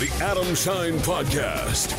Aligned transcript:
The 0.00 0.10
Adam 0.20 0.54
Schein 0.56 0.94
Podcast. 0.98 1.92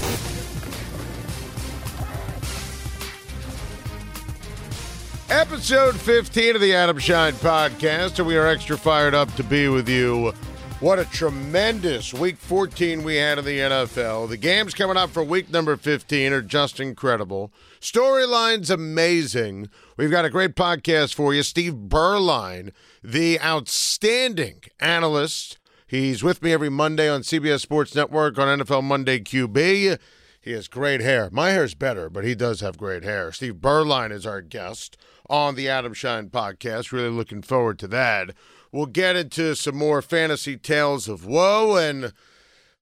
Episode 5.30 5.96
15 5.96 6.56
of 6.56 6.62
the 6.62 6.76
Adam 6.76 7.00
Schein 7.00 7.34
podcast, 7.34 8.20
and 8.20 8.28
we 8.28 8.36
are 8.36 8.48
extra 8.48 8.78
fired 8.78 9.14
up 9.16 9.34
to 9.36 9.44
be 9.44 9.70
with 9.70 9.88
you. 9.88 10.34
What 10.82 11.00
a 11.00 11.06
tremendous 11.06 12.14
week 12.14 12.36
14 12.38 13.02
we 13.02 13.16
had 13.16 13.40
in 13.40 13.46
the 13.46 13.60
NFL. 13.60 14.28
The 14.28 14.36
games 14.38 14.74
coming 14.74 14.98
up 14.98 15.10
for 15.10 15.24
week 15.24 15.50
number 15.50 15.78
15 15.78 16.34
are 16.34 16.42
just 16.42 16.82
incredible. 16.82 17.54
Storylines 17.80 18.70
amazing. 18.70 19.70
We've 19.96 20.12
got 20.12 20.26
a 20.26 20.30
great 20.30 20.56
podcast 20.56 21.14
for 21.14 21.34
you. 21.34 21.44
Steve 21.44 21.74
Beuerlein, 21.88 22.72
the 23.02 23.40
outstanding 23.40 24.64
analyst. 24.82 25.58
He's 25.88 26.24
with 26.24 26.42
me 26.42 26.52
every 26.52 26.70
Monday 26.70 27.08
on 27.08 27.22
CBS 27.22 27.62
Sports 27.62 27.94
Network 27.94 28.40
on 28.40 28.60
NFL 28.60 28.84
Monday 28.84 29.20
QB. 29.20 30.00
He 30.42 30.52
has 30.52 30.68
great 30.68 31.00
hair. 31.00 31.30
My 31.32 31.52
hair's 31.52 31.76
better, 31.76 32.10
but 32.10 32.24
he 32.24 32.34
does 32.34 32.62
have 32.62 32.76
great 32.76 33.04
hair. 33.04 33.32
Steve 33.32 33.56
Beuerlein 33.56 34.12
is 34.12 34.26
our 34.26 34.42
guest 34.42 34.98
on 35.30 35.54
the 35.54 35.70
Adam 35.70 35.94
Schein 35.94 36.32
podcast. 36.32 36.92
Really 36.92 37.10
looking 37.10 37.44
forward 37.44 37.78
to 37.80 37.88
that. 37.90 38.32
We'll 38.72 38.88
get 38.88 39.16
into 39.16 39.56
some 39.56 39.78
more 39.78 40.02
fantasy 40.02 40.58
tales 40.58 41.08
of 41.08 41.24
woe, 41.24 41.78
and 41.78 42.14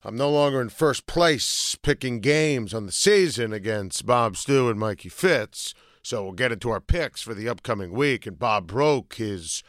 I'm 0.05 0.15
no 0.15 0.29
longer 0.29 0.61
in 0.61 0.69
first 0.69 1.05
place 1.05 1.75
picking 1.75 2.21
games 2.21 2.73
on 2.73 2.85
the 2.85 2.93
season 2.93 3.51
against 3.51 4.05
Bob 4.05 4.38
Stew 4.38 4.69
and 4.69 4.79
Mikey 4.79 5.09
Fitz. 5.09 5.73
So 6.03 6.23
we'll 6.23 6.31
get 6.31 6.53
into 6.53 6.69
our 6.69 6.81
picks 6.81 7.21
for 7.21 7.33
the 7.33 7.49
upcoming 7.49 7.91
week, 7.91 8.25
and 8.25 8.39
Bob 8.39 8.67
broke 8.67 9.15
his 9.15 9.61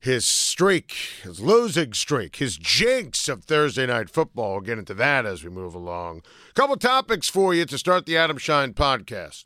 his 0.00 0.24
streak, 0.24 0.92
his 1.22 1.40
losing 1.40 1.92
streak, 1.92 2.36
his 2.36 2.56
jinx 2.56 3.28
of 3.28 3.44
Thursday 3.44 3.86
night 3.86 4.08
football. 4.08 4.52
We'll 4.52 4.60
get 4.62 4.78
into 4.78 4.94
that 4.94 5.26
as 5.26 5.44
we 5.44 5.50
move 5.50 5.74
along. 5.74 6.22
A 6.48 6.54
couple 6.54 6.76
topics 6.76 7.28
for 7.28 7.52
you 7.52 7.66
to 7.66 7.78
start 7.78 8.06
the 8.06 8.16
Adam 8.16 8.38
Schein 8.38 8.72
podcast. 8.72 9.44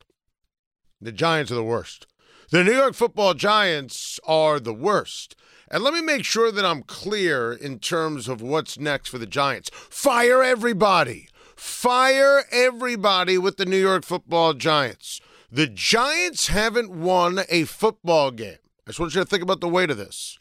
The 1.01 1.11
Giants 1.13 1.51
are 1.51 1.57
the 1.57 1.65
worst. 1.65 2.07
The 2.51 2.63
New 2.63 2.73
York 2.73 2.95
football 2.95 3.35
Giants 3.35 4.21
are 4.27 4.61
the 4.61 4.73
worst. 4.73 5.35
And 5.69 5.83
let 5.83 5.93
me 5.93 6.01
make 6.01 6.25
sure 6.25 6.53
that 6.53 6.65
I'm 6.65 6.83
clear 6.83 7.53
in 7.53 7.81
terms 7.81 8.29
of 8.29 8.41
what's 8.41 8.79
next 8.79 9.09
for 9.09 9.19
the 9.19 9.27
Giants. 9.27 9.71
Fire 9.73 10.43
everybody. 10.43 11.29
Fire 11.57 12.45
everybody 12.53 13.39
with 13.39 13.57
the 13.57 13.67
New 13.67 13.79
York 13.79 14.05
football 14.05 14.55
Giants. 14.55 15.21
The 15.51 15.67
Giants 15.67 16.47
haven't 16.49 16.91
won 16.91 17.41
a 17.49 17.65
football 17.65 18.31
game. 18.31 18.59
I 18.87 18.91
just 18.91 19.01
want 19.01 19.15
you 19.15 19.21
to 19.21 19.27
think 19.27 19.43
about 19.43 19.61
the 19.61 19.69
weight 19.69 19.91
of 19.91 19.97
this. 19.97 20.39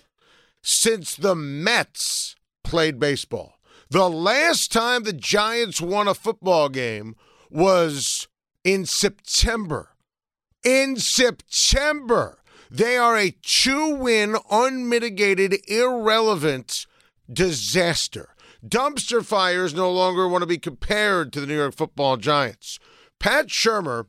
Since 0.64 1.16
the 1.16 1.36
Mets 1.36 2.36
played 2.64 3.00
baseball. 3.00 3.60
The 3.90 4.10
last 4.10 4.72
time 4.72 5.04
the 5.04 5.14
Giants 5.14 5.80
won 5.82 6.08
a 6.08 6.16
football 6.16 6.70
game 6.70 7.16
was 7.52 8.28
in 8.64 8.86
September. 8.86 9.90
In 10.64 10.96
September. 10.96 12.40
They 12.72 12.98
are 12.98 13.16
a 13.16 13.36
two 13.44 13.96
win, 13.96 14.36
unmitigated, 14.50 15.58
irrelevant 15.68 16.88
disaster. 17.32 18.30
Dumpster 18.66 19.24
fires 19.24 19.76
no 19.76 19.92
longer 19.92 20.28
want 20.28 20.42
to 20.42 20.48
be 20.48 20.58
compared 20.58 21.32
to 21.34 21.42
the 21.42 21.46
New 21.46 21.58
York 21.58 21.76
football 21.76 22.18
Giants. 22.18 22.80
Pat 23.20 23.48
Shurmur 23.48 24.08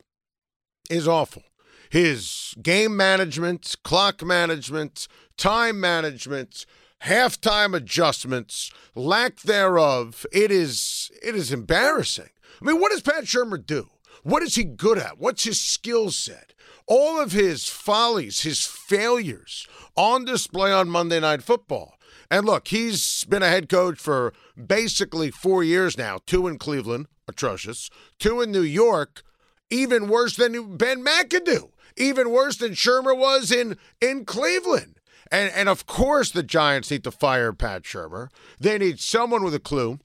is 0.89 1.07
awful. 1.07 1.43
His 1.89 2.53
game 2.61 2.95
management, 2.95 3.75
clock 3.83 4.23
management, 4.23 5.07
time 5.37 5.79
management, 5.79 6.65
halftime 7.03 7.75
adjustments, 7.75 8.71
lack 8.95 9.41
thereof, 9.41 10.25
it 10.31 10.51
is 10.51 11.11
it 11.23 11.35
is 11.35 11.51
embarrassing. 11.51 12.29
I 12.61 12.65
mean, 12.65 12.79
what 12.79 12.91
does 12.91 13.01
Pat 13.01 13.25
Shurmur 13.25 13.63
do? 13.63 13.89
What 14.23 14.43
is 14.43 14.55
he 14.55 14.63
good 14.63 14.97
at? 14.97 15.19
What's 15.19 15.43
his 15.43 15.59
skill 15.59 16.09
set? 16.11 16.53
All 16.87 17.19
of 17.19 17.31
his 17.31 17.67
follies, 17.67 18.41
his 18.41 18.65
failures 18.65 19.67
on 19.95 20.25
display 20.25 20.71
on 20.71 20.89
Monday 20.89 21.19
Night 21.19 21.43
Football. 21.43 21.95
And 22.29 22.45
look, 22.45 22.69
he's 22.69 23.23
been 23.25 23.43
a 23.43 23.49
head 23.49 23.69
coach 23.69 23.99
for 23.99 24.33
basically 24.55 25.31
four 25.31 25.63
years 25.63 25.97
now 25.97 26.19
two 26.25 26.47
in 26.47 26.57
Cleveland, 26.57 27.07
atrocious, 27.27 27.89
two 28.19 28.41
in 28.41 28.51
New 28.51 28.61
York, 28.61 29.23
even 29.69 30.07
worse 30.07 30.35
than 30.35 30.77
Ben 30.77 31.03
McAdoo, 31.03 31.69
even 31.97 32.31
worse 32.31 32.57
than 32.57 32.73
Shurmur 32.73 33.17
was 33.17 33.51
in, 33.51 33.77
in 34.01 34.25
Cleveland. 34.25 34.99
And, 35.31 35.51
and 35.53 35.69
of 35.69 35.85
course, 35.85 36.31
the 36.31 36.43
Giants 36.43 36.91
need 36.91 37.03
to 37.03 37.11
fire 37.11 37.53
Pat 37.53 37.83
Shurmur. 37.83 38.29
They 38.59 38.77
need 38.77 38.99
someone 38.99 39.43
with 39.43 39.55
a 39.55 39.59
clue, 39.59 39.99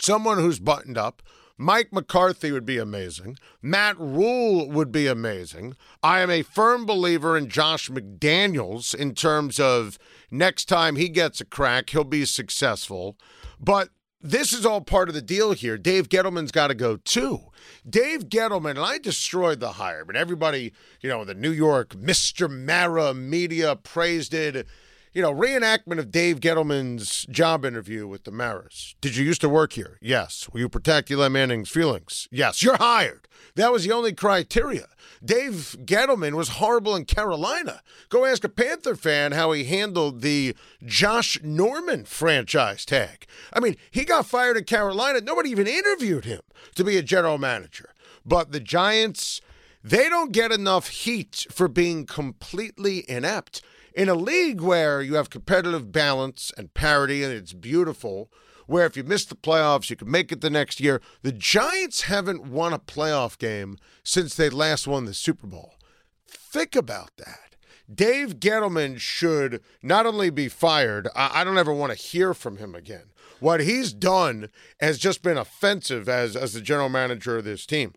someone 0.00 0.38
who's 0.38 0.60
buttoned 0.60 0.98
up. 0.98 1.22
Mike 1.60 1.92
McCarthy 1.92 2.52
would 2.52 2.64
be 2.64 2.78
amazing. 2.78 3.36
Matt 3.60 3.98
Rhule 3.98 4.70
would 4.70 4.92
be 4.92 5.08
amazing. 5.08 5.74
I 6.04 6.20
am 6.20 6.30
a 6.30 6.42
firm 6.42 6.86
believer 6.86 7.36
in 7.36 7.48
Josh 7.48 7.90
McDaniels 7.90 8.94
in 8.94 9.14
terms 9.14 9.58
of 9.58 9.98
next 10.30 10.66
time 10.66 10.94
he 10.94 11.08
gets 11.08 11.40
a 11.40 11.44
crack, 11.44 11.90
he'll 11.90 12.04
be 12.04 12.24
successful. 12.24 13.16
But 13.58 13.88
this 14.20 14.52
is 14.52 14.66
all 14.66 14.80
part 14.80 15.08
of 15.08 15.14
the 15.14 15.22
deal 15.22 15.52
here. 15.52 15.78
Dave 15.78 16.08
Gettleman's 16.08 16.50
got 16.50 16.68
to 16.68 16.74
go 16.74 16.96
too. 16.96 17.40
Dave 17.88 18.28
Gettleman, 18.28 18.70
and 18.70 18.78
I 18.80 18.98
destroyed 18.98 19.60
the 19.60 19.72
hire, 19.72 20.04
but 20.04 20.16
everybody, 20.16 20.72
you 21.00 21.08
know, 21.08 21.24
the 21.24 21.34
New 21.34 21.50
York 21.50 21.90
Mr. 21.90 22.50
Mara 22.50 23.14
media 23.14 23.76
praised 23.76 24.34
it. 24.34 24.66
You 25.14 25.22
know, 25.22 25.32
reenactment 25.32 25.98
of 25.98 26.10
Dave 26.10 26.40
Gettleman's 26.40 27.24
job 27.30 27.64
interview 27.64 28.06
with 28.06 28.24
the 28.24 28.30
Maras. 28.30 28.94
Did 29.00 29.16
you 29.16 29.24
used 29.24 29.40
to 29.40 29.48
work 29.48 29.72
here? 29.72 29.98
Yes. 30.02 30.48
Will 30.52 30.60
you 30.60 30.68
protect 30.68 31.10
Eli 31.10 31.28
Manning's 31.28 31.70
feelings? 31.70 32.28
Yes. 32.30 32.62
You're 32.62 32.76
hired. 32.76 33.26
That 33.54 33.72
was 33.72 33.84
the 33.84 33.92
only 33.92 34.12
criteria. 34.12 34.86
Dave 35.24 35.76
Gettleman 35.84 36.34
was 36.34 36.50
horrible 36.50 36.94
in 36.94 37.06
Carolina. 37.06 37.82
Go 38.10 38.24
ask 38.24 38.44
a 38.44 38.48
Panther 38.48 38.94
fan 38.94 39.32
how 39.32 39.52
he 39.52 39.64
handled 39.64 40.20
the 40.20 40.54
Josh 40.84 41.38
Norman 41.42 42.04
franchise 42.04 42.84
tag. 42.84 43.26
I 43.52 43.60
mean, 43.60 43.76
he 43.90 44.04
got 44.04 44.26
fired 44.26 44.56
in 44.56 44.64
Carolina. 44.64 45.20
Nobody 45.20 45.50
even 45.50 45.66
interviewed 45.66 46.26
him 46.26 46.42
to 46.74 46.84
be 46.84 46.96
a 46.96 47.02
general 47.02 47.38
manager. 47.38 47.94
But 48.26 48.52
the 48.52 48.60
Giants, 48.60 49.40
they 49.82 50.08
don't 50.08 50.32
get 50.32 50.52
enough 50.52 50.88
heat 50.88 51.46
for 51.50 51.66
being 51.66 52.04
completely 52.04 53.08
inept. 53.08 53.62
In 53.94 54.08
a 54.08 54.14
league 54.14 54.60
where 54.60 55.02
you 55.02 55.14
have 55.14 55.30
competitive 55.30 55.92
balance 55.92 56.52
and 56.56 56.74
parity, 56.74 57.24
and 57.24 57.32
it's 57.32 57.52
beautiful, 57.52 58.30
where 58.66 58.86
if 58.86 58.96
you 58.96 59.02
miss 59.02 59.24
the 59.24 59.34
playoffs, 59.34 59.90
you 59.90 59.96
can 59.96 60.10
make 60.10 60.30
it 60.30 60.40
the 60.40 60.50
next 60.50 60.78
year. 60.78 61.00
The 61.22 61.32
Giants 61.32 62.02
haven't 62.02 62.44
won 62.44 62.72
a 62.72 62.78
playoff 62.78 63.38
game 63.38 63.78
since 64.04 64.34
they 64.34 64.50
last 64.50 64.86
won 64.86 65.06
the 65.06 65.14
Super 65.14 65.46
Bowl. 65.46 65.74
Think 66.26 66.76
about 66.76 67.10
that. 67.16 67.56
Dave 67.92 68.38
Gettleman 68.38 69.00
should 69.00 69.62
not 69.82 70.04
only 70.04 70.28
be 70.28 70.48
fired, 70.48 71.08
I, 71.16 71.40
I 71.40 71.44
don't 71.44 71.56
ever 71.56 71.72
want 71.72 71.92
to 71.92 71.98
hear 71.98 72.34
from 72.34 72.58
him 72.58 72.74
again. 72.74 73.12
What 73.40 73.60
he's 73.60 73.94
done 73.94 74.50
has 74.80 74.98
just 74.98 75.22
been 75.22 75.38
offensive 75.38 76.08
as, 76.08 76.36
as 76.36 76.52
the 76.52 76.60
general 76.60 76.90
manager 76.90 77.38
of 77.38 77.44
this 77.44 77.64
team. 77.64 77.94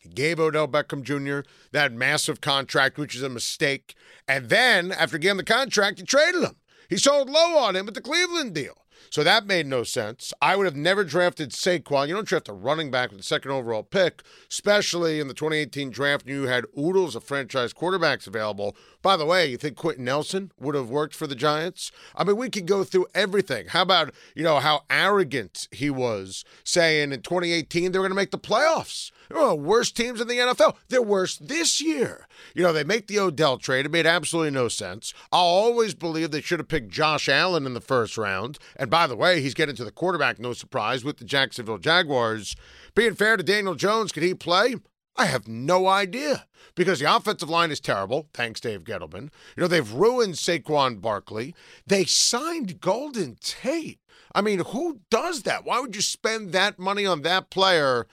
He 0.00 0.08
gave 0.08 0.38
Odell 0.38 0.68
Beckham 0.68 1.02
Jr. 1.02 1.48
that 1.72 1.92
massive 1.92 2.40
contract, 2.40 2.98
which 2.98 3.14
is 3.14 3.22
a 3.22 3.28
mistake. 3.28 3.94
And 4.26 4.48
then, 4.48 4.92
after 4.92 5.18
getting 5.18 5.36
the 5.36 5.44
contract, 5.44 5.98
he 5.98 6.04
traded 6.04 6.42
him. 6.42 6.56
He 6.88 6.96
sold 6.96 7.28
low 7.28 7.58
on 7.58 7.76
him 7.76 7.86
with 7.86 7.94
the 7.94 8.00
Cleveland 8.00 8.54
deal. 8.54 8.84
So 9.10 9.24
that 9.24 9.46
made 9.46 9.66
no 9.66 9.84
sense. 9.84 10.32
I 10.42 10.56
would 10.56 10.66
have 10.66 10.76
never 10.76 11.04
drafted 11.04 11.50
Saquon. 11.50 12.08
You 12.08 12.14
don't 12.14 12.26
draft 12.26 12.48
a 12.48 12.52
running 12.52 12.90
back 12.90 13.10
with 13.10 13.18
the 13.18 13.24
second 13.24 13.50
overall 13.52 13.82
pick, 13.82 14.22
especially 14.50 15.20
in 15.20 15.28
the 15.28 15.34
2018 15.34 15.90
draft. 15.90 16.26
You 16.26 16.42
had 16.44 16.66
oodles 16.78 17.16
of 17.16 17.24
franchise 17.24 17.72
quarterbacks 17.72 18.26
available. 18.26 18.76
By 19.00 19.16
the 19.16 19.26
way, 19.26 19.46
you 19.46 19.56
think 19.56 19.76
Quenton 19.76 20.04
Nelson 20.04 20.50
would 20.58 20.74
have 20.74 20.90
worked 20.90 21.14
for 21.14 21.26
the 21.26 21.36
Giants? 21.36 21.92
I 22.16 22.24
mean, 22.24 22.36
we 22.36 22.50
could 22.50 22.66
go 22.66 22.82
through 22.82 23.06
everything. 23.14 23.68
How 23.68 23.82
about, 23.82 24.12
you 24.34 24.42
know, 24.42 24.58
how 24.58 24.82
arrogant 24.90 25.68
he 25.70 25.88
was 25.88 26.44
saying 26.64 27.12
in 27.12 27.22
2018 27.22 27.92
they 27.92 27.98
were 27.98 28.02
going 28.02 28.10
to 28.10 28.16
make 28.16 28.32
the 28.32 28.38
playoffs? 28.38 29.12
Oh, 29.30 29.54
worst 29.54 29.96
teams 29.96 30.20
in 30.20 30.26
the 30.26 30.38
NFL. 30.38 30.76
They're 30.88 31.02
worse 31.02 31.36
this 31.36 31.80
year. 31.80 32.26
You 32.54 32.62
know, 32.62 32.72
they 32.72 32.82
make 32.82 33.06
the 33.06 33.18
Odell 33.20 33.58
trade. 33.58 33.86
It 33.86 33.92
made 33.92 34.06
absolutely 34.06 34.50
no 34.50 34.68
sense. 34.68 35.12
I'll 35.30 35.44
always 35.44 35.94
believe 35.94 36.30
they 36.30 36.40
should 36.40 36.60
have 36.60 36.68
picked 36.68 36.88
Josh 36.88 37.28
Allen 37.28 37.66
in 37.66 37.74
the 37.74 37.80
first 37.80 38.18
round. 38.18 38.58
And 38.76 38.90
by 38.90 39.06
the 39.06 39.16
way, 39.16 39.40
he's 39.40 39.54
getting 39.54 39.76
to 39.76 39.84
the 39.84 39.92
quarterback, 39.92 40.38
no 40.38 40.54
surprise, 40.54 41.04
with 41.04 41.18
the 41.18 41.24
Jacksonville 41.24 41.78
Jaguars. 41.78 42.56
Being 42.94 43.14
fair 43.14 43.36
to 43.36 43.42
Daniel 43.42 43.74
Jones, 43.74 44.12
could 44.12 44.22
he 44.22 44.34
play? 44.34 44.76
I 45.18 45.24
have 45.24 45.48
no 45.48 45.88
idea 45.88 46.46
because 46.76 47.00
the 47.00 47.14
offensive 47.14 47.50
line 47.50 47.72
is 47.72 47.80
terrible. 47.80 48.28
Thanks, 48.32 48.60
Dave 48.60 48.84
Gettleman. 48.84 49.30
You 49.56 49.62
know, 49.62 49.66
they've 49.66 49.92
ruined 49.92 50.34
Saquon 50.34 51.00
Barkley. 51.00 51.56
They 51.84 52.04
signed 52.04 52.80
Golden 52.80 53.36
Tate. 53.40 53.98
I 54.32 54.42
mean, 54.42 54.60
who 54.60 55.00
does 55.10 55.42
that? 55.42 55.64
Why 55.64 55.80
would 55.80 55.96
you 55.96 56.02
spend 56.02 56.52
that 56.52 56.78
money 56.78 57.04
on 57.04 57.22
that 57.22 57.50
player? 57.50 58.06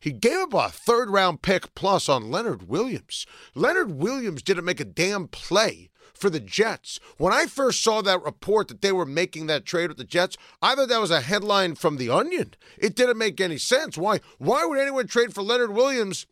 He 0.00 0.10
gave 0.10 0.52
up 0.52 0.54
a 0.54 0.68
third 0.68 1.10
round 1.10 1.42
pick 1.42 1.76
plus 1.76 2.08
on 2.08 2.28
Leonard 2.28 2.68
Williams. 2.68 3.24
Leonard 3.54 3.92
Williams 3.92 4.42
didn't 4.42 4.64
make 4.64 4.80
a 4.80 4.84
damn 4.84 5.28
play 5.28 5.90
for 6.12 6.28
the 6.28 6.40
Jets. 6.40 6.98
When 7.18 7.32
I 7.32 7.46
first 7.46 7.84
saw 7.84 8.02
that 8.02 8.24
report 8.24 8.66
that 8.66 8.82
they 8.82 8.90
were 8.90 9.06
making 9.06 9.46
that 9.46 9.64
trade 9.64 9.88
with 9.88 9.96
the 9.96 10.04
Jets, 10.04 10.36
I 10.60 10.74
thought 10.74 10.88
that 10.88 11.00
was 11.00 11.12
a 11.12 11.20
headline 11.20 11.76
from 11.76 11.98
The 11.98 12.10
Onion. 12.10 12.54
It 12.76 12.96
didn't 12.96 13.18
make 13.18 13.40
any 13.40 13.58
sense. 13.58 13.96
Why? 13.96 14.18
Why 14.38 14.64
would 14.64 14.80
anyone 14.80 15.06
trade 15.06 15.32
for 15.32 15.42
Leonard 15.42 15.72
Williams 15.72 16.26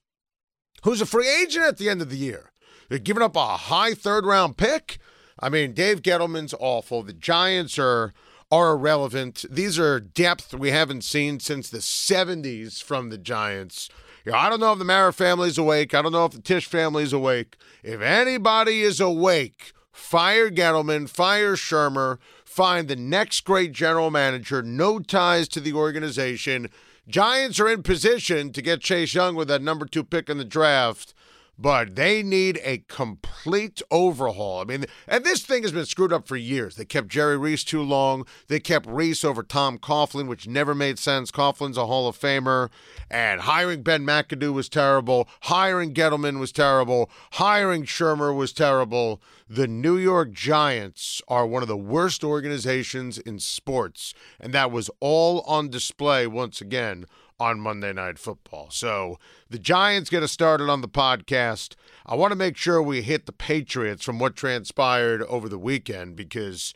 who's 0.83 1.01
a 1.01 1.07
free 1.07 1.29
agent 1.29 1.65
at 1.65 1.79
the 1.79 1.89
end 1.89 2.03
of 2.03 2.11
the 2.11 2.17
year. 2.17 2.53
They're 2.89 2.99
giving 2.99 3.23
up 3.23 3.37
a 3.37 3.57
high 3.57 3.95
third 3.95 4.25
round 4.25 4.57
pick. 4.57 4.99
I 5.39 5.49
mean, 5.49 5.73
Dave 5.73 6.03
Gettleman's 6.03 6.55
awful. 6.59 7.03
The 7.03 7.13
Giants 7.13 7.79
are 7.79 8.13
are 8.51 8.73
irrelevant. 8.75 9.45
These 9.51 9.79
are 9.79 9.99
depth 9.99 10.55
we 10.55 10.71
haven't 10.71 11.03
seen 11.03 11.41
since 11.41 11.69
the 11.69 11.79
70s 11.79 12.83
from 12.83 13.11
the 13.11 13.19
Giants. 13.19 13.89
You 14.25 14.33
know, 14.33 14.39
I 14.39 14.49
don't 14.49 14.61
know 14.61 14.73
if 14.73 14.79
the 14.79 14.85
Mara 14.85 15.13
family's 15.13 15.59
awake. 15.59 15.95
I 15.95 16.03
don't 16.03 16.13
know 16.13 16.25
if 16.25 16.33
the 16.33 16.41
Tisch 16.41 16.67
family's 16.67 17.13
awake. 17.13 17.57
If 17.83 18.01
anybody 18.01 18.83
is 18.83 19.01
awake, 19.01 19.73
fire 19.93 20.51
Gettleman, 20.51 21.09
fire 21.09 21.55
Shurmur, 21.55 22.19
find 22.45 22.89
the 22.89 22.97
next 22.97 23.41
great 23.45 23.73
general 23.73 24.11
manager, 24.11 24.63
no 24.63 24.99
ties 24.99 25.49
to 25.49 25.61
the 25.61 25.73
organization, 25.73 26.71
Giants 27.09 27.61
are 27.61 27.69
in 27.69 27.85
position 27.85 28.53
to 28.53 28.61
get 28.61 28.81
Chase 28.81 29.15
Young 29.15 29.37
with 29.37 29.47
that 29.47 29.63
number 29.63 29.87
two 29.87 30.03
pick 30.03 30.29
in 30.29 30.39
the 30.39 30.45
draft, 30.45 31.15
but 31.59 31.97
they 31.97 32.23
need 32.23 32.61
a 32.63 32.79
complete 32.89 33.81
overhaul. 33.91 34.61
I 34.61 34.65
mean, 34.65 34.85
and 35.09 35.25
this 35.25 35.43
thing 35.43 35.63
has 35.63 35.73
been 35.73 35.87
screwed 35.87 36.13
up 36.13 36.27
for 36.27 36.37
years. 36.37 36.77
They 36.77 36.85
kept 36.85 37.09
Jerry 37.09 37.39
Reese 37.39 37.65
too 37.65 37.83
long. 37.83 38.27
They 38.49 38.61
kept 38.61 38.87
Reese 38.87 39.25
over 39.25 39.43
Tom 39.43 39.79
Coughlin, 39.79 40.27
which 40.27 40.47
never 40.47 40.75
made 40.75 40.99
sense. 40.99 41.31
Coughlin's 41.31 41.79
a 41.79 41.87
Hall 41.87 42.09
of 42.09 42.19
Famer. 42.19 42.71
And 43.11 43.43
hiring 43.43 43.83
Ben 43.83 44.05
McAdoo 44.05 44.53
was 44.53 44.69
terrible. 44.69 45.29
Hiring 45.43 45.95
Gettleman 45.95 46.39
was 46.39 46.53
terrible. 46.53 47.11
Hiring 47.33 47.85
Shurmur 47.85 48.37
was 48.37 48.53
terrible. 48.53 49.23
The 49.49 49.69
New 49.69 49.97
York 49.97 50.33
Giants 50.33 51.23
are 51.29 51.47
one 51.47 51.63
of 51.63 51.69
the 51.69 51.77
worst 51.77 52.25
organizations 52.25 53.17
in 53.17 53.39
sports, 53.39 54.13
and 54.41 54.53
that 54.53 54.73
was 54.73 54.91
all 54.99 55.43
on 55.43 55.69
display 55.69 56.27
once 56.27 56.61
again 56.61 57.07
on 57.39 57.61
Monday 57.61 57.93
Night 57.93 58.19
Football. 58.19 58.69
So 58.71 59.19
the 59.49 59.59
Giants 59.59 60.11
get 60.11 60.23
us 60.23 60.33
started 60.33 60.69
on 60.69 60.81
the 60.81 60.89
podcast. 60.89 61.75
I 62.05 62.15
want 62.15 62.33
to 62.33 62.37
make 62.37 62.57
sure 62.57 62.83
we 62.83 63.03
hit 63.03 63.27
the 63.27 63.33
Patriots 63.33 64.05
from 64.05 64.19
what 64.19 64.37
transpired 64.37 65.23
over 65.23 65.49
the 65.49 65.59
weekend 65.59 66.17
because, 66.17 66.75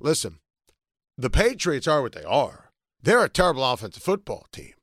listen, 0.00 0.38
the 1.16 1.30
Patriots 1.30 1.86
are 1.86 2.02
what 2.02 2.12
they 2.12 2.24
are. 2.24 2.70
They're 3.02 3.24
a 3.24 3.28
terrible 3.28 3.64
offensive 3.64 4.02
football 4.02 4.46
team. 4.52 4.74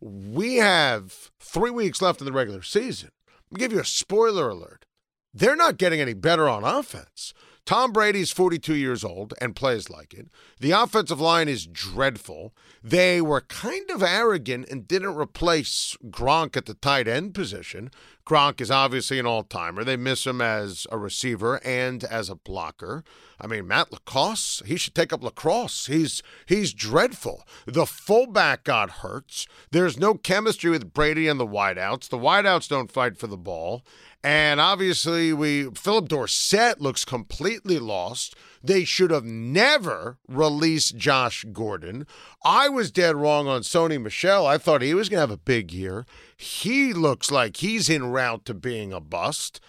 We 0.00 0.56
have 0.56 1.30
three 1.40 1.70
weeks 1.70 2.00
left 2.02 2.20
in 2.20 2.26
the 2.26 2.32
regular 2.32 2.62
season. 2.62 3.10
I'll 3.52 3.58
give 3.58 3.72
you 3.72 3.80
a 3.80 3.84
spoiler 3.84 4.48
alert 4.48 4.86
they're 5.36 5.56
not 5.56 5.76
getting 5.76 6.00
any 6.00 6.14
better 6.14 6.48
on 6.48 6.64
offense. 6.64 7.34
Tom 7.66 7.92
Brady's 7.92 8.30
42 8.30 8.76
years 8.76 9.02
old 9.02 9.34
and 9.40 9.56
plays 9.56 9.90
like 9.90 10.14
it. 10.14 10.28
The 10.60 10.70
offensive 10.70 11.20
line 11.20 11.48
is 11.48 11.66
dreadful. 11.66 12.54
They 12.82 13.20
were 13.20 13.40
kind 13.40 13.90
of 13.90 14.04
arrogant 14.04 14.68
and 14.70 14.86
didn't 14.86 15.16
replace 15.16 15.96
Gronk 16.08 16.56
at 16.56 16.66
the 16.66 16.74
tight 16.74 17.08
end 17.08 17.34
position. 17.34 17.90
Gronk 18.24 18.60
is 18.60 18.70
obviously 18.70 19.18
an 19.18 19.26
all 19.26 19.42
timer. 19.42 19.82
They 19.82 19.96
miss 19.96 20.26
him 20.26 20.40
as 20.40 20.86
a 20.92 20.98
receiver 20.98 21.60
and 21.64 22.04
as 22.04 22.30
a 22.30 22.36
blocker. 22.36 23.02
I 23.40 23.48
mean, 23.48 23.66
Matt 23.66 23.92
LaCosse, 23.92 24.62
he 24.64 24.76
should 24.76 24.94
take 24.94 25.12
up 25.12 25.22
lacrosse. 25.22 25.86
He's 25.86 26.22
he's 26.46 26.72
dreadful. 26.72 27.44
The 27.66 27.86
fullback 27.86 28.62
got 28.64 28.90
hurt. 28.90 29.46
There's 29.72 29.98
no 29.98 30.14
chemistry 30.14 30.70
with 30.70 30.92
Brady 30.92 31.26
and 31.28 31.38
the 31.38 31.46
wideouts. 31.46 32.08
The 32.08 32.18
wideouts 32.18 32.68
don't 32.68 32.90
fight 32.90 33.16
for 33.16 33.26
the 33.26 33.36
ball. 33.36 33.84
And 34.26 34.60
obviously, 34.60 35.32
we 35.32 35.70
Phillip 35.76 36.08
Dorsett 36.08 36.80
looks 36.80 37.04
completely 37.04 37.78
lost. 37.78 38.34
They 38.60 38.82
should 38.82 39.12
have 39.12 39.24
never 39.24 40.18
released 40.26 40.96
Josh 40.96 41.44
Gordon. 41.52 42.08
I 42.44 42.68
was 42.68 42.90
dead 42.90 43.14
wrong 43.14 43.46
on 43.46 43.60
Sony 43.60 44.02
Michel. 44.02 44.44
I 44.44 44.58
thought 44.58 44.82
he 44.82 44.94
was 44.94 45.08
going 45.08 45.18
to 45.18 45.20
have 45.20 45.30
a 45.30 45.36
big 45.36 45.70
year. 45.70 46.06
He 46.36 46.92
looks 46.92 47.30
like 47.30 47.58
he's 47.58 47.88
en 47.88 48.10
route 48.10 48.44
to 48.46 48.54
being 48.54 48.92
a 48.92 48.98
bust. 48.98 49.60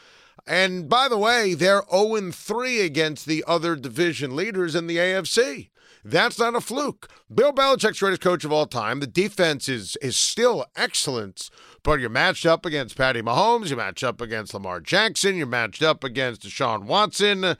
And 0.47 0.89
by 0.89 1.07
the 1.07 1.19
way, 1.19 1.53
they're 1.53 1.83
0 1.91 2.31
3 2.31 2.81
against 2.81 3.27
the 3.27 3.43
other 3.45 3.75
division 3.75 4.35
leaders 4.35 4.73
in 4.73 4.87
the 4.87 4.97
AFC. 4.97 5.69
That's 6.03 6.39
not 6.39 6.55
a 6.55 6.61
fluke. 6.61 7.09
Bill 7.31 7.53
Belichick's 7.53 7.99
greatest 7.99 8.21
coach 8.21 8.43
of 8.43 8.51
all 8.51 8.65
time. 8.65 9.01
The 9.01 9.07
defense 9.07 9.69
is 9.69 9.97
is 10.01 10.15
still 10.15 10.65
excellent, 10.75 11.51
but 11.87 12.01
you're 12.01 12.09
matched 12.09 12.45
up 12.45 12.65
against 12.65 12.97
Patty 12.97 13.21
Mahomes, 13.21 13.69
you're 13.69 13.77
matched 13.77 14.03
up 14.03 14.19
against 14.19 14.53
Lamar 14.53 14.81
Jackson, 14.81 15.37
you're 15.37 15.47
matched 15.47 15.81
up 15.81 16.03
against 16.03 16.41
Deshaun 16.41 16.83
Watson. 16.83 17.55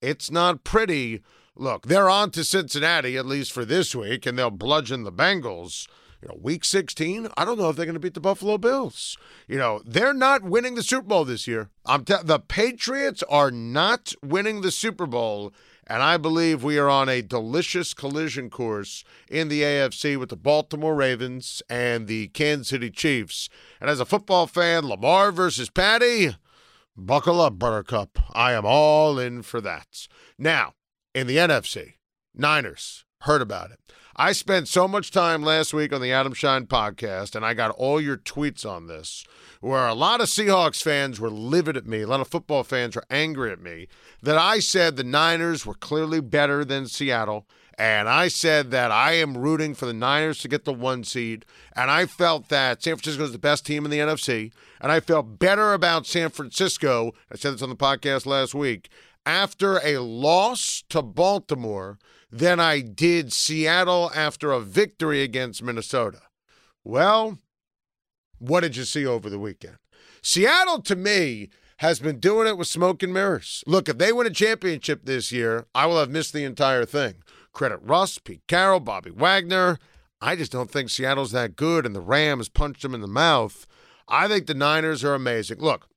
It's 0.00 0.30
not 0.30 0.64
pretty. 0.64 1.22
Look, 1.54 1.84
they're 1.84 2.08
on 2.08 2.30
to 2.30 2.42
Cincinnati, 2.42 3.18
at 3.18 3.26
least 3.26 3.52
for 3.52 3.66
this 3.66 3.94
week, 3.94 4.24
and 4.24 4.38
they'll 4.38 4.48
bludgeon 4.48 5.02
the 5.02 5.12
Bengals. 5.12 5.86
You 6.22 6.28
know, 6.28 6.38
week 6.40 6.64
16, 6.64 7.28
I 7.36 7.44
don't 7.44 7.58
know 7.58 7.68
if 7.68 7.76
they're 7.76 7.84
going 7.84 7.92
to 7.92 8.00
beat 8.00 8.14
the 8.14 8.20
Buffalo 8.20 8.56
Bills. 8.56 9.18
You 9.46 9.58
know, 9.58 9.82
they're 9.84 10.14
not 10.14 10.42
winning 10.42 10.74
the 10.74 10.82
Super 10.82 11.08
Bowl 11.08 11.26
this 11.26 11.46
year. 11.46 11.68
I'm 11.84 12.02
te- 12.02 12.14
the 12.24 12.38
Patriots 12.38 13.22
are 13.28 13.50
not 13.50 14.14
winning 14.22 14.62
the 14.62 14.70
Super 14.70 15.04
Bowl 15.04 15.52
and 15.86 16.02
I 16.02 16.16
believe 16.16 16.64
we 16.64 16.78
are 16.78 16.88
on 16.88 17.08
a 17.08 17.22
delicious 17.22 17.94
collision 17.94 18.50
course 18.50 19.04
in 19.28 19.48
the 19.48 19.62
AFC 19.62 20.18
with 20.18 20.30
the 20.30 20.36
Baltimore 20.36 20.94
Ravens 20.94 21.62
and 21.70 22.06
the 22.06 22.28
Kansas 22.28 22.68
City 22.68 22.90
Chiefs. 22.90 23.48
And 23.80 23.88
as 23.88 24.00
a 24.00 24.04
football 24.04 24.46
fan, 24.46 24.88
Lamar 24.88 25.30
versus 25.30 25.70
Patty, 25.70 26.36
buckle 26.96 27.40
up, 27.40 27.58
Buttercup. 27.58 28.18
I 28.32 28.52
am 28.52 28.64
all 28.66 29.18
in 29.18 29.42
for 29.42 29.60
that. 29.60 30.08
Now, 30.38 30.74
in 31.14 31.28
the 31.28 31.36
NFC, 31.36 31.94
Niners, 32.34 33.04
heard 33.22 33.42
about 33.42 33.70
it. 33.70 33.78
I 34.18 34.32
spent 34.32 34.66
so 34.66 34.88
much 34.88 35.10
time 35.10 35.42
last 35.42 35.74
week 35.74 35.92
on 35.92 36.00
the 36.00 36.10
Adam 36.10 36.32
Schein 36.32 36.66
podcast, 36.66 37.34
and 37.34 37.44
I 37.44 37.52
got 37.52 37.72
all 37.72 38.00
your 38.00 38.16
tweets 38.16 38.64
on 38.64 38.86
this, 38.86 39.26
where 39.60 39.86
a 39.86 39.92
lot 39.92 40.22
of 40.22 40.28
Seahawks 40.28 40.82
fans 40.82 41.20
were 41.20 41.28
livid 41.28 41.76
at 41.76 41.84
me, 41.84 42.00
a 42.00 42.06
lot 42.06 42.22
of 42.22 42.28
football 42.28 42.64
fans 42.64 42.96
were 42.96 43.04
angry 43.10 43.52
at 43.52 43.60
me, 43.60 43.88
that 44.22 44.38
I 44.38 44.58
said 44.58 44.96
the 44.96 45.04
Niners 45.04 45.66
were 45.66 45.74
clearly 45.74 46.22
better 46.22 46.64
than 46.64 46.86
Seattle. 46.86 47.46
And 47.76 48.08
I 48.08 48.28
said 48.28 48.70
that 48.70 48.90
I 48.90 49.12
am 49.12 49.36
rooting 49.36 49.74
for 49.74 49.84
the 49.84 49.92
Niners 49.92 50.38
to 50.38 50.48
get 50.48 50.64
the 50.64 50.72
one 50.72 51.04
seed. 51.04 51.44
And 51.74 51.90
I 51.90 52.06
felt 52.06 52.48
that 52.48 52.82
San 52.82 52.96
Francisco 52.96 53.24
is 53.24 53.32
the 53.32 53.38
best 53.38 53.66
team 53.66 53.84
in 53.84 53.90
the 53.90 53.98
NFC. 53.98 54.50
And 54.80 54.90
I 54.90 55.00
felt 55.00 55.38
better 55.38 55.74
about 55.74 56.06
San 56.06 56.30
Francisco. 56.30 57.12
I 57.30 57.36
said 57.36 57.52
this 57.52 57.60
on 57.60 57.68
the 57.68 57.76
podcast 57.76 58.24
last 58.24 58.54
week. 58.54 58.88
After 59.26 59.78
a 59.84 59.98
loss 59.98 60.84
to 60.88 61.02
Baltimore 61.02 61.98
than 62.30 62.60
I 62.60 62.80
did 62.80 63.32
Seattle 63.32 64.10
after 64.14 64.52
a 64.52 64.60
victory 64.60 65.22
against 65.22 65.62
Minnesota. 65.62 66.22
Well, 66.84 67.38
what 68.38 68.60
did 68.60 68.76
you 68.76 68.84
see 68.84 69.06
over 69.06 69.30
the 69.30 69.38
weekend? 69.38 69.78
Seattle, 70.22 70.82
to 70.82 70.96
me, 70.96 71.50
has 71.78 72.00
been 72.00 72.18
doing 72.18 72.48
it 72.48 72.58
with 72.58 72.68
smoke 72.68 73.02
and 73.02 73.12
mirrors. 73.12 73.62
Look, 73.66 73.88
if 73.88 73.98
they 73.98 74.12
win 74.12 74.26
a 74.26 74.30
championship 74.30 75.04
this 75.04 75.30
year, 75.30 75.66
I 75.74 75.86
will 75.86 75.98
have 75.98 76.10
missed 76.10 76.32
the 76.32 76.44
entire 76.44 76.84
thing. 76.84 77.22
Credit 77.52 77.78
Russ, 77.82 78.18
Pete 78.18 78.42
Carroll, 78.48 78.80
Bobby 78.80 79.10
Wagner. 79.10 79.78
I 80.20 80.36
just 80.36 80.52
don't 80.52 80.70
think 80.70 80.90
Seattle's 80.90 81.32
that 81.32 81.56
good, 81.56 81.84
and 81.84 81.94
the 81.94 82.00
Rams 82.00 82.48
punched 82.48 82.82
them 82.82 82.94
in 82.94 83.02
the 83.02 83.06
mouth. 83.06 83.66
I 84.08 84.28
think 84.28 84.46
the 84.46 84.54
Niners 84.54 85.04
are 85.04 85.14
amazing. 85.14 85.58
Look, 85.58 85.88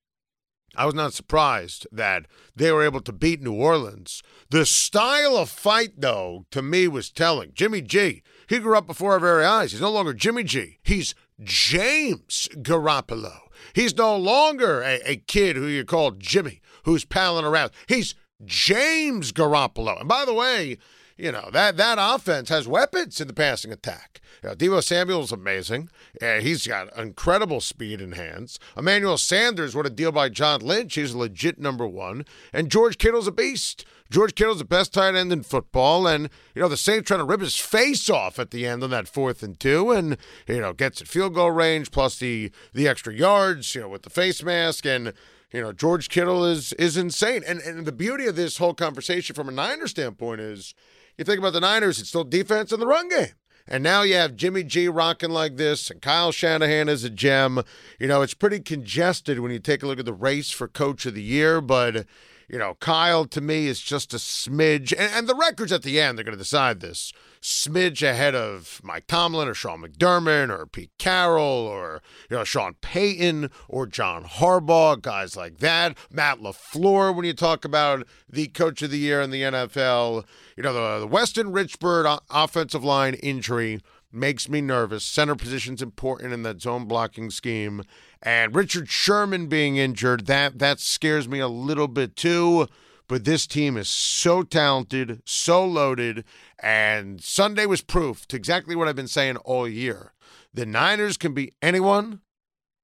I 0.76 0.86
was 0.86 0.96
not 0.96 1.14
surprised 1.14 1.88
that 1.92 2.26
they 2.56 2.72
were 2.72 2.84
able 2.84 3.02
to 3.02 3.12
beat 3.12 3.42
New 3.42 3.54
Orleans. 3.54 4.22
The 4.50 4.66
style 4.66 5.38
of 5.38 5.50
fight, 5.50 5.94
though, 5.98 6.46
to 6.52 6.62
me 6.62 6.88
was 6.88 7.10
telling. 7.10 7.52
Jimmy 7.54 7.82
G, 7.82 8.24
he 8.48 8.60
grew 8.60 8.78
up 8.78 8.88
before 8.88 9.14
our 9.14 9.20
very 9.20 9.46
eyes. 9.46 9.72
He's 9.72 9.82
no 9.82 9.92
longer 9.92 10.14
Jimmy 10.14 10.44
G. 10.44 10.80
He's 10.84 11.16
James 11.42 12.50
Garoppolo. 12.56 13.40
He's 13.74 13.96
no 13.96 14.16
longer 14.16 14.82
a, 14.82 15.00
a 15.06 15.16
kid 15.18 15.56
who 15.56 15.66
you 15.66 15.86
call 15.86 16.12
Jimmy, 16.12 16.62
who's 16.84 17.06
palling 17.06 17.46
around. 17.46 17.72
He's 17.88 18.16
James 18.44 19.32
Garoppolo. 19.32 20.00
And 20.00 20.10
by 20.10 20.26
the 20.26 20.34
way, 20.34 20.78
you 21.18 21.32
know 21.32 21.50
that 21.52 21.78
that 21.78 21.98
offense 22.00 22.50
has 22.50 22.68
weapons 22.68 23.20
in 23.20 23.28
the 23.28 23.34
passing 23.34 23.72
attack. 23.72 24.22
Know, 24.44 24.56
Deebo 24.56 24.84
Samuel's 24.84 25.32
amazing. 25.32 25.90
Uh, 26.22 26.40
he's 26.40 26.66
got 26.66 26.96
incredible 26.98 27.62
speed 27.62 28.02
in 28.02 28.14
hands. 28.14 28.60
Emmanuel 28.78 29.18
Sanders, 29.18 29.76
what 29.76 29.86
a 29.86 29.90
deal 29.90 30.12
by 30.12 30.30
John 30.30 30.62
Lynch. 30.62 30.96
He's 30.96 31.14
legit 31.14 31.60
number 31.60 31.88
one. 31.88 32.26
And 32.54 32.72
George 32.72 32.98
Kittle's 32.98 33.28
a 33.28 33.32
beast. 33.32 33.86
George 34.10 34.34
Kittle's 34.34 34.58
the 34.58 34.66
best 34.66 34.94
tight 34.94 35.14
end 35.14 35.32
in 35.32 35.44
football, 35.44 36.08
and 36.08 36.30
you 36.56 36.62
know 36.62 36.68
the 36.68 36.78
Saints 36.78 37.08
trying 37.08 37.20
to 37.20 37.26
rip 37.26 37.42
his 37.42 37.58
face 37.58 38.10
off 38.10 38.40
at 38.40 38.50
the 38.50 38.66
end 38.66 38.84
on 38.84 38.90
that 38.90 39.08
fourth 39.08 39.44
and 39.44 39.60
two, 39.60 39.92
and 39.92 40.18
you 40.48 40.60
know 40.60 40.74
gets 40.74 41.00
at 41.00 41.08
field 41.08 41.36
goal 41.36 41.52
range 41.52 41.92
plus 41.92 42.18
the 42.18 42.52
the 42.74 42.88
extra 42.88 43.14
yards, 43.14 43.76
you 43.76 43.82
know 43.82 43.90
with 43.90 44.02
the 44.02 44.10
face 44.10 44.42
mask, 44.42 44.84
and 44.88 45.14
you 45.54 45.62
know 45.62 45.72
George 45.72 46.10
Kittle 46.10 46.44
is 46.44 46.74
is 46.74 46.98
insane. 46.98 47.44
And 47.46 47.60
and 47.60 47.86
the 47.86 47.92
beauty 47.92 48.26
of 48.26 48.36
this 48.36 48.58
whole 48.58 48.74
conversation 48.74 49.36
from 49.36 49.48
a 49.48 49.52
Niner 49.52 49.88
standpoint 49.88 50.42
is 50.42 50.74
you 51.20 51.24
think 51.26 51.38
about 51.38 51.54
the 51.54 51.60
Niners, 51.60 52.00
it's 52.00 52.10
still 52.10 52.24
defense 52.24 52.72
in 52.72 52.80
the 52.80 52.88
run 52.88 53.10
game. 53.10 53.34
And 53.72 53.84
now 53.84 54.02
you 54.02 54.16
have 54.16 54.36
Jimmy 54.36 54.64
G 54.64 54.88
rocking 54.88 55.30
like 55.30 55.58
this, 55.58 55.92
and 55.92 56.02
Kyle 56.02 56.32
Shanahan 56.32 56.90
is 56.90 57.04
a 57.04 57.10
gem. 57.10 57.62
You 58.00 58.08
know, 58.08 58.24
it's 58.24 58.34
pretty 58.34 58.62
congested 58.62 59.40
when 59.40 59.52
you 59.52 59.60
take 59.60 59.84
a 59.84 59.88
look 59.88 60.00
at 60.00 60.06
the 60.06 60.14
race 60.14 60.50
for 60.50 60.68
Coach 60.68 61.06
of 61.06 61.14
the 61.14 61.22
Year, 61.22 61.62
but, 61.62 62.08
you 62.50 62.58
know, 62.58 62.76
Kyle 62.80 63.26
to 63.26 63.42
me 63.42 63.68
is 63.68 63.80
just 63.80 64.14
a 64.14 64.18
smidge. 64.18 64.92
And, 64.98 65.12
and 65.14 65.28
the 65.28 65.36
records 65.36 65.72
at 65.72 65.84
the 65.84 66.00
end, 66.02 66.18
they're 66.18 66.26
going 66.26 66.38
to 66.38 66.44
decide 66.44 66.80
this 66.80 67.14
smidge 67.42 68.02
ahead 68.02 68.36
of 68.36 68.82
Mike 68.84 69.08
Tomlin 69.08 69.48
or 69.48 69.54
Sean 69.54 69.82
McDermott 69.82 70.50
or 70.50 70.66
Pete 70.66 70.92
Carroll 70.98 71.46
or 71.46 72.02
you 72.30 72.36
know 72.36 72.44
Sean 72.44 72.76
Payton 72.82 73.50
or 73.68 73.86
John 73.86 74.26
Harbaugh, 74.26 75.02
guys 75.02 75.38
like 75.38 75.60
that. 75.60 75.98
Matt 76.12 76.40
LaFleur, 76.40 77.16
when 77.16 77.26
you 77.26 77.34
talk 77.34 77.64
about 77.64 78.06
the 78.28 78.48
coach 78.48 78.82
of 78.82 78.92
the 78.92 78.98
year 78.98 79.22
in 79.22 79.32
the 79.32 79.44
NFL, 79.44 80.26
you 80.58 80.64
know 80.64 80.74
the, 80.74 81.00
the 81.02 81.08
Weston 81.08 81.54
Richburg 81.54 82.20
offensive 82.30 82.84
line 82.84 83.14
injury 83.16 83.80
makes 84.12 84.50
me 84.50 84.62
nervous. 84.62 85.04
Center 85.04 85.36
position's 85.36 85.82
important 85.82 86.34
in 86.34 86.44
that 86.44 86.62
zone 86.62 86.86
blocking 86.86 87.30
scheme. 87.30 87.84
And 88.22 88.56
Richard 88.56 88.90
Sherman 88.90 89.48
being 89.48 89.78
injured, 89.78 90.26
that 90.28 90.60
that 90.60 90.80
scares 90.80 91.28
me 91.28 91.40
a 91.40 91.48
little 91.48 91.88
bit 91.88 92.16
too. 92.16 92.68
But 93.08 93.26
this 93.26 93.48
team 93.48 93.76
is 93.76 93.90
so 93.90 94.44
talented, 94.44 95.24
so 95.26 95.66
loaded, 95.66 96.24
and 96.62 97.20
Sunday 97.24 97.66
was 97.66 97.82
proof 97.82 98.28
to 98.28 98.36
exactly 98.36 98.76
what 98.76 98.88
I've 98.88 98.96
been 98.96 99.08
saying 99.08 99.38
all 99.38 99.68
year. 99.68 100.14
The 100.54 100.68
Niners 100.68 101.18
can 101.18 101.34
be 101.34 101.54
anyone, 101.60 102.22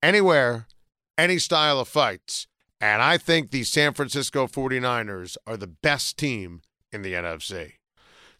anywhere, 0.02 0.66
any 1.16 1.38
style 1.38 1.80
of 1.80 1.88
fights. 1.88 2.48
And 2.82 3.04
I 3.04 3.20
think 3.20 3.52
the 3.52 3.64
San 3.64 3.94
Francisco 3.94 4.48
49ers 4.48 5.38
are 5.46 5.58
the 5.58 5.68
best 5.68 6.18
team 6.18 6.62
in 6.92 7.04
the 7.04 7.14
NFC. 7.14 7.74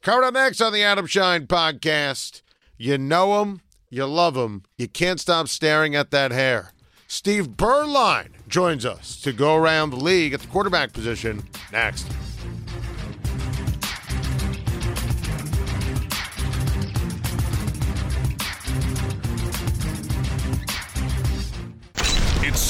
Coming 0.02 0.28
up 0.28 0.34
next 0.34 0.62
on 0.62 0.74
the 0.74 0.84
Adam 0.84 1.06
Schein 1.06 1.48
podcast, 1.48 2.42
you 2.78 2.98
know 2.98 3.42
him, 3.42 3.62
you 3.90 4.06
love 4.06 4.36
him, 4.36 4.64
you 4.78 4.88
can't 4.88 5.20
stop 5.20 5.48
staring 5.48 5.96
at 5.96 6.12
that 6.12 6.32
hair. 6.32 6.74
Steve 7.08 7.50
Beuerlein 7.50 8.30
joins 8.48 8.86
us 8.86 9.22
to 9.22 9.32
go 9.32 9.56
around 9.56 9.92
the 9.92 9.96
league 9.98 10.34
at 10.34 10.42
the 10.42 10.48
quarterback 10.48 10.92
position 10.92 11.44
next. 11.72 12.08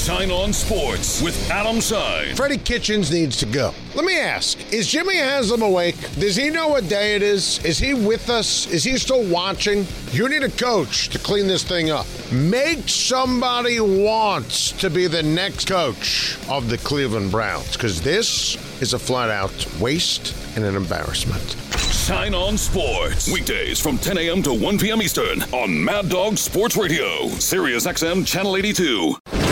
Schein 0.05 0.29
on 0.29 0.53
Sports 0.53 1.19
with 1.19 1.49
Adam 1.49 1.81
Schein. 1.81 2.35
Freddie 2.35 2.59
Kitchens 2.59 3.09
needs 3.09 3.37
to 3.37 3.47
go. 3.47 3.73
Let 3.95 4.05
me 4.05 4.19
ask 4.19 4.71
Is 4.71 4.87
Jimmy 4.87 5.15
Haslam 5.15 5.63
awake? 5.63 5.95
Does 6.19 6.35
he 6.35 6.51
know 6.51 6.67
what 6.67 6.87
day 6.87 7.15
it 7.15 7.23
is? 7.23 7.57
Is 7.65 7.79
he 7.79 7.95
with 7.95 8.29
us? 8.29 8.67
Is 8.71 8.83
he 8.83 8.99
still 8.99 9.27
watching? 9.27 9.87
You 10.11 10.29
need 10.29 10.43
a 10.43 10.49
coach 10.51 11.09
to 11.09 11.17
clean 11.17 11.47
this 11.47 11.63
thing 11.63 11.89
up. 11.89 12.05
Make 12.31 12.87
somebody 12.87 13.79
wants 13.79 14.73
to 14.73 14.91
be 14.91 15.07
the 15.07 15.23
next 15.23 15.67
coach 15.67 16.37
of 16.51 16.69
the 16.69 16.77
Cleveland 16.77 17.31
Browns 17.31 17.73
because 17.73 17.99
this 17.99 18.57
is 18.83 18.93
a 18.93 18.99
flat 18.99 19.31
out 19.31 19.67
waste 19.79 20.35
and 20.55 20.63
an 20.65 20.75
embarrassment. 20.75 21.57
Schein 21.91 22.35
on 22.35 22.59
Sports. 22.59 23.31
Weekdays 23.31 23.79
from 23.79 23.97
10 23.97 24.19
a.m. 24.19 24.43
to 24.43 24.53
1 24.53 24.77
p.m. 24.77 25.01
Eastern 25.01 25.41
on 25.51 25.83
Mad 25.83 26.09
Dog 26.09 26.37
Sports 26.37 26.77
Radio, 26.77 27.27
Sirius 27.29 27.87
XM 27.87 28.23
Channel 28.27 28.55
82. 28.57 29.44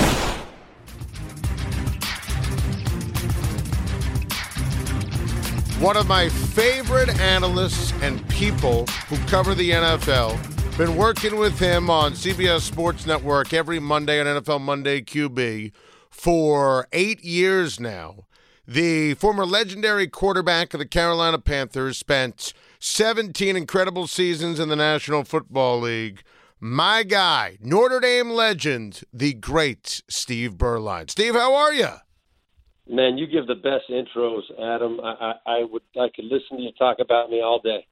One 5.84 5.98
of 5.98 6.08
my 6.08 6.30
favorite 6.30 7.20
analysts 7.20 7.92
and 8.02 8.26
people 8.30 8.86
who 9.10 9.18
cover 9.28 9.54
the 9.54 9.72
NFL. 9.72 10.78
Been 10.78 10.96
working 10.96 11.36
with 11.36 11.60
him 11.60 11.90
on 11.90 12.14
CBS 12.14 12.62
Sports 12.62 13.06
Network 13.06 13.52
every 13.52 13.80
Monday 13.80 14.22
on 14.22 14.26
NFL 14.26 14.62
Monday 14.62 15.02
QB 15.02 15.74
for 16.10 16.88
eight 16.94 17.22
years 17.26 17.82
now. 17.82 18.28
The 18.66 19.16
former 19.16 19.46
legendary 19.46 20.08
quarterback 20.08 20.74
of 20.74 20.80
the 20.80 20.86
Carolina 20.86 21.38
Panthers 21.38 21.98
spent 21.98 22.54
17 22.80 23.58
incredible 23.58 24.08
seasons 24.08 24.62
in 24.62 24.70
the 24.70 24.78
National 24.78 25.26
Football 25.26 25.82
League. 25.82 26.24
My 26.62 27.04
guy, 27.04 27.58
Notre 27.60 28.00
Dame 28.00 28.30
legend, 28.30 29.04
the 29.12 29.34
great 29.34 30.02
Steve 30.08 30.54
Beuerlein. 30.54 31.10
Steve, 31.12 31.34
how 31.34 31.54
are 31.54 31.74
you? 31.74 31.90
Man, 32.90 33.18
you 33.18 33.28
give 33.28 33.48
the 33.48 33.56
best 33.56 33.86
intros, 33.90 34.42
Adam. 34.60 35.00
I, 35.02 35.34
I, 35.46 35.60
I 35.60 35.64
would 35.64 35.84
I 35.96 36.10
could 36.14 36.26
listen 36.26 36.58
to 36.58 36.64
you 36.64 36.72
talk 36.78 36.98
about 37.00 37.30
me 37.30 37.42
all 37.42 37.60
day. 37.60 37.86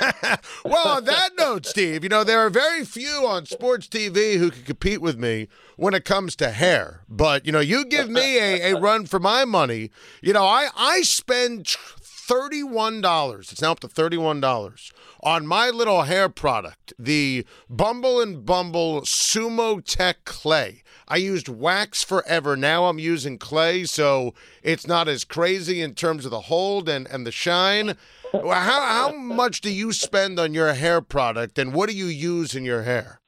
well, 0.64 0.96
on 0.96 1.04
that 1.04 1.30
note, 1.38 1.66
Steve, 1.66 2.02
you 2.02 2.08
know, 2.08 2.24
there 2.24 2.40
are 2.40 2.50
very 2.50 2.84
few 2.84 3.26
on 3.26 3.46
sports 3.46 3.86
TV 3.86 4.36
who 4.36 4.50
can 4.50 4.62
compete 4.62 5.00
with 5.00 5.18
me 5.18 5.48
when 5.76 5.94
it 5.94 6.04
comes 6.04 6.34
to 6.36 6.50
hair. 6.50 7.02
But, 7.08 7.46
you 7.46 7.52
know, 7.52 7.60
you 7.60 7.84
give 7.84 8.08
me 8.08 8.38
a, 8.38 8.72
a 8.72 8.80
run 8.80 9.06
for 9.06 9.20
my 9.20 9.44
money. 9.44 9.90
You 10.20 10.32
know, 10.32 10.44
I, 10.44 10.68
I 10.76 11.02
spend 11.02 11.66
$31. 11.66 13.52
It's 13.52 13.62
now 13.62 13.72
up 13.72 13.80
to 13.80 13.88
$31 13.88 14.92
on 15.22 15.46
my 15.46 15.70
little 15.70 16.02
hair 16.02 16.28
product, 16.28 16.92
the 16.98 17.46
Bumble 17.68 18.20
and 18.20 18.44
Bumble 18.44 19.02
Sumo 19.02 19.84
Tech 19.84 20.24
Clay. 20.24 20.82
I 21.12 21.16
used 21.16 21.46
wax 21.46 22.02
forever. 22.02 22.56
Now 22.56 22.86
I'm 22.86 22.98
using 22.98 23.36
clay, 23.36 23.84
so 23.84 24.32
it's 24.62 24.86
not 24.86 25.08
as 25.08 25.24
crazy 25.24 25.82
in 25.82 25.94
terms 25.94 26.24
of 26.24 26.30
the 26.30 26.40
hold 26.40 26.88
and, 26.88 27.06
and 27.06 27.26
the 27.26 27.30
shine. 27.30 27.98
How, 28.32 28.40
how 28.40 29.12
much 29.12 29.60
do 29.60 29.70
you 29.70 29.92
spend 29.92 30.40
on 30.40 30.54
your 30.54 30.72
hair 30.72 31.02
product, 31.02 31.58
and 31.58 31.74
what 31.74 31.90
do 31.90 31.94
you 31.94 32.06
use 32.06 32.54
in 32.54 32.64
your 32.64 32.84
hair? 32.84 33.20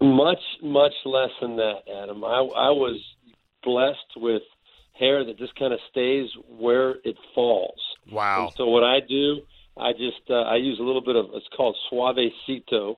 Much, 0.00 0.40
much 0.62 0.94
less 1.04 1.28
than 1.42 1.56
that, 1.56 1.80
Adam. 2.02 2.24
I, 2.24 2.38
I 2.38 2.70
was 2.70 2.98
blessed 3.62 4.16
with 4.16 4.40
hair 4.98 5.26
that 5.26 5.36
just 5.36 5.54
kind 5.56 5.74
of 5.74 5.80
stays 5.90 6.30
where 6.48 6.92
it 7.04 7.16
falls. 7.34 7.82
Wow. 8.10 8.46
And 8.46 8.52
so 8.56 8.66
what 8.68 8.82
I 8.82 9.00
do, 9.06 9.42
I 9.76 9.92
just 9.92 10.30
uh, 10.30 10.40
I 10.40 10.56
use 10.56 10.78
a 10.80 10.82
little 10.82 11.04
bit 11.04 11.16
of 11.16 11.26
it's 11.34 11.48
called 11.54 11.76
Suavecito, 11.92 12.96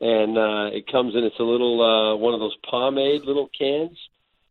and 0.00 0.36
uh, 0.36 0.76
it 0.76 0.90
comes 0.90 1.14
in 1.14 1.24
it's 1.24 1.38
a 1.38 1.44
little 1.44 1.80
uh, 1.80 2.16
one 2.16 2.34
of 2.34 2.40
those 2.40 2.56
pomade 2.68 3.22
little 3.22 3.48
cans, 3.58 3.96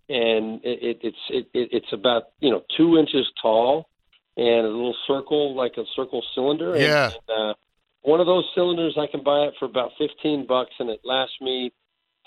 and 0.10 0.64
it, 0.64 0.80
it, 0.82 1.00
it's 1.04 1.18
it, 1.30 1.48
it, 1.54 1.70
it's 1.72 1.94
about 1.94 2.24
you 2.40 2.50
know 2.52 2.64
two 2.76 2.98
inches 2.98 3.26
tall, 3.42 3.90
and 4.38 4.66
a 4.66 4.70
little 4.70 4.96
circle 5.08 5.56
like 5.56 5.74
a 5.78 5.84
circle 5.96 6.24
cylinder. 6.34 6.76
Yeah. 6.78 7.12
And, 7.28 7.52
uh, 7.52 7.54
one 8.02 8.20
of 8.20 8.28
those 8.28 8.46
cylinders 8.54 8.98
I 9.00 9.08
can 9.08 9.24
buy 9.24 9.46
it 9.46 9.54
for 9.60 9.66
about 9.66 9.92
fifteen 9.98 10.46
bucks, 10.48 10.72
and 10.80 10.90
it 10.90 11.02
lasts 11.04 11.36
me 11.42 11.72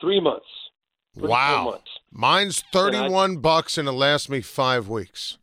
three 0.00 0.20
months. 0.20 0.46
Three, 1.14 1.28
wow. 1.28 1.64
months. 1.64 1.90
Mine's 2.12 2.62
thirty-one 2.72 3.32
I, 3.32 3.40
bucks, 3.40 3.78
and 3.78 3.88
it 3.88 3.92
lasts 3.92 4.28
me 4.28 4.40
five 4.40 4.88
weeks. 4.88 5.38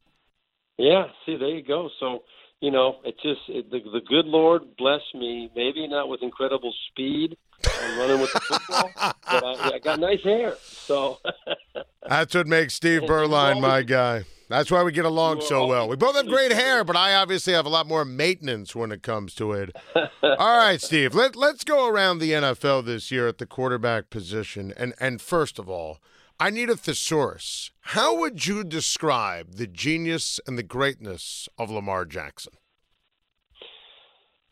Yeah. 0.78 1.06
See, 1.26 1.38
there 1.38 1.50
you 1.50 1.64
go. 1.64 1.90
So 2.00 2.24
you 2.62 2.72
know, 2.72 2.98
it 3.04 3.16
just 3.22 3.42
it, 3.48 3.70
the 3.70 3.80
the 3.80 4.02
good 4.08 4.26
Lord 4.26 4.76
bless 4.78 5.02
me. 5.14 5.50
Maybe 5.56 5.88
not 5.88 6.10
with 6.10 6.22
incredible 6.22 6.74
speed. 6.90 7.38
I'm 7.82 8.00
running 8.00 8.22
with 8.22 8.34
the 8.34 8.40
football, 8.40 8.92
but 8.96 9.44
I, 9.44 9.72
I 9.74 9.80
got 9.80 10.00
nice 10.00 10.24
hair. 10.24 10.56
So 10.62 11.20
that's 12.10 12.36
what 12.36 12.48
makes 12.48 12.74
Steve 12.74 13.04
Beuerlein 13.04 13.62
my 13.62 13.82
guy. 13.82 14.26
That's 14.48 14.70
why 14.70 14.84
we 14.84 14.92
get 14.92 15.06
along 15.06 15.42
so 15.42 15.66
well. 15.66 15.88
We 15.88 15.96
both 15.96 16.16
have 16.16 16.28
great 16.28 16.52
hair, 16.52 16.84
but 16.84 16.96
I 16.96 17.16
obviously 17.16 17.54
have 17.54 17.66
a 17.66 17.70
lot 17.70 17.88
more 17.88 18.06
maintenance 18.06 18.76
when 18.76 18.92
it 18.92 19.02
comes 19.02 19.34
to 19.36 19.54
it. 19.54 19.76
All 19.96 20.58
right, 20.58 20.80
Steve, 20.80 21.16
let, 21.16 21.36
let's 21.36 21.64
go 21.64 21.88
around 21.88 22.20
the 22.20 22.32
NFL 22.32 22.86
this 22.86 23.10
year 23.10 23.28
at 23.28 23.40
the 23.40 23.48
quarterback 23.48 24.12
position. 24.12 24.72
And, 24.78 24.94
and 25.00 25.20
first 25.20 25.58
of 25.58 25.68
all, 25.68 25.98
I 26.40 26.52
need 26.52 26.70
a 26.70 26.76
thesaurus. 26.76 27.72
How 27.80 28.16
would 28.18 28.46
you 28.46 28.64
describe 28.64 29.56
the 29.56 29.68
genius 29.68 30.40
and 30.46 30.58
the 30.58 30.64
greatness 30.64 31.50
of 31.58 31.72
Lamar 31.72 32.06
Jackson? 32.06 32.54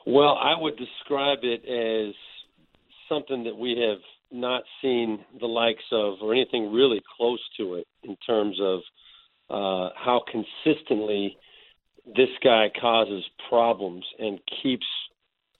Well, 0.05 0.35
I 0.35 0.59
would 0.59 0.77
describe 0.77 1.39
it 1.43 1.63
as 1.65 2.15
something 3.13 3.43
that 3.43 3.57
we 3.57 3.77
have 3.87 3.99
not 4.31 4.63
seen 4.81 5.23
the 5.39 5.45
likes 5.45 5.83
of 5.91 6.15
or 6.21 6.33
anything 6.33 6.71
really 6.71 7.01
close 7.17 7.41
to 7.57 7.75
it 7.75 7.87
in 8.03 8.15
terms 8.25 8.59
of 8.59 8.79
uh, 9.49 9.89
how 9.95 10.23
consistently 10.31 11.37
this 12.05 12.29
guy 12.43 12.71
causes 12.79 13.23
problems 13.49 14.03
and 14.19 14.39
keeps 14.61 14.85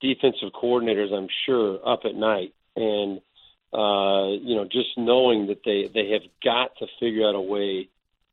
defensive 0.00 0.50
coordinators, 0.52 1.12
I'm 1.12 1.28
sure, 1.46 1.78
up 1.86 2.00
at 2.04 2.14
night. 2.14 2.52
And 2.76 3.20
uh, 3.72 4.28
you 4.40 4.54
know, 4.54 4.64
just 4.70 4.96
knowing 4.96 5.48
that 5.48 5.62
they 5.64 5.88
they 5.92 6.10
have 6.10 6.22
got 6.44 6.76
to 6.78 6.86
figure 7.00 7.28
out 7.28 7.34
a 7.34 7.40
way 7.40 7.88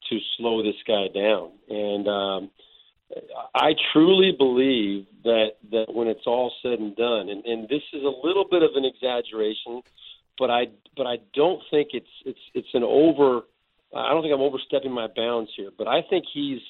to 0.10 0.20
slow 0.38 0.64
this 0.64 0.76
guy 0.88 1.08
down. 1.14 1.52
And 1.70 2.08
um, 2.08 2.52
I 3.54 3.74
truly 3.94 4.32
believe 4.38 5.06
that 5.24 5.52
that 5.72 5.94
when 5.94 6.08
it's 6.08 6.26
all 6.26 6.52
said 6.62 6.80
and 6.80 6.96
done, 6.96 7.30
and, 7.30 7.46
and 7.46 7.70
this 7.70 7.82
is 7.94 8.04
a 8.04 8.28
little 8.28 8.46
bit 8.50 8.64
of 8.64 8.72
an 8.76 8.86
exaggeration, 8.86 9.82
but 10.38 10.50
I 10.50 10.68
but 10.96 11.06
I 11.06 11.18
don't 11.34 11.62
think 11.70 11.90
it's 11.94 12.10
it's 12.26 12.40
it's 12.54 12.74
an 12.74 12.84
over. 12.84 13.42
I 13.96 14.10
don't 14.10 14.22
think 14.22 14.34
I'm 14.34 14.42
overstepping 14.42 14.92
my 14.92 15.08
bounds 15.16 15.52
here, 15.56 15.70
but 15.78 15.88
I 15.88 16.02
think 16.10 16.26
he's 16.34 16.62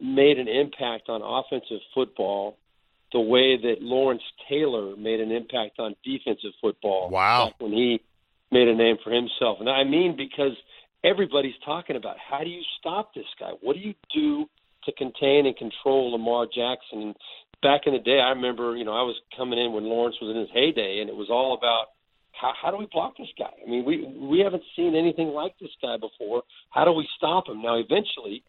made 0.00 0.38
an 0.38 0.48
impact 0.48 1.08
on 1.08 1.22
offensive 1.22 1.80
football 1.94 2.56
the 3.12 3.20
way 3.20 3.56
that 3.56 3.76
Lawrence 3.80 4.22
Taylor 4.48 4.96
made 4.96 5.20
an 5.20 5.32
impact 5.32 5.78
on 5.78 5.94
defensive 6.04 6.52
football. 6.60 7.10
Wow. 7.10 7.52
when 7.58 7.72
he 7.72 8.00
made 8.50 8.68
a 8.68 8.74
name 8.74 8.96
for 9.02 9.10
himself. 9.10 9.58
And 9.60 9.68
I 9.68 9.84
mean 9.84 10.16
because 10.16 10.52
everybody's 11.04 11.54
talking 11.64 11.96
about 11.96 12.16
how 12.18 12.42
do 12.44 12.50
you 12.50 12.62
stop 12.78 13.14
this 13.14 13.26
guy? 13.38 13.52
What 13.60 13.74
do 13.74 13.80
you 13.80 13.94
do 14.14 14.48
to 14.88 14.96
contain 14.96 15.46
and 15.46 15.56
control 15.56 16.12
Lamar 16.12 16.46
Jackson? 16.46 17.14
Back 17.62 17.82
in 17.86 17.92
the 17.92 17.98
day, 17.98 18.20
I 18.20 18.30
remember, 18.30 18.76
you 18.76 18.84
know, 18.84 18.92
I 18.92 19.02
was 19.02 19.16
coming 19.36 19.58
in 19.58 19.72
when 19.72 19.84
Lawrence 19.84 20.16
was 20.22 20.30
in 20.30 20.40
his 20.40 20.50
heyday, 20.54 21.00
and 21.00 21.10
it 21.10 21.16
was 21.16 21.28
all 21.28 21.54
about 21.54 21.92
how, 22.40 22.52
how 22.60 22.70
do 22.70 22.76
we 22.76 22.86
block 22.92 23.16
this 23.18 23.28
guy? 23.38 23.50
I 23.50 23.68
mean, 23.68 23.84
we 23.84 24.06
we 24.06 24.40
haven't 24.40 24.62
seen 24.76 24.94
anything 24.94 25.28
like 25.28 25.54
this 25.60 25.74
guy 25.82 25.96
before. 25.96 26.42
How 26.70 26.84
do 26.84 26.92
we 26.92 27.06
stop 27.16 27.48
him? 27.48 27.62
Now, 27.62 27.76
eventually, 27.76 28.44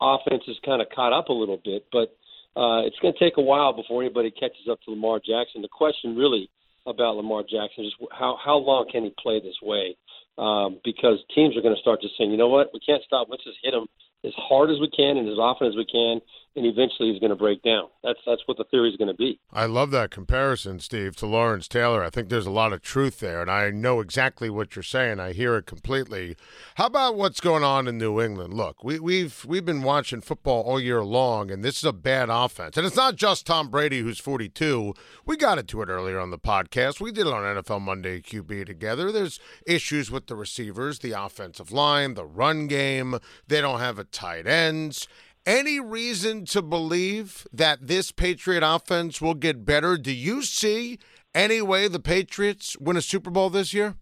offense 0.00 0.42
has 0.46 0.56
kind 0.64 0.80
of 0.80 0.88
caught 0.94 1.12
up 1.12 1.28
a 1.28 1.32
little 1.32 1.60
bit, 1.62 1.86
but 1.92 2.16
uh, 2.56 2.88
it's 2.88 2.98
going 3.00 3.12
to 3.12 3.20
take 3.20 3.36
a 3.36 3.42
while 3.42 3.72
before 3.72 4.02
anybody 4.02 4.30
catches 4.30 4.68
up 4.70 4.80
to 4.82 4.90
Lamar 4.90 5.18
Jackson. 5.18 5.60
The 5.60 5.68
question 5.68 6.16
really 6.16 6.48
about 6.86 7.16
Lamar 7.16 7.42
Jackson 7.42 7.84
is 7.84 7.92
how 8.10 8.38
how 8.42 8.56
long 8.56 8.88
can 8.90 9.04
he 9.04 9.12
play 9.20 9.40
this 9.40 9.60
way? 9.62 9.96
Um, 10.38 10.80
because 10.84 11.18
teams 11.34 11.56
are 11.56 11.62
going 11.62 11.74
to 11.74 11.80
start 11.80 12.00
just 12.02 12.16
saying, 12.16 12.30
you 12.30 12.36
know 12.36 12.48
what, 12.48 12.70
we 12.72 12.80
can't 12.80 13.02
stop. 13.04 13.28
Let's 13.30 13.44
just 13.44 13.58
hit 13.62 13.72
him 13.72 13.86
as 14.24 14.32
hard 14.36 14.70
as 14.70 14.80
we 14.80 14.90
can 14.90 15.16
and 15.16 15.28
as 15.28 15.38
often 15.38 15.66
as 15.66 15.76
we 15.76 15.84
can, 15.84 16.20
and 16.56 16.64
eventually 16.66 17.10
he's 17.10 17.20
going 17.20 17.30
to 17.30 17.36
break 17.36 17.62
down. 17.62 17.88
That's 18.02 18.18
that's 18.26 18.42
what 18.46 18.56
the 18.56 18.64
theory 18.64 18.90
is 18.90 18.96
going 18.96 19.08
to 19.08 19.14
be. 19.14 19.38
I 19.52 19.66
love 19.66 19.90
that 19.90 20.10
comparison, 20.10 20.80
Steve, 20.80 21.14
to 21.16 21.26
Lawrence 21.26 21.68
Taylor. 21.68 22.02
I 22.02 22.10
think 22.10 22.28
there's 22.28 22.46
a 22.46 22.50
lot 22.50 22.72
of 22.72 22.82
truth 22.82 23.20
there, 23.20 23.42
and 23.42 23.50
I 23.50 23.70
know 23.70 24.00
exactly 24.00 24.48
what 24.48 24.74
you're 24.74 24.82
saying. 24.82 25.20
I 25.20 25.32
hear 25.32 25.56
it 25.56 25.66
completely. 25.66 26.36
How 26.76 26.86
about 26.86 27.16
what's 27.16 27.40
going 27.40 27.62
on 27.62 27.86
in 27.86 27.98
New 27.98 28.20
England? 28.20 28.54
Look, 28.54 28.82
we, 28.82 28.98
we've 28.98 29.44
we've 29.46 29.64
been 29.64 29.82
watching 29.82 30.20
football 30.20 30.62
all 30.62 30.80
year 30.80 31.04
long, 31.04 31.50
and 31.50 31.62
this 31.62 31.78
is 31.78 31.84
a 31.84 31.92
bad 31.92 32.28
offense. 32.30 32.76
And 32.76 32.86
it's 32.86 32.96
not 32.96 33.16
just 33.16 33.46
Tom 33.46 33.68
Brady 33.68 34.00
who's 34.00 34.18
42. 34.18 34.94
We 35.26 35.36
got 35.36 35.58
into 35.58 35.82
it 35.82 35.88
earlier 35.88 36.18
on 36.18 36.30
the 36.30 36.38
podcast. 36.38 37.00
We 37.00 37.12
did 37.12 37.26
it 37.26 37.32
on 37.32 37.42
NFL 37.42 37.82
Monday 37.82 38.20
QB 38.20 38.66
together. 38.66 39.12
There's 39.12 39.38
issues 39.66 40.10
with 40.10 40.26
the 40.26 40.36
receivers, 40.36 41.00
the 41.00 41.12
offensive 41.12 41.70
line, 41.70 42.14
the 42.14 42.24
run 42.24 42.66
game. 42.66 43.18
They 43.46 43.60
don't 43.60 43.80
have 43.80 43.98
a 43.98 44.04
tight 44.04 44.46
ends. 44.46 45.06
Any 45.46 45.78
reason 45.78 46.44
to 46.46 46.60
believe 46.60 47.46
that 47.52 47.86
this 47.86 48.10
Patriot 48.10 48.64
offense 48.66 49.22
will 49.22 49.34
get 49.34 49.64
better? 49.64 49.96
Do 49.96 50.12
you 50.12 50.42
see 50.42 50.98
any 51.36 51.62
way 51.62 51.86
the 51.86 52.00
Patriots 52.00 52.76
win 52.80 52.96
a 52.96 53.02
Super 53.02 53.30
Bowl 53.30 53.48
this 53.48 53.72
year? 53.72 53.94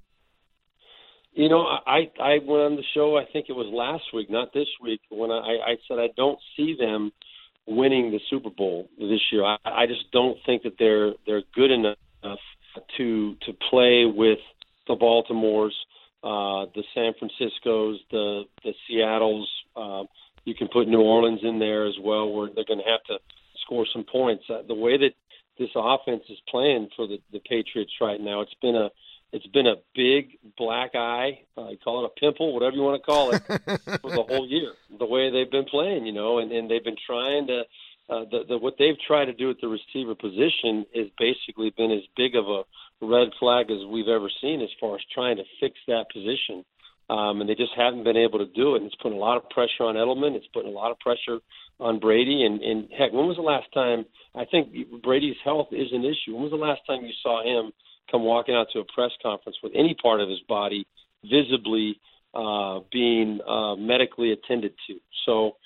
You 1.35 1.51
know, 1.51 1.61
I 1.63 2.11
I 2.19 2.39
went 2.39 2.63
on 2.63 2.77
the 2.77 2.85
show. 2.95 3.19
I 3.19 3.27
think 3.31 3.47
it 3.51 3.53
was 3.53 3.67
last 3.67 4.05
week, 4.15 4.31
not 4.31 4.55
this 4.55 4.69
week, 4.81 5.01
when 5.11 5.31
I, 5.31 5.59
I 5.67 5.77
said 5.87 5.99
I 5.99 6.09
don't 6.17 6.39
see 6.57 6.77
them 6.79 7.13
winning 7.67 8.11
the 8.11 8.21
Super 8.31 8.51
Bowl 8.51 8.89
this 8.99 9.21
year. 9.31 9.45
I, 9.45 9.59
I 9.65 9.87
just 9.87 10.11
don't 10.13 10.39
think 10.47 10.63
that 10.63 10.79
they're 10.79 11.13
they're 11.27 11.43
good 11.55 11.71
enough 11.71 11.99
to 12.97 13.35
to 13.35 13.53
play 13.71 14.07
with 14.07 14.39
the 14.87 14.95
Baltimores, 14.95 15.73
uh, 16.23 16.71
the 16.75 16.85
San 16.95 17.13
Franciscos, 17.21 17.97
the 18.11 18.45
the 18.63 18.73
Seattles. 18.89 19.51
Uh, 19.77 20.05
you 20.45 20.55
can 20.55 20.69
put 20.69 20.89
New 20.89 21.01
Orleans 21.01 21.41
in 21.43 21.59
there 21.59 21.87
as 21.87 21.95
well, 22.01 22.31
where 22.31 22.49
they're 22.55 22.65
going 22.65 22.81
to 22.81 22.91
have 22.91 23.03
to 23.05 23.19
score 23.65 23.87
some 23.93 24.05
points. 24.05 24.45
Uh, 24.49 24.63
the 24.67 24.75
way 24.75 24.97
that 24.99 25.15
this 25.59 25.71
offense 25.75 26.25
is 26.29 26.39
playing 26.49 26.89
for 26.97 27.07
the, 27.07 27.19
the 27.33 27.41
Patriots 27.41 27.93
right 28.01 28.21
now, 28.21 28.41
it's 28.41 28.55
been 28.61 28.77
a 28.77 28.91
it's 29.33 29.47
been 29.49 29.67
a 29.67 29.75
big 29.97 30.39
black 30.57 30.95
eye, 30.95 31.41
uh, 31.59 31.71
you 31.71 31.79
call 31.79 32.05
it 32.05 32.13
a 32.17 32.21
pimple, 32.21 32.55
whatever 32.55 32.77
you 32.77 32.83
want 32.83 33.03
to 33.03 33.05
call 33.05 33.33
it, 33.33 33.43
for 34.01 34.11
the 34.11 34.23
whole 34.23 34.47
year. 34.47 34.71
The 34.97 35.07
way 35.07 35.33
they've 35.33 35.51
been 35.51 35.65
playing, 35.65 36.07
you 36.07 36.13
know, 36.13 36.39
and, 36.39 36.53
and 36.53 36.71
they've 36.71 36.85
been 36.85 36.97
trying 37.07 37.49
to. 37.49 37.63
Uh, 38.09 38.21
the, 38.31 38.45
the 38.47 38.59
what 38.59 38.75
they've 38.79 38.99
tried 39.09 39.25
to 39.25 39.33
do 39.33 39.49
at 39.51 39.57
the 39.63 39.67
receiver 39.67 40.15
position 40.15 40.85
has 40.95 41.07
basically 41.19 41.73
been 41.77 41.91
as 41.91 42.03
big 42.17 42.37
of 42.37 42.45
a 42.47 42.63
red 43.01 43.29
flag 43.41 43.71
as 43.71 43.79
we've 43.91 44.09
ever 44.09 44.29
seen 44.41 44.61
as 44.61 44.69
far 44.79 44.97
as 44.97 45.01
trying 45.13 45.37
to 45.37 45.45
fix 45.59 45.75
that 45.89 46.05
position 46.13 46.65
um, 47.11 47.41
and 47.41 47.49
they 47.49 47.55
just 47.55 47.73
haven't 47.77 48.05
been 48.05 48.17
able 48.17 48.39
to 48.39 48.47
do 48.47 48.75
it. 48.75 48.79
And 48.79 48.87
it's 48.87 49.01
putting 49.03 49.19
a 49.19 49.21
lot 49.21 49.37
of 49.37 49.49
pressure 49.51 49.85
on 49.85 49.97
Edelman. 49.97 50.35
It's 50.35 50.47
putting 50.53 50.71
a 50.71 50.75
lot 50.75 50.91
of 50.91 50.99
pressure 51.01 51.39
on 51.81 51.99
Brady. 51.99 52.45
And, 52.45 52.63
and 52.63 52.89
heck, 52.97 53.13
when 53.13 53.27
was 53.27 53.37
the 53.37 53.43
last 53.43 53.67
time? 53.75 54.07
I 54.35 54.45
think 54.45 55.03
Brady's 55.03 55.37
health 55.45 55.69
is 55.73 55.89
an 55.93 56.05
issue. 56.05 56.35
When 56.35 56.43
was 56.43 56.53
the 56.53 56.57
last 56.57 56.81
time 56.87 57.05
you 57.05 57.13
saw 57.23 57.43
him 57.45 57.73
come 58.11 58.25
walking 58.25 58.55
out 58.55 58.69
to 58.73 58.81
a 58.81 58.85
press 58.95 59.11
conference 59.23 59.59
with 59.63 59.73
any 59.75 59.95
part 60.01 60.21
of 60.21 60.29
his 60.29 60.41
body 60.49 60.87
visibly 61.25 62.01
uh, 62.35 62.81
being 62.91 63.41
uh, 63.47 63.77
medically 63.77 64.33
attended 64.33 64.73
to? 64.87 64.99
So, 65.27 65.57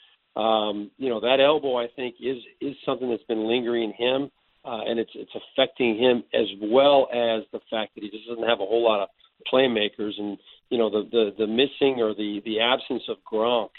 um, 0.41 0.91
you 0.99 1.09
know, 1.09 1.21
that 1.21 1.41
elbow 1.41 1.77
I 1.77 1.89
think 1.95 2.17
is 2.21 2.39
is 2.61 2.75
something 2.85 3.11
that's 3.11 3.25
been 3.25 3.47
lingering 3.47 3.93
him. 3.97 4.31
Uh, 4.65 4.83
and 4.87 4.99
it's 4.99 5.13
it's 5.15 5.31
affecting 5.35 5.97
him 5.97 6.25
as 6.35 6.47
well 6.61 7.09
as 7.13 7.45
the 7.53 7.61
fact 7.71 7.95
that 7.95 8.03
he 8.03 8.11
just 8.11 8.27
doesn't 8.29 8.47
have 8.47 8.61
a 8.61 8.67
whole 8.67 8.85
lot 8.85 9.01
of 9.01 9.09
playmakers 9.51 10.13
and 10.19 10.37
you 10.71 10.79
know 10.79 10.91
the 10.91 11.09
the, 11.11 11.31
the 11.39 11.47
missing 11.47 12.01
or 12.01 12.15
the 12.15 12.41
the 12.45 12.61
absence 12.61 13.03
of 13.09 13.17
Gronk 13.31 13.71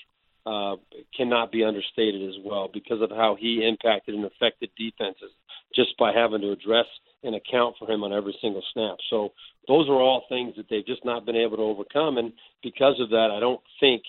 uh, 0.45 0.77
cannot 1.15 1.51
be 1.51 1.63
understated 1.63 2.27
as 2.27 2.35
well 2.43 2.69
because 2.73 3.01
of 3.01 3.11
how 3.11 3.35
he 3.39 3.67
impacted 3.67 4.15
and 4.15 4.25
affected 4.25 4.69
defenses 4.77 5.31
just 5.75 5.97
by 5.99 6.11
having 6.13 6.41
to 6.41 6.51
address 6.51 6.85
and 7.23 7.35
account 7.35 7.75
for 7.77 7.89
him 7.89 8.03
on 8.03 8.13
every 8.13 8.35
single 8.41 8.63
snap. 8.73 8.97
So 9.09 9.33
those 9.67 9.87
are 9.89 10.01
all 10.01 10.23
things 10.29 10.55
that 10.55 10.67
they've 10.69 10.85
just 10.85 11.03
not 11.03 11.25
been 11.25 11.35
able 11.35 11.57
to 11.57 11.63
overcome, 11.63 12.17
and 12.17 12.33
because 12.63 12.99
of 12.99 13.09
that, 13.09 13.29
I 13.35 13.39
don't 13.39 13.61
think 13.79 14.03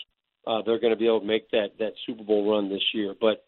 uh, 0.46 0.62
they're 0.64 0.80
going 0.80 0.92
to 0.92 0.98
be 0.98 1.06
able 1.06 1.20
to 1.20 1.26
make 1.26 1.50
that 1.50 1.78
that 1.78 1.92
Super 2.06 2.24
Bowl 2.24 2.50
run 2.50 2.68
this 2.68 2.82
year. 2.94 3.14
But 3.20 3.44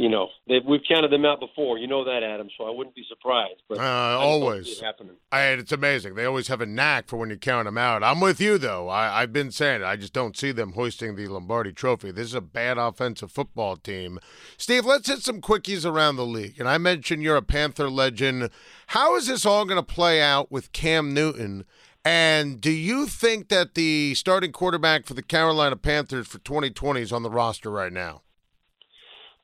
you 0.00 0.08
know, 0.08 0.28
we've 0.66 0.80
counted 0.88 1.12
them 1.12 1.26
out 1.26 1.40
before. 1.40 1.76
You 1.76 1.86
know 1.86 2.04
that, 2.04 2.22
Adam. 2.22 2.48
So 2.56 2.64
I 2.64 2.70
wouldn't 2.70 2.96
be 2.96 3.04
surprised. 3.06 3.60
But 3.68 3.78
uh, 3.78 4.18
always 4.18 4.80
happening. 4.80 5.16
I, 5.30 5.42
it's 5.48 5.72
amazing. 5.72 6.14
They 6.14 6.24
always 6.24 6.48
have 6.48 6.62
a 6.62 6.66
knack 6.66 7.08
for 7.08 7.18
when 7.18 7.28
you 7.28 7.36
count 7.36 7.66
them 7.66 7.76
out. 7.76 8.02
I'm 8.02 8.18
with 8.18 8.40
you 8.40 8.56
though. 8.56 8.88
I, 8.88 9.20
I've 9.20 9.32
been 9.32 9.50
saying 9.50 9.82
it. 9.82 9.84
I 9.84 9.96
just 9.96 10.14
don't 10.14 10.36
see 10.36 10.52
them 10.52 10.72
hoisting 10.72 11.16
the 11.16 11.28
Lombardi 11.28 11.72
Trophy. 11.72 12.12
This 12.12 12.28
is 12.28 12.34
a 12.34 12.40
bad 12.40 12.78
offensive 12.78 13.30
football 13.30 13.76
team. 13.76 14.18
Steve, 14.56 14.86
let's 14.86 15.06
hit 15.06 15.20
some 15.20 15.42
quickies 15.42 15.84
around 15.84 16.16
the 16.16 16.24
league. 16.24 16.58
And 16.58 16.68
I 16.68 16.78
mentioned 16.78 17.22
you're 17.22 17.36
a 17.36 17.42
Panther 17.42 17.90
legend. 17.90 18.48
How 18.88 19.16
is 19.16 19.26
this 19.26 19.44
all 19.44 19.66
going 19.66 19.84
to 19.84 19.94
play 19.94 20.22
out 20.22 20.50
with 20.50 20.72
Cam 20.72 21.12
Newton? 21.12 21.66
And 22.06 22.58
do 22.58 22.70
you 22.70 23.06
think 23.06 23.48
that 23.50 23.74
the 23.74 24.14
starting 24.14 24.52
quarterback 24.52 25.04
for 25.04 25.12
the 25.12 25.22
Carolina 25.22 25.76
Panthers 25.76 26.26
for 26.26 26.38
2020 26.38 27.02
is 27.02 27.12
on 27.12 27.22
the 27.22 27.30
roster 27.30 27.70
right 27.70 27.92
now? 27.92 28.22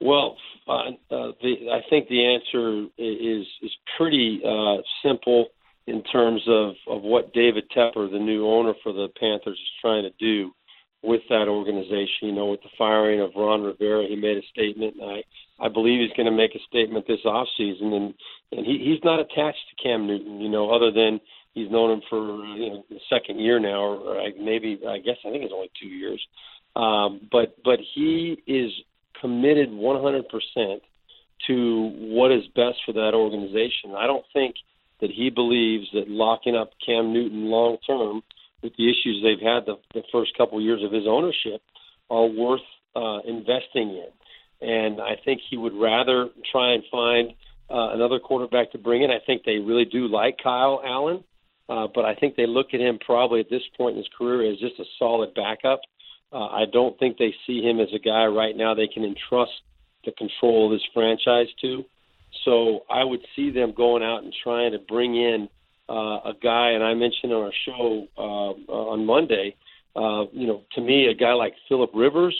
Well, 0.00 0.36
uh, 0.68 0.90
uh, 1.10 1.32
the, 1.42 1.70
I 1.72 1.80
think 1.88 2.08
the 2.08 2.24
answer 2.24 2.86
is 2.98 3.46
is 3.62 3.70
pretty 3.96 4.40
uh, 4.44 4.82
simple 5.02 5.46
in 5.86 6.02
terms 6.04 6.42
of, 6.48 6.74
of 6.88 7.02
what 7.02 7.32
David 7.32 7.64
Tepper, 7.74 8.10
the 8.10 8.18
new 8.18 8.46
owner 8.46 8.74
for 8.82 8.92
the 8.92 9.08
Panthers, 9.18 9.54
is 9.54 9.80
trying 9.80 10.02
to 10.02 10.10
do 10.18 10.50
with 11.02 11.22
that 11.28 11.48
organization. 11.48 12.28
You 12.28 12.32
know, 12.32 12.46
with 12.46 12.62
the 12.62 12.68
firing 12.76 13.20
of 13.20 13.30
Ron 13.36 13.62
Rivera, 13.62 14.06
he 14.08 14.16
made 14.16 14.36
a 14.36 14.46
statement. 14.52 14.96
And 15.00 15.10
I 15.10 15.64
I 15.64 15.68
believe 15.68 16.00
he's 16.00 16.16
going 16.16 16.30
to 16.30 16.36
make 16.36 16.54
a 16.54 16.66
statement 16.68 17.06
this 17.06 17.24
off 17.24 17.48
season, 17.56 17.92
and 17.92 18.14
and 18.52 18.66
he, 18.66 18.78
he's 18.78 19.02
not 19.02 19.20
attached 19.20 19.64
to 19.70 19.82
Cam 19.82 20.06
Newton. 20.06 20.40
You 20.40 20.50
know, 20.50 20.70
other 20.70 20.90
than 20.90 21.20
he's 21.54 21.70
known 21.70 21.90
him 21.92 22.02
for 22.10 22.44
you 22.44 22.70
know 22.70 22.84
the 22.90 23.00
second 23.08 23.38
year 23.38 23.58
now, 23.58 23.80
or 23.80 24.28
maybe 24.38 24.78
I 24.86 24.98
guess 24.98 25.16
I 25.24 25.30
think 25.30 25.44
it's 25.44 25.54
only 25.54 25.70
two 25.80 25.88
years. 25.88 26.20
Um, 26.74 27.28
but 27.32 27.56
but 27.64 27.78
he 27.94 28.42
is 28.46 28.70
committed 29.20 29.70
100% 29.70 30.80
to 31.46 31.92
what 31.94 32.32
is 32.32 32.44
best 32.54 32.78
for 32.84 32.92
that 32.92 33.12
organization. 33.14 33.94
I 33.96 34.06
don't 34.06 34.24
think 34.32 34.56
that 35.00 35.10
he 35.10 35.30
believes 35.30 35.86
that 35.92 36.08
locking 36.08 36.56
up 36.56 36.70
Cam 36.84 37.12
Newton 37.12 37.46
long 37.46 37.76
term 37.86 38.22
with 38.62 38.74
the 38.76 38.88
issues 38.90 39.22
they've 39.22 39.46
had 39.46 39.66
the, 39.66 39.76
the 39.94 40.02
first 40.10 40.36
couple 40.36 40.60
years 40.60 40.82
of 40.82 40.92
his 40.92 41.04
ownership 41.06 41.60
are 42.10 42.26
worth 42.26 42.60
uh, 42.94 43.18
investing 43.26 43.90
in. 43.90 44.08
And 44.66 45.00
I 45.00 45.16
think 45.22 45.42
he 45.50 45.56
would 45.56 45.74
rather 45.74 46.28
try 46.50 46.72
and 46.72 46.82
find 46.90 47.30
uh, 47.68 47.92
another 47.94 48.18
quarterback 48.18 48.72
to 48.72 48.78
bring 48.78 49.02
in. 49.02 49.10
I 49.10 49.18
think 49.24 49.42
they 49.44 49.58
really 49.58 49.84
do 49.84 50.08
like 50.08 50.38
Kyle 50.42 50.80
Allen, 50.84 51.24
uh, 51.68 51.88
but 51.94 52.04
I 52.04 52.14
think 52.14 52.36
they 52.36 52.46
look 52.46 52.68
at 52.72 52.80
him 52.80 52.98
probably 53.04 53.40
at 53.40 53.50
this 53.50 53.62
point 53.76 53.96
in 53.96 53.98
his 53.98 54.08
career 54.16 54.50
as 54.50 54.58
just 54.58 54.80
a 54.80 54.84
solid 54.98 55.34
backup 55.34 55.80
Uh, 56.32 56.46
I 56.46 56.64
don't 56.70 56.98
think 56.98 57.18
they 57.18 57.34
see 57.46 57.62
him 57.62 57.80
as 57.80 57.88
a 57.94 57.98
guy 57.98 58.26
right 58.26 58.56
now 58.56 58.74
they 58.74 58.88
can 58.88 59.04
entrust 59.04 59.52
the 60.04 60.12
control 60.12 60.66
of 60.66 60.78
this 60.78 60.86
franchise 60.92 61.48
to. 61.62 61.84
So 62.44 62.80
I 62.90 63.04
would 63.04 63.20
see 63.34 63.50
them 63.50 63.72
going 63.72 64.02
out 64.02 64.22
and 64.22 64.34
trying 64.42 64.72
to 64.72 64.78
bring 64.78 65.14
in 65.16 65.48
uh, 65.88 66.20
a 66.24 66.32
guy, 66.42 66.70
and 66.70 66.82
I 66.82 66.94
mentioned 66.94 67.32
on 67.32 67.44
our 67.44 67.52
show 67.64 68.06
uh, 68.18 68.72
on 68.72 69.06
Monday, 69.06 69.54
uh, 69.94 70.24
you 70.32 70.46
know, 70.46 70.62
to 70.74 70.80
me, 70.80 71.06
a 71.06 71.14
guy 71.14 71.32
like 71.32 71.54
Philip 71.68 71.90
Rivers 71.94 72.36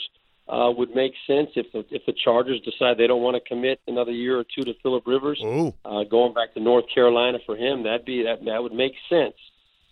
uh, 0.47 0.71
would 0.77 0.95
make 0.95 1.13
sense 1.25 1.49
if 1.55 1.71
the, 1.71 1.83
if 1.89 2.05
the 2.05 2.13
Chargers 2.23 2.61
decide 2.61 2.97
they 2.97 3.07
don't 3.07 3.21
want 3.21 3.35
to 3.35 3.49
commit 3.49 3.79
another 3.87 4.11
year 4.11 4.39
or 4.39 4.43
two 4.43 4.63
to 4.63 4.73
Philip 4.83 5.05
Rivers. 5.07 5.41
Ooh. 5.43 5.73
Uh, 5.83 6.03
going 6.03 6.33
back 6.33 6.53
to 6.53 6.59
North 6.59 6.85
Carolina 6.93 7.39
for 7.45 7.55
him, 7.55 7.83
that'd 7.83 8.05
be 8.05 8.23
that 8.23 8.45
that 8.45 8.61
would 8.61 8.73
make 8.73 8.93
sense. 9.09 9.35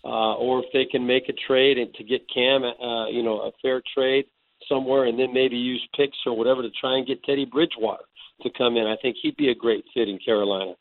Uh, 0.06 0.34
or 0.36 0.62
if 0.62 0.66
they 0.72 0.84
can 0.84 1.04
make 1.04 1.28
a 1.28 1.32
trade 1.48 1.78
and 1.78 1.92
to 1.94 2.04
get 2.04 2.22
Cam, 2.32 2.62
uh, 2.62 3.08
you 3.08 3.24
know, 3.24 3.40
a 3.40 3.50
fair 3.60 3.82
trade 3.92 4.26
somewhere, 4.68 5.06
and 5.06 5.18
then 5.18 5.34
maybe 5.34 5.56
use 5.56 5.82
picks 5.96 6.16
or 6.24 6.36
whatever 6.36 6.62
to 6.62 6.70
try 6.80 6.96
and 6.96 7.06
get 7.08 7.24
Teddy 7.24 7.44
Bridgewater 7.44 8.04
to 8.42 8.50
come 8.56 8.76
in. 8.76 8.86
I 8.86 8.94
think 9.02 9.16
he'd 9.20 9.36
be 9.36 9.50
a 9.50 9.54
great 9.54 9.84
fit 9.92 10.08
in 10.08 10.20
Carolina. 10.24 10.74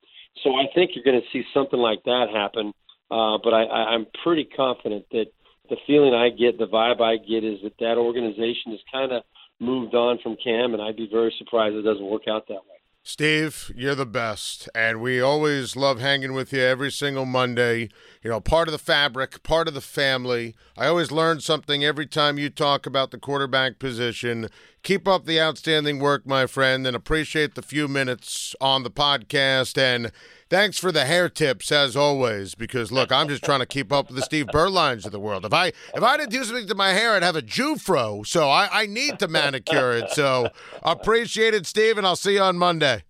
So 0.43 0.51
I 0.51 0.65
think 0.75 0.91
you're 0.93 1.03
going 1.03 1.19
to 1.19 1.27
see 1.33 1.43
something 1.55 1.79
like 1.79 2.03
that 2.05 2.27
happen. 2.31 2.71
Uh, 3.09 3.39
but 3.43 3.53
I, 3.53 3.63
I, 3.63 3.81
I'm 3.95 4.05
pretty 4.23 4.43
confident 4.43 5.05
that 5.11 5.25
the 5.69 5.77
feeling 5.88 6.13
I 6.13 6.29
get, 6.29 6.59
the 6.59 6.67
vibe 6.67 7.01
I 7.01 7.17
get, 7.17 7.43
is 7.43 7.59
that 7.63 7.79
that 7.79 7.97
organization 7.97 8.71
has 8.71 8.79
kind 8.91 9.11
of 9.11 9.23
moved 9.59 9.95
on 9.95 10.19
from 10.21 10.38
Cam, 10.43 10.73
and 10.73 10.81
I'd 10.81 10.97
be 10.97 11.09
very 11.11 11.33
surprised 11.39 11.75
it 11.75 11.81
doesn't 11.81 12.05
work 12.05 12.27
out 12.29 12.47
that 12.47 12.53
way. 12.53 12.74
Steve, 13.07 13.71
you're 13.75 13.93
the 13.93 14.03
best, 14.03 14.67
and 14.73 14.99
we 14.99 15.21
always 15.21 15.75
love 15.75 15.99
hanging 15.99 16.33
with 16.33 16.51
you 16.51 16.59
every 16.59 16.91
single 16.91 17.23
Monday. 17.23 17.89
You 18.23 18.31
know, 18.31 18.41
part 18.41 18.67
of 18.67 18.71
the 18.71 18.79
fabric, 18.79 19.43
part 19.43 19.67
of 19.67 19.75
the 19.75 19.79
family. 19.79 20.55
I 20.75 20.87
always 20.87 21.11
learn 21.11 21.39
something 21.39 21.85
every 21.85 22.07
time 22.07 22.39
you 22.39 22.49
talk 22.49 22.87
about 22.87 23.11
the 23.11 23.19
quarterback 23.19 23.77
position. 23.77 24.49
Keep 24.81 25.07
up 25.07 25.25
the 25.25 25.39
outstanding 25.39 25.99
work, 25.99 26.25
my 26.25 26.47
friend, 26.47 26.87
and 26.87 26.95
appreciate 26.95 27.53
the 27.53 27.61
few 27.61 27.87
minutes 27.87 28.55
on 28.59 28.81
the 28.81 28.89
podcast. 28.89 29.77
And 29.77 30.11
thanks 30.55 30.79
for 30.79 30.89
the 30.89 31.03
hair 31.03 31.27
tips 31.27 31.69
as 31.69 31.97
always. 31.97 32.55
Because 32.55 32.89
look, 32.89 33.11
I'm 33.11 33.27
just 33.27 33.43
trying 33.43 33.59
to 33.59 33.65
keep 33.65 33.91
up 33.91 34.07
with 34.07 34.15
the 34.15 34.21
Steve 34.21 34.47
Beuerleins 34.47 35.05
of 35.05 35.11
the 35.11 35.19
world. 35.19 35.45
If 35.45 35.53
I 35.53 35.67
if 35.93 36.01
I 36.01 36.15
didn't 36.15 36.31
do 36.31 36.43
something 36.45 36.67
to 36.67 36.75
my 36.75 36.91
hair, 36.91 37.13
I'd 37.13 37.23
have 37.23 37.35
a 37.35 37.41
Jufro. 37.41 38.25
So 38.25 38.49
I, 38.49 38.69
I 38.71 38.85
need 38.85 39.19
to 39.19 39.27
manicure 39.27 39.91
it. 39.91 40.11
So 40.11 40.49
appreciate 40.81 41.53
it, 41.53 41.65
Steve, 41.65 41.97
and 41.97 42.07
I'll 42.07 42.15
see 42.15 42.35
you 42.35 42.41
on 42.41 42.57
Monday. 42.57 43.03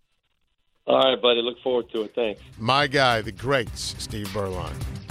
All 0.87 0.97
right, 0.97 1.21
buddy. 1.21 1.41
Look 1.41 1.59
forward 1.61 1.89
to 1.91 2.01
it. 2.01 2.15
Thanks. 2.15 2.41
My 2.57 2.87
guy, 2.87 3.21
the 3.21 3.31
great 3.31 3.75
Steve 3.77 4.27
Beuerlein. 4.29 5.04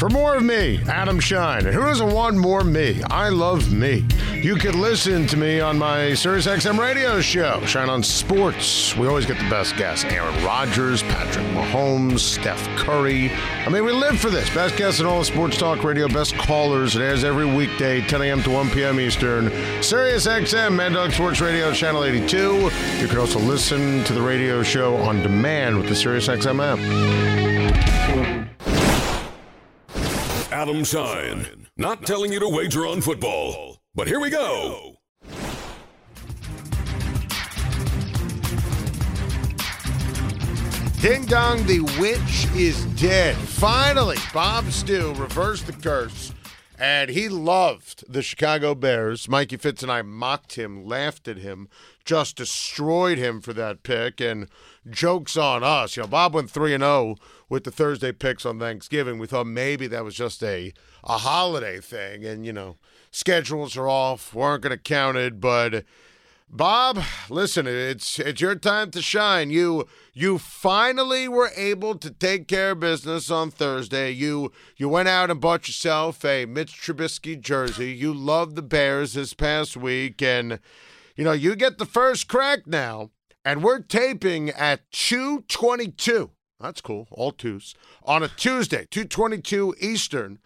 For 0.00 0.08
more 0.08 0.34
of 0.34 0.42
me, 0.42 0.80
Adam 0.88 1.20
Schein, 1.20 1.66
and 1.66 1.74
who 1.74 1.82
doesn't 1.82 2.10
want 2.10 2.36
more 2.36 2.64
me? 2.64 3.02
I 3.10 3.28
love 3.28 3.70
me. 3.70 4.06
You 4.32 4.56
could 4.56 4.74
listen 4.74 5.26
to 5.26 5.36
me 5.36 5.60
on 5.60 5.78
my 5.78 6.12
SiriusXM 6.12 6.78
radio 6.78 7.20
show, 7.20 7.62
Schein 7.66 7.90
on 7.90 8.02
Sports. 8.02 8.96
We 8.96 9.06
always 9.06 9.26
get 9.26 9.38
the 9.38 9.50
best 9.50 9.76
guests 9.76 10.04
Aaron 10.04 10.42
Rodgers, 10.42 11.02
Patrick 11.02 11.44
Mahomes, 11.48 12.20
Steph 12.20 12.66
Curry. 12.78 13.30
I 13.30 13.68
mean, 13.68 13.84
we 13.84 13.92
live 13.92 14.18
for 14.18 14.30
this. 14.30 14.48
Best 14.54 14.78
guests 14.78 15.00
in 15.00 15.06
all 15.06 15.20
of 15.20 15.26
sports 15.26 15.58
talk 15.58 15.84
radio, 15.84 16.08
best 16.08 16.34
callers. 16.34 16.96
It 16.96 17.02
airs 17.02 17.22
every 17.22 17.44
weekday, 17.44 18.00
10 18.00 18.22
a.m. 18.22 18.42
to 18.44 18.50
1 18.50 18.70
p.m. 18.70 18.98
Eastern. 18.98 19.50
SiriusXM, 19.80 20.74
Mad 20.74 20.94
Dog 20.94 21.12
Sports 21.12 21.42
Radio, 21.42 21.72
Channel 21.74 22.04
82. 22.04 22.70
You 22.98 23.08
can 23.08 23.18
also 23.18 23.38
listen 23.38 24.02
to 24.04 24.14
the 24.14 24.22
radio 24.22 24.62
show 24.62 24.96
on 24.96 25.22
demand 25.22 25.76
with 25.76 25.88
the 25.88 25.94
SiriusXM 25.94 27.44
app. 27.44 27.49
Adam 30.60 30.84
Schein. 30.84 31.66
Not 31.78 32.04
telling 32.04 32.34
you 32.34 32.38
to 32.38 32.46
wager 32.46 32.86
on 32.86 33.00
football, 33.00 33.78
but 33.94 34.06
here 34.06 34.20
we 34.20 34.28
go. 34.28 34.98
Ding 41.00 41.24
dong, 41.24 41.64
the 41.64 41.80
witch 41.98 42.46
is 42.54 42.84
dead. 43.00 43.36
Finally, 43.36 44.18
Bob 44.34 44.70
Stew 44.70 45.14
reversed 45.14 45.66
the 45.66 45.72
curse, 45.72 46.34
and 46.80 47.10
he 47.10 47.28
loved 47.28 48.10
the 48.10 48.22
Chicago 48.22 48.74
Bears. 48.74 49.28
Mikey 49.28 49.58
Fitz 49.58 49.82
and 49.82 49.92
I 49.92 50.00
mocked 50.00 50.54
him, 50.54 50.82
laughed 50.82 51.28
at 51.28 51.36
him, 51.36 51.68
just 52.06 52.36
destroyed 52.36 53.18
him 53.18 53.42
for 53.42 53.52
that 53.52 53.82
pick, 53.82 54.18
and 54.18 54.48
jokes 54.88 55.36
on 55.36 55.62
us. 55.62 55.94
You 55.94 56.04
know, 56.04 56.08
Bob 56.08 56.32
went 56.32 56.50
3 56.50 56.72
and 56.72 56.82
0 56.82 57.16
with 57.50 57.64
the 57.64 57.70
Thursday 57.70 58.12
picks 58.12 58.46
on 58.46 58.58
Thanksgiving. 58.58 59.18
We 59.18 59.26
thought 59.26 59.46
maybe 59.46 59.88
that 59.88 60.04
was 60.04 60.14
just 60.14 60.42
a, 60.42 60.72
a 61.04 61.18
holiday 61.18 61.80
thing, 61.80 62.24
and, 62.24 62.46
you 62.46 62.52
know, 62.54 62.78
schedules 63.10 63.76
are 63.76 63.88
off, 63.88 64.34
We 64.34 64.40
weren't 64.40 64.62
going 64.62 64.76
to 64.76 64.82
count 64.82 65.18
it, 65.18 65.38
but. 65.38 65.84
Bob, 66.52 67.00
listen, 67.28 67.68
it's 67.68 68.18
it's 68.18 68.40
your 68.40 68.56
time 68.56 68.90
to 68.90 69.00
shine. 69.00 69.50
You 69.50 69.86
you 70.12 70.36
finally 70.36 71.28
were 71.28 71.52
able 71.56 71.94
to 71.98 72.10
take 72.10 72.48
care 72.48 72.72
of 72.72 72.80
business 72.80 73.30
on 73.30 73.52
Thursday. 73.52 74.10
You 74.10 74.50
you 74.76 74.88
went 74.88 75.08
out 75.08 75.30
and 75.30 75.40
bought 75.40 75.68
yourself 75.68 76.24
a 76.24 76.46
Mitch 76.46 76.72
Trubisky 76.72 77.40
jersey. 77.40 77.92
You 77.92 78.12
loved 78.12 78.56
the 78.56 78.62
Bears 78.62 79.12
this 79.12 79.32
past 79.32 79.76
week, 79.76 80.20
and 80.20 80.58
you 81.14 81.22
know 81.22 81.30
you 81.30 81.54
get 81.54 81.78
the 81.78 81.86
first 81.86 82.26
crack 82.26 82.66
now. 82.66 83.10
And 83.44 83.62
we're 83.62 83.78
taping 83.78 84.50
at 84.50 84.90
two 84.90 85.42
twenty 85.42 85.86
two. 85.86 86.32
That's 86.58 86.80
cool, 86.80 87.06
all 87.12 87.30
twos 87.30 87.76
on 88.02 88.24
a 88.24 88.28
Tuesday, 88.28 88.88
two 88.90 89.04
twenty 89.04 89.40
two 89.40 89.76
Eastern, 89.80 90.40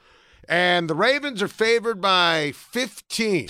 and 0.47 0.91
the 0.91 0.95
Ravens 0.95 1.41
are 1.41 1.49
favored 1.49 2.03
by 2.03 2.53
fifteen. 2.53 3.49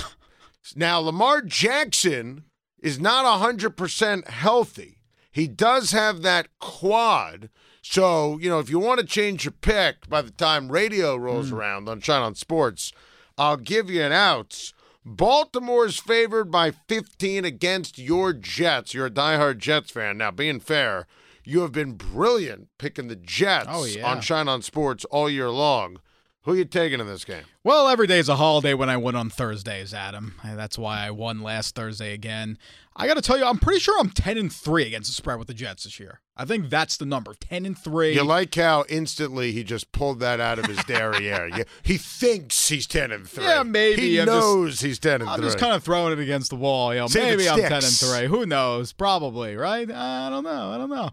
Now, 0.75 0.99
Lamar 0.99 1.43
Jackson 1.43 2.45
is 2.81 3.01
not 3.01 3.25
100% 3.25 4.29
healthy. 4.29 4.99
He 5.31 5.49
does 5.49 5.91
have 5.91 6.23
that 6.23 6.49
quad. 6.61 7.51
So, 7.83 8.39
you 8.39 8.49
know, 8.49 8.61
if 8.61 8.71
you 8.71 8.79
want 8.79 9.01
to 9.01 9.07
change 9.07 9.45
your 9.45 9.53
pick 9.53 10.09
by 10.09 10.23
the 10.23 10.31
time 10.31 10.73
radio 10.73 11.17
rolls 11.17 11.51
hmm. 11.51 11.57
around 11.57 11.89
on 11.89 12.01
Schein 12.01 12.23
on 12.23 12.35
Sports, 12.35 12.93
I'll 13.37 13.57
give 13.57 13.91
you 13.91 14.03
an 14.03 14.13
out. 14.13 14.73
Baltimore's 15.05 15.99
favored 15.99 16.51
by 16.51 16.71
15 16.71 17.45
against 17.45 17.99
your 17.99 18.33
Jets. 18.33 18.95
You're 18.95 19.07
a 19.07 19.11
diehard 19.11 19.59
Jets 19.59 19.91
fan. 19.91 20.17
Now, 20.17 20.31
being 20.31 20.61
fair, 20.61 21.07
you 21.45 21.61
have 21.61 21.73
been 21.73 21.93
brilliant 21.93 22.69
picking 22.79 23.09
the 23.09 23.17
Jets 23.17 23.67
Oh, 23.69 23.85
yeah. 23.85 24.07
on 24.11 24.23
Schein 24.23 24.49
on 24.49 24.63
Sports 24.63 25.05
all 25.07 25.29
year 25.29 25.51
long. 25.51 25.99
Who 26.45 26.53
are 26.53 26.57
you 26.57 26.67
taking 26.67 27.01
in 27.01 27.07
this 27.07 27.25
game? 27.25 27.45
Well, 27.63 27.89
every 27.89 28.07
day's 28.07 28.29
a 28.29 28.37
holiday 28.37 28.75
when 28.75 28.91
I 28.91 28.99
win 28.99 29.15
on 29.17 29.31
Thursdays, 29.31 29.95
Adam. 29.95 30.35
And 30.45 30.59
That's 30.59 30.77
why 30.77 31.07
I 31.07 31.11
won 31.11 31.41
last 31.43 31.75
Thursday 31.75 32.13
again. 32.13 32.59
I 32.95 33.07
got 33.07 33.15
to 33.15 33.23
tell 33.23 33.39
you, 33.39 33.47
I'm 33.47 33.57
pretty 33.59 33.81
sure 33.81 33.99
I'm 33.99 34.11
10 34.11 34.37
and 34.37 34.53
3 34.53 34.87
against 34.87 35.09
the 35.09 35.15
spread 35.15 35.39
with 35.39 35.49
the 35.49 35.55
Jets 35.55 35.85
this 35.85 35.99
year. 35.99 36.21
I 36.37 36.45
think 36.45 36.69
that's 36.69 36.99
the 36.99 37.07
number 37.07 37.33
10 37.35 37.65
and 37.65 37.79
3. 37.79 38.13
You 38.15 38.25
like 38.25 38.55
how 38.55 38.85
instantly 38.91 39.53
he 39.53 39.65
just 39.65 39.91
pulled 39.91 40.21
that 40.21 40.39
out 40.39 40.59
of 40.59 40.67
his 40.67 40.85
derriere. 40.85 41.49
Yeah, 41.57 41.65
he 41.83 41.97
thinks 41.97 42.69
he's 42.69 42.87
ten 42.87 43.11
and 43.11 43.27
three. 43.29 43.45
Yeah, 43.45 43.63
maybe. 43.63 44.03
he 44.03 44.19
I'm 44.21 44.27
just- 44.27 44.37
knows 44.41 44.81
he's 44.81 44.99
ten 44.99 45.23
and 45.23 45.31
I'm 45.31 45.39
three. 45.39 45.47
just 45.47 45.59
kind 45.59 45.73
of 45.75 45.83
throwing 45.83 46.13
it 46.13 46.19
against 46.23 46.51
the 46.51 46.57
wall. 46.57 46.93
You 46.93 47.01
know, 47.01 47.07
See 47.07 47.21
maybe 47.21 47.49
I'm 47.49 47.59
10 47.59 47.73
and 47.73 47.85
3. 47.85 48.27
Who 48.27 48.45
knows? 48.45 48.93
Probably, 48.93 49.57
right? 49.57 49.91
I 49.91 50.29
don't 50.29 50.45
know. 50.45 50.71
I 50.73 50.77
don't 50.79 50.91
know. 50.91 51.11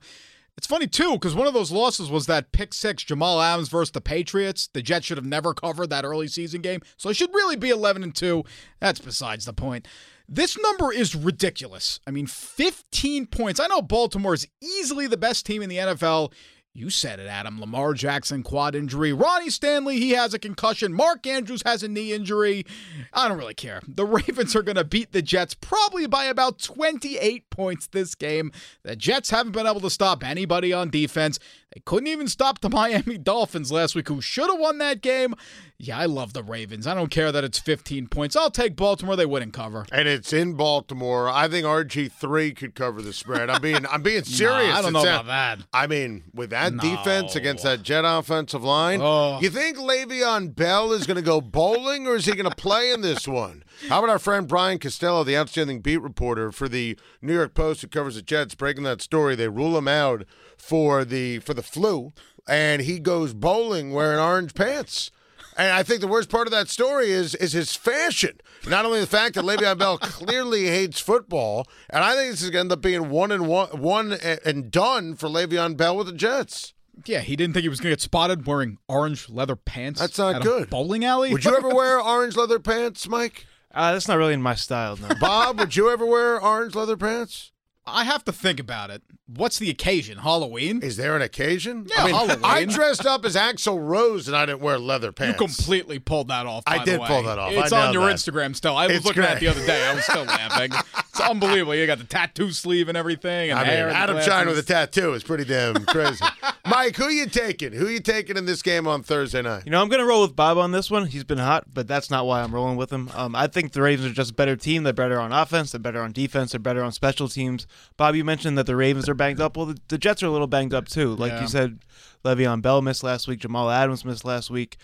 It's 0.57 0.67
funny, 0.67 0.85
too, 0.87 1.13
because 1.13 1.33
one 1.33 1.47
of 1.47 1.53
those 1.53 1.71
losses 1.71 2.09
was 2.09 2.25
that 2.27 2.51
pick 2.51 2.73
six, 2.73 3.03
Jamal 3.03 3.41
Adams 3.41 3.69
versus 3.69 3.91
the 3.91 4.01
Patriots. 4.01 4.69
The 4.73 4.81
Jets 4.81 5.05
should 5.05 5.17
have 5.17 5.25
never 5.25 5.53
covered 5.53 5.89
that 5.89 6.05
early 6.05 6.27
season 6.27 6.61
game. 6.61 6.81
So 6.97 7.09
it 7.09 7.15
should 7.15 7.33
really 7.33 7.55
be 7.55 7.69
11 7.69 8.03
and 8.03 8.13
2. 8.13 8.43
That's 8.79 8.99
besides 8.99 9.45
the 9.45 9.53
point. 9.53 9.87
This 10.27 10.57
number 10.57 10.93
is 10.93 11.15
ridiculous. 11.15 11.99
I 12.07 12.11
mean, 12.11 12.27
15 12.27 13.27
points. 13.27 13.59
I 13.59 13.67
know 13.67 13.81
Baltimore 13.81 14.33
is 14.33 14.47
easily 14.61 15.07
the 15.07 15.17
best 15.17 15.45
team 15.45 15.61
in 15.61 15.69
the 15.69 15.77
NFL. 15.77 16.31
You 16.73 16.89
said 16.89 17.19
it, 17.19 17.27
Adam. 17.27 17.59
Lamar 17.59 17.93
Jackson, 17.93 18.43
quad 18.43 18.75
injury. 18.75 19.11
Ronnie 19.11 19.49
Stanley, 19.49 19.99
he 19.99 20.11
has 20.11 20.33
a 20.33 20.39
concussion. 20.39 20.93
Mark 20.93 21.27
Andrews 21.27 21.63
has 21.65 21.83
a 21.83 21.89
knee 21.89 22.13
injury. 22.13 22.65
I 23.11 23.27
don't 23.27 23.37
really 23.37 23.53
care. 23.53 23.81
The 23.85 24.05
Ravens 24.05 24.55
are 24.55 24.63
going 24.63 24.77
to 24.77 24.85
beat 24.85 25.11
the 25.11 25.21
Jets 25.21 25.53
probably 25.53 26.07
by 26.07 26.25
about 26.25 26.59
28 26.59 27.49
points 27.49 27.87
this 27.87 28.15
game. 28.15 28.53
The 28.83 28.95
Jets 28.95 29.31
haven't 29.31 29.51
been 29.51 29.67
able 29.67 29.81
to 29.81 29.89
stop 29.89 30.23
anybody 30.23 30.71
on 30.71 30.89
defense. 30.89 31.39
They 31.73 31.81
couldn't 31.85 32.07
even 32.07 32.27
stop 32.27 32.59
the 32.59 32.69
Miami 32.71 33.17
Dolphins 33.17 33.71
last 33.71 33.95
week, 33.95 34.07
who 34.09 34.19
should 34.21 34.49
have 34.49 34.59
won 34.59 34.77
that 34.79 35.01
game. 35.01 35.33
Yeah, 35.77 35.97
I 35.97 36.05
love 36.05 36.33
the 36.33 36.43
Ravens. 36.43 36.85
I 36.85 36.93
don't 36.93 37.09
care 37.09 37.31
that 37.31 37.43
it's 37.43 37.57
15 37.57 38.07
points. 38.07 38.35
I'll 38.35 38.51
take 38.51 38.75
Baltimore. 38.75 39.15
They 39.15 39.25
wouldn't 39.25 39.53
cover. 39.53 39.85
and 39.91 40.07
it's 40.07 40.31
in 40.33 40.53
Baltimore. 40.53 41.27
I 41.29 41.47
think 41.47 41.65
RG 41.65 42.11
three 42.11 42.53
could 42.53 42.75
cover 42.75 43.01
the 43.01 43.13
spread. 43.13 43.49
I'm 43.49 43.61
being 43.61 43.85
I'm 43.87 44.03
being 44.03 44.23
serious. 44.25 44.75
I 44.75 44.81
don't 44.81 44.93
know 44.93 44.99
It's 44.99 45.07
about 45.07 45.25
that. 45.27 45.59
I 45.73 45.87
mean, 45.87 46.23
with 46.35 46.51
that 46.51 46.73
No. 46.73 46.83
defense 46.83 47.35
against 47.35 47.63
that 47.63 47.81
Jet 47.83 48.03
offensive 48.05 48.63
line, 48.63 48.99
Oh. 49.01 49.39
you 49.41 49.49
think 49.49 49.77
Le'Veon 49.77 50.53
Bell 50.55 50.91
is 50.91 51.07
going 51.07 51.15
to 51.17 51.23
go 51.23 51.41
bowling 51.41 52.05
or 52.05 52.15
is 52.15 52.25
he 52.25 52.33
going 52.33 52.49
to 52.49 52.55
play 52.55 52.91
in 52.91 53.01
this 53.01 53.27
one? 53.27 53.63
How 53.89 53.99
about 53.99 54.09
our 54.09 54.19
friend 54.19 54.47
Brian 54.47 54.79
Costello, 54.79 55.23
the 55.23 55.37
outstanding 55.37 55.81
beat 55.81 55.97
reporter 56.01 56.51
for 56.51 56.69
the 56.69 56.97
New 57.21 57.33
York 57.33 57.53
Post 57.53 57.81
who 57.81 57.87
covers 57.87 58.15
the 58.15 58.21
Jets, 58.21 58.55
breaking 58.55 58.83
that 58.83 59.01
story? 59.01 59.35
They 59.35 59.47
rule 59.49 59.77
him 59.77 59.87
out 59.87 60.23
for 60.57 61.03
the 61.03 61.39
for 61.39 61.53
the 61.53 61.63
flu, 61.63 62.13
and 62.47 62.83
he 62.83 62.99
goes 62.99 63.33
bowling 63.33 63.91
wearing 63.91 64.19
orange 64.19 64.53
pants. 64.53 65.11
And 65.57 65.73
I 65.73 65.83
think 65.83 65.99
the 65.99 66.07
worst 66.07 66.29
part 66.29 66.47
of 66.47 66.51
that 66.51 66.69
story 66.69 67.11
is 67.11 67.35
is 67.35 67.53
his 67.53 67.75
fashion. 67.75 68.39
Not 68.67 68.85
only 68.85 68.99
the 69.01 69.07
fact 69.07 69.35
that 69.35 69.43
Le'Veon 69.43 69.77
Bell 69.77 69.97
clearly 70.01 70.67
hates 70.67 70.99
football, 70.99 71.67
and 71.89 72.03
I 72.03 72.13
think 72.15 72.31
this 72.31 72.41
is 72.41 72.49
going 72.51 72.69
to 72.69 72.73
end 72.75 72.79
up 72.79 72.81
being 72.81 73.09
one 73.09 73.31
and 73.31 73.47
one, 73.47 73.69
one 73.81 74.13
and 74.13 74.71
done 74.71 75.15
for 75.15 75.27
Le'Veon 75.27 75.75
Bell 75.75 75.97
with 75.97 76.07
the 76.07 76.13
Jets. 76.13 76.73
Yeah, 77.05 77.21
he 77.21 77.35
didn't 77.35 77.53
think 77.53 77.63
he 77.63 77.69
was 77.69 77.79
going 77.79 77.91
to 77.91 77.95
get 77.95 78.01
spotted 78.01 78.45
wearing 78.45 78.77
orange 78.87 79.27
leather 79.29 79.55
pants. 79.55 79.99
That's 79.99 80.17
not 80.17 80.35
at 80.35 80.41
a 80.41 80.43
good. 80.43 80.69
bowling 80.69 81.03
alley. 81.03 81.31
Would 81.31 81.45
you 81.45 81.55
ever 81.55 81.69
wear 81.75 81.99
orange 81.99 82.35
leather 82.35 82.59
pants, 82.59 83.07
Mike? 83.07 83.45
Uh, 83.73 83.93
that's 83.93 84.07
not 84.07 84.17
really 84.17 84.33
in 84.33 84.41
my 84.41 84.55
style, 84.55 84.97
no. 84.97 85.09
Bob, 85.19 85.59
would 85.59 85.75
you 85.75 85.89
ever 85.89 86.05
wear 86.05 86.41
orange 86.41 86.75
leather 86.75 86.97
pants? 86.97 87.51
I 87.85 88.03
have 88.03 88.23
to 88.25 88.31
think 88.31 88.59
about 88.59 88.91
it. 88.91 89.01
What's 89.27 89.57
the 89.57 89.69
occasion? 89.69 90.19
Halloween? 90.19 90.81
Is 90.83 90.97
there 90.97 91.15
an 91.15 91.21
occasion? 91.21 91.87
Yeah, 91.89 92.03
I 92.03 92.05
mean, 92.05 92.15
Halloween. 92.15 92.39
I 92.43 92.65
dressed 92.65 93.05
up 93.05 93.25
as 93.25 93.35
Axl 93.35 93.79
Rose 93.81 94.27
and 94.27 94.35
I 94.37 94.45
didn't 94.45 94.59
wear 94.61 94.77
leather 94.77 95.11
pants. 95.11 95.39
You 95.39 95.47
completely 95.47 95.97
pulled 95.97 96.27
that 96.27 96.45
off. 96.45 96.63
I 96.67 96.77
by 96.77 96.85
the 96.85 96.91
did 96.91 96.99
way. 96.99 97.07
pull 97.07 97.23
that 97.23 97.39
off. 97.39 97.51
It's 97.53 97.71
I 97.71 97.87
on 97.87 97.93
know 97.93 98.01
your 98.01 98.09
that. 98.09 98.17
Instagram 98.17 98.55
still. 98.55 98.75
I 98.77 98.87
was 98.87 98.97
It's 98.97 99.05
looking 99.05 99.23
at 99.23 99.37
it 99.37 99.39
the 99.39 99.47
other 99.47 99.65
day. 99.65 99.83
I 99.87 99.95
was 99.95 100.03
still 100.03 100.23
laughing. 100.25 100.71
It's 101.09 101.19
unbelievable. 101.21 101.73
You 101.75 101.87
got 101.87 101.97
the 101.97 102.03
tattoo 102.03 102.51
sleeve 102.51 102.87
and 102.87 102.97
everything. 102.97 103.51
And 103.51 103.59
I 103.59 103.63
mean, 103.63 103.73
and 103.73 103.91
Adam 103.91 104.15
glasses. 104.15 104.31
Shine 104.31 104.47
with 104.47 104.57
a 104.59 104.63
tattoo 104.63 105.13
is 105.13 105.23
pretty 105.23 105.45
damn 105.45 105.83
crazy. 105.85 106.23
Mike, 106.69 106.95
who 106.97 107.09
you 107.09 107.25
taking? 107.27 107.73
Who 107.73 107.87
you 107.87 107.99
taking 107.99 108.37
in 108.37 108.45
this 108.45 108.61
game 108.61 108.85
on 108.87 109.01
Thursday 109.01 109.41
night? 109.41 109.63
You 109.65 109.71
know, 109.71 109.81
I'm 109.81 109.89
going 109.89 109.99
to 110.01 110.05
roll 110.05 110.21
with 110.21 110.35
Bob 110.35 110.57
on 110.57 110.71
this 110.71 110.91
one. 110.91 111.07
He's 111.07 111.23
been 111.23 111.37
hot, 111.39 111.65
but 111.73 111.87
that's 111.87 112.11
not 112.11 112.25
why 112.27 112.41
I'm 112.41 112.53
rolling 112.53 112.77
with 112.77 112.91
him. 112.91 113.09
Um, 113.15 113.35
I 113.35 113.47
think 113.47 113.71
the 113.71 113.81
Ravens 113.81 114.09
are 114.11 114.13
just 114.13 114.31
a 114.31 114.35
better 114.35 114.55
team. 114.55 114.83
They're 114.83 114.93
better 114.93 115.19
on 115.19 115.31
offense. 115.31 115.71
They're 115.71 115.79
better 115.79 116.01
on 116.01 116.11
defense. 116.11 116.51
They're 116.51 116.59
better 116.59 116.83
on 116.83 116.91
special 116.91 117.27
teams. 117.27 117.65
Bob, 117.97 118.15
you 118.15 118.23
mentioned 118.23 118.57
that 118.57 118.65
the 118.65 118.75
Ravens 118.75 119.07
are 119.09 119.13
banged 119.13 119.39
up. 119.41 119.55
Well, 119.57 119.67
the, 119.67 119.77
the 119.87 119.97
Jets 119.97 120.23
are 120.23 120.27
a 120.27 120.31
little 120.31 120.47
banged 120.47 120.73
up 120.73 120.87
too. 120.87 121.15
Like 121.15 121.31
Yeah. 121.33 121.41
you 121.41 121.47
said, 121.47 121.79
Le'Veon 122.25 122.61
Bell 122.61 122.81
missed 122.81 123.03
last 123.03 123.27
week. 123.27 123.39
Jamal 123.39 123.69
Adams 123.69 124.05
missed 124.05 124.25
last 124.25 124.49
week. 124.49 124.77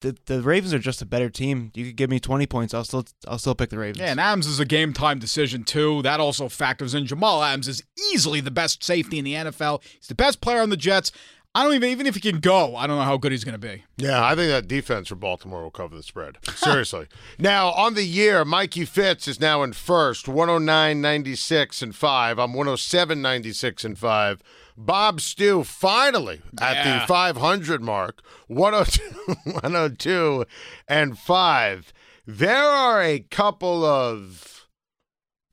The, 0.00 0.16
the 0.26 0.42
Ravens 0.42 0.74
are 0.74 0.80
just 0.80 1.00
a 1.00 1.06
better 1.06 1.30
team. 1.30 1.70
You 1.74 1.86
could 1.86 1.96
give 1.96 2.10
me 2.10 2.18
20 2.18 2.46
points. 2.48 2.74
I'll 2.74 2.82
still 2.84 3.04
I'll 3.28 3.38
still 3.38 3.54
pick 3.54 3.70
the 3.70 3.78
Ravens. 3.78 4.00
Yeah, 4.00 4.10
and 4.10 4.18
Adams 4.18 4.48
is 4.48 4.58
a 4.58 4.64
game 4.64 4.92
time 4.92 5.20
decision 5.20 5.62
too. 5.62 6.02
That 6.02 6.18
also 6.18 6.48
factors 6.48 6.92
in. 6.92 7.06
Jamal 7.06 7.42
Adams 7.42 7.68
is 7.68 7.84
easily 8.12 8.40
the 8.40 8.50
best 8.50 8.82
safety 8.82 9.18
in 9.20 9.24
the 9.24 9.34
NFL. 9.34 9.80
He's 9.84 10.08
the 10.08 10.16
best 10.16 10.40
player 10.40 10.60
on 10.60 10.70
the 10.70 10.76
Jets. 10.76 11.12
I 11.54 11.64
don't 11.64 11.74
even 11.74 11.90
even 11.90 12.06
if 12.06 12.14
he 12.14 12.20
can 12.20 12.40
go, 12.40 12.76
I 12.76 12.86
don't 12.86 12.96
know 12.96 13.02
how 13.04 13.18
good 13.18 13.30
he's 13.32 13.44
going 13.44 13.58
to 13.60 13.66
be. 13.66 13.84
Yeah, 13.98 14.24
I 14.24 14.34
think 14.34 14.48
that 14.50 14.68
defense 14.68 15.08
for 15.08 15.16
Baltimore 15.16 15.62
will 15.62 15.70
cover 15.70 15.94
the 15.94 16.02
spread. 16.02 16.38
Seriously. 16.54 17.08
now, 17.38 17.72
on 17.72 17.92
the 17.94 18.04
year, 18.04 18.44
Mikey 18.44 18.86
Fitz 18.86 19.28
is 19.28 19.38
now 19.38 19.62
in 19.62 19.74
first, 19.74 20.28
109 20.28 21.00
96 21.00 21.82
and 21.82 21.94
5. 21.94 22.38
I'm 22.38 22.54
107 22.54 23.20
96 23.20 23.84
and 23.84 23.98
5. 23.98 24.42
Bob 24.78 25.20
Stew 25.20 25.62
finally 25.64 26.40
at 26.58 26.76
Yeah. 26.86 27.00
the 27.00 27.06
500 27.06 27.82
mark, 27.82 28.22
102, 28.48 29.34
102 29.52 30.46
and 30.88 31.18
5. 31.18 31.92
There 32.26 32.64
are 32.64 33.02
a 33.02 33.18
couple 33.20 33.84
of 33.84 34.61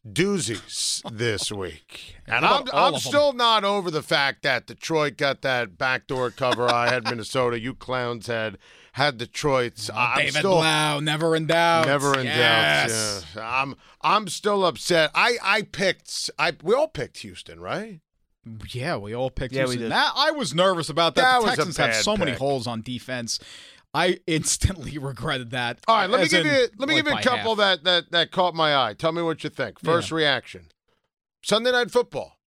doozies 0.08 1.02
this 1.12 1.52
week. 1.52 2.16
And 2.32 2.46
I'm, 2.46 2.66
I'm 2.72 3.00
still 3.00 3.34
not 3.34 3.64
over 3.64 3.90
the 3.90 4.04
fact 4.04 4.44
that 4.44 4.68
Detroit 4.68 5.18
got 5.18 5.42
that 5.42 5.80
backdoor 5.80 6.30
cover. 6.30 6.68
I 6.70 6.88
had 6.88 7.06
Minnesota. 7.06 7.60
You 7.60 7.74
clowns 7.74 8.28
had 8.28 8.60
had 8.92 9.18
Detroit's. 9.18 9.90
Oh, 9.90 9.96
I'm 9.98 10.18
David 10.20 10.34
still 10.36 10.52
Blau, 10.58 11.00
never 11.00 11.36
in 11.36 11.48
doubt. 11.48 11.88
never 11.88 12.20
in 12.20 12.28
yes. 12.28 13.24
doubt. 13.34 13.42
Yeah. 13.42 13.62
I'm 13.64 13.76
I'm 14.02 14.28
still 14.28 14.64
upset. 14.64 15.10
I 15.16 15.38
I 15.42 15.62
picked. 15.64 16.30
I 16.38 16.54
we 16.62 16.76
all 16.76 16.88
picked 16.88 17.18
Houston, 17.18 17.60
right? 17.60 18.00
Yeah, 18.72 18.98
we 18.98 19.16
all 19.16 19.32
picked 19.32 19.56
Yeah, 19.56 19.62
we 19.64 19.70
Houston. 19.72 19.82
did. 19.86 19.92
That, 19.92 20.12
I 20.16 20.30
was 20.30 20.54
nervous 20.54 20.88
about 20.90 21.16
that. 21.16 21.40
That 21.40 21.42
the 21.42 21.48
Texans 21.56 21.78
have 21.78 21.90
bad 21.90 22.04
so 22.04 22.16
many 22.16 22.34
holes 22.34 22.68
on 22.68 22.84
defense. 22.84 23.40
I 23.94 24.20
instantly 24.28 24.98
regretted 25.00 25.52
that. 25.52 25.80
All 25.88 25.96
right, 25.96 26.10
let 26.10 26.22
me 26.22 26.28
give 26.28 26.46
in, 26.46 26.54
you 26.54 26.68
let 26.78 26.90
me 26.90 26.96
like, 26.96 27.06
give 27.06 27.14
you 27.14 27.20
a 27.20 27.22
couple 27.22 27.56
half. 27.56 27.58
that 27.58 27.84
that 27.84 28.12
that 28.12 28.32
caught 28.32 28.56
my 28.56 28.76
eye. 28.76 28.94
Tell 28.94 29.12
me 29.12 29.22
what 29.22 29.44
you 29.44 29.50
think. 29.50 29.80
First 29.80 30.12
reaction. 30.12 30.66
Sunday 31.44 31.72
night 31.72 31.92
football. 31.92 32.38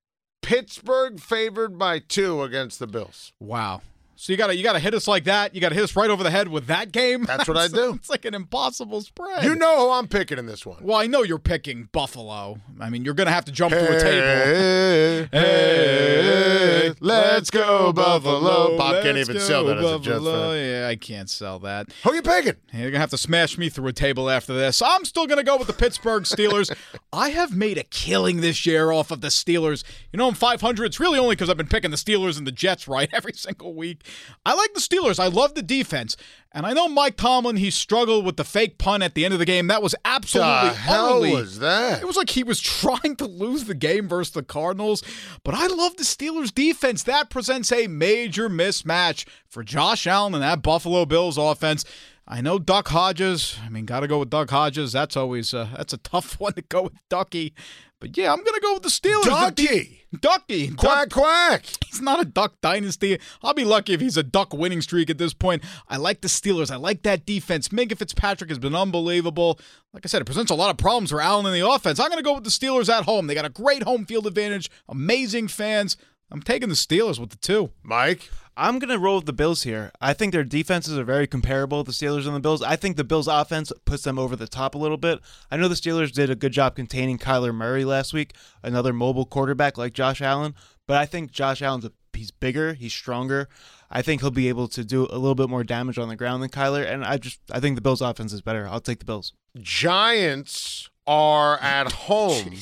Pittsburgh 0.42 1.20
favored 1.20 1.78
by 1.78 2.00
two 2.00 2.42
against 2.42 2.78
the 2.78 2.86
Bills. 2.86 3.32
Wow. 3.38 3.82
So 4.22 4.32
you 4.32 4.36
gotta 4.36 4.54
you 4.54 4.62
gotta 4.62 4.78
hit 4.78 4.94
us 4.94 5.08
like 5.08 5.24
that. 5.24 5.52
You 5.52 5.60
gotta 5.60 5.74
hit 5.74 5.82
us 5.82 5.96
right 5.96 6.08
over 6.08 6.22
the 6.22 6.30
head 6.30 6.46
with 6.46 6.68
that 6.68 6.92
game. 6.92 7.24
That's 7.24 7.48
what 7.48 7.56
I 7.56 7.66
do. 7.82 7.94
It's 7.94 8.08
like 8.08 8.24
an 8.24 8.34
impossible 8.34 9.00
spread. 9.00 9.42
You 9.42 9.56
know 9.56 9.88
who 9.88 9.90
I'm 9.94 10.06
picking 10.06 10.38
in 10.38 10.46
this 10.46 10.64
one. 10.64 10.78
Well, 10.80 10.96
I 10.96 11.08
know 11.08 11.24
you're 11.24 11.40
picking 11.40 11.88
Buffalo. 11.90 12.60
I 12.78 12.88
mean, 12.88 13.04
you're 13.04 13.14
gonna 13.14 13.32
have 13.32 13.46
to 13.46 13.52
jump 13.52 13.74
through 13.74 13.80
a 13.80 14.00
table. 14.00 14.26
Hey, 14.28 15.28
hey, 15.32 16.92
let's 17.00 17.50
go 17.50 17.92
Buffalo. 17.92 18.78
Bob 18.78 19.02
can't 19.02 19.18
even 19.18 19.40
sell 19.40 19.64
that 19.64 19.78
as 19.78 19.84
a 19.84 19.98
Jets 19.98 20.18
Buffalo. 20.18 20.50
fan. 20.52 20.66
Yeah, 20.68 20.86
I 20.86 20.94
can't 20.94 21.28
sell 21.28 21.58
that. 21.58 21.88
Who 22.04 22.14
you 22.14 22.22
picking? 22.22 22.54
You're 22.72 22.92
gonna 22.92 23.00
have 23.00 23.10
to 23.10 23.18
smash 23.18 23.58
me 23.58 23.70
through 23.70 23.88
a 23.88 23.92
table 23.92 24.30
after 24.30 24.54
this. 24.54 24.80
I'm 24.82 25.04
still 25.04 25.26
gonna 25.26 25.42
go 25.42 25.56
with 25.56 25.66
the 25.66 25.72
Pittsburgh 25.72 26.22
Steelers. 26.22 26.72
I 27.12 27.30
have 27.30 27.56
made 27.56 27.76
a 27.76 27.82
killing 27.82 28.40
this 28.40 28.64
year 28.66 28.92
off 28.92 29.10
of 29.10 29.20
the 29.20 29.28
Steelers. 29.28 29.82
You 30.12 30.18
know, 30.18 30.28
I'm 30.28 30.34
500. 30.34 30.84
It's 30.84 31.00
really 31.00 31.18
only 31.18 31.34
because 31.34 31.50
I've 31.50 31.56
been 31.56 31.66
picking 31.66 31.90
the 31.90 31.96
Steelers 31.96 32.38
and 32.38 32.46
the 32.46 32.52
Jets 32.52 32.86
right 32.86 33.10
every 33.12 33.32
single 33.32 33.74
week. 33.74 34.04
I 34.44 34.54
like 34.54 34.74
the 34.74 34.80
Steelers. 34.80 35.18
I 35.18 35.28
love 35.28 35.54
the 35.54 35.62
defense, 35.62 36.16
and 36.52 36.66
I 36.66 36.72
know 36.72 36.88
Mike 36.88 37.16
Tomlin. 37.16 37.56
He 37.56 37.70
struggled 37.70 38.24
with 38.24 38.36
the 38.36 38.44
fake 38.44 38.78
punt 38.78 39.02
at 39.02 39.14
the 39.14 39.24
end 39.24 39.32
of 39.34 39.38
the 39.40 39.46
game. 39.46 39.68
That 39.68 39.82
was 39.82 39.94
absolutely 40.04 40.70
The 40.70 40.74
hell 40.74 41.06
utterly- 41.06 41.32
was 41.34 41.58
that? 41.60 42.02
It 42.02 42.06
was 42.06 42.16
like 42.16 42.30
he 42.30 42.42
was 42.42 42.60
trying 42.82 43.16
to 43.16 43.26
lose 43.26 43.64
the 43.64 43.74
game 43.74 44.08
versus 44.08 44.32
the 44.32 44.42
Cardinals. 44.42 45.02
But 45.44 45.54
I 45.54 45.66
love 45.68 45.96
the 45.96 46.04
Steelers' 46.04 46.52
defense. 46.54 47.02
That 47.04 47.30
presents 47.30 47.70
a 47.72 47.86
major 47.86 48.48
mismatch 48.48 49.24
for 49.46 49.62
Josh 49.62 50.06
Allen 50.06 50.34
and 50.34 50.42
that 50.42 50.62
Buffalo 50.62 51.04
Bills 51.04 51.38
offense. 51.38 51.84
I 52.26 52.40
know 52.40 52.58
Duck 52.58 52.88
Hodges. 52.88 53.56
I 53.64 53.68
mean, 53.68 53.84
got 53.84 54.00
to 54.00 54.08
go 54.08 54.20
with 54.20 54.30
Duck 54.30 54.50
Hodges. 54.50 54.92
That's 54.92 55.16
always 55.16 55.52
uh, 55.52 55.68
that's 55.76 55.92
a 55.92 55.98
tough 55.98 56.34
one 56.40 56.52
to 56.54 56.62
go 56.62 56.82
with 56.82 56.94
Ducky. 57.08 57.54
But 58.00 58.16
yeah, 58.16 58.32
I'm 58.32 58.42
gonna 58.42 58.60
go 58.60 58.74
with 58.74 58.82
the 58.82 58.88
Steelers. 58.88 59.24
Ducky. 59.24 60.01
Ducky. 60.20 60.68
Duck- 60.68 60.76
Quack 60.78 61.10
quack. 61.10 61.64
He's 61.86 62.00
not 62.00 62.20
a 62.20 62.24
duck 62.24 62.54
dynasty. 62.60 63.18
I'll 63.42 63.54
be 63.54 63.64
lucky 63.64 63.92
if 63.94 64.00
he's 64.00 64.16
a 64.16 64.22
duck 64.22 64.52
winning 64.52 64.80
streak 64.82 65.08
at 65.10 65.18
this 65.18 65.32
point. 65.34 65.62
I 65.88 65.96
like 65.96 66.20
the 66.20 66.28
Steelers. 66.28 66.70
I 66.70 66.76
like 66.76 67.02
that 67.02 67.24
defense. 67.26 67.68
Minkah 67.68 67.96
Fitzpatrick 67.96 68.50
has 68.50 68.58
been 68.58 68.74
unbelievable. 68.74 69.58
Like 69.92 70.04
I 70.04 70.08
said, 70.08 70.22
it 70.22 70.26
presents 70.26 70.50
a 70.50 70.54
lot 70.54 70.70
of 70.70 70.76
problems 70.76 71.10
for 71.10 71.20
Allen 71.20 71.46
in 71.46 71.52
the 71.52 71.66
offense. 71.68 71.98
I'm 71.98 72.08
going 72.08 72.18
to 72.18 72.24
go 72.24 72.34
with 72.34 72.44
the 72.44 72.50
Steelers 72.50 72.88
at 72.88 73.04
home. 73.04 73.26
They 73.26 73.34
got 73.34 73.44
a 73.44 73.50
great 73.50 73.82
home 73.82 74.04
field 74.04 74.26
advantage, 74.26 74.70
amazing 74.88 75.48
fans. 75.48 75.96
I'm 76.30 76.42
taking 76.42 76.68
the 76.70 76.74
Steelers 76.74 77.18
with 77.18 77.30
the 77.30 77.36
two. 77.36 77.70
Mike. 77.82 78.30
I'm 78.56 78.78
going 78.78 78.90
to 78.90 78.98
roll 78.98 79.16
with 79.16 79.26
the 79.26 79.32
Bills 79.32 79.62
here. 79.62 79.92
I 80.00 80.12
think 80.12 80.32
their 80.32 80.44
defenses 80.44 80.98
are 80.98 81.04
very 81.04 81.26
comparable, 81.26 81.84
the 81.84 81.92
Steelers 81.92 82.26
and 82.26 82.36
the 82.36 82.40
Bills. 82.40 82.62
I 82.62 82.76
think 82.76 82.96
the 82.96 83.04
Bills' 83.04 83.26
offense 83.26 83.72
puts 83.86 84.02
them 84.02 84.18
over 84.18 84.36
the 84.36 84.46
top 84.46 84.74
a 84.74 84.78
little 84.78 84.98
bit. 84.98 85.20
I 85.50 85.56
know 85.56 85.68
the 85.68 85.74
Steelers 85.74 86.12
did 86.12 86.28
a 86.28 86.34
good 86.34 86.52
job 86.52 86.76
containing 86.76 87.18
Kyler 87.18 87.54
Murray 87.54 87.84
last 87.84 88.12
week, 88.12 88.34
another 88.62 88.92
mobile 88.92 89.24
quarterback 89.24 89.78
like 89.78 89.94
Josh 89.94 90.20
Allen, 90.20 90.54
but 90.86 90.98
I 90.98 91.06
think 91.06 91.32
Josh 91.32 91.62
Allen's 91.62 91.86
a, 91.86 91.92
he's 92.12 92.30
bigger, 92.30 92.74
he's 92.74 92.92
stronger. 92.92 93.48
I 93.90 94.02
think 94.02 94.20
he'll 94.20 94.30
be 94.30 94.48
able 94.48 94.68
to 94.68 94.84
do 94.84 95.06
a 95.06 95.18
little 95.18 95.34
bit 95.34 95.48
more 95.48 95.64
damage 95.64 95.98
on 95.98 96.08
the 96.08 96.16
ground 96.16 96.42
than 96.42 96.50
Kyler, 96.50 96.84
and 96.84 97.04
I 97.04 97.16
just 97.16 97.40
I 97.50 97.58
think 97.60 97.76
the 97.76 97.82
Bills' 97.82 98.02
offense 98.02 98.32
is 98.32 98.42
better. 98.42 98.68
I'll 98.68 98.80
take 98.80 98.98
the 98.98 99.04
Bills. 99.06 99.32
Giants 99.58 100.90
are 101.06 101.58
at 101.60 101.92
home, 101.92 102.52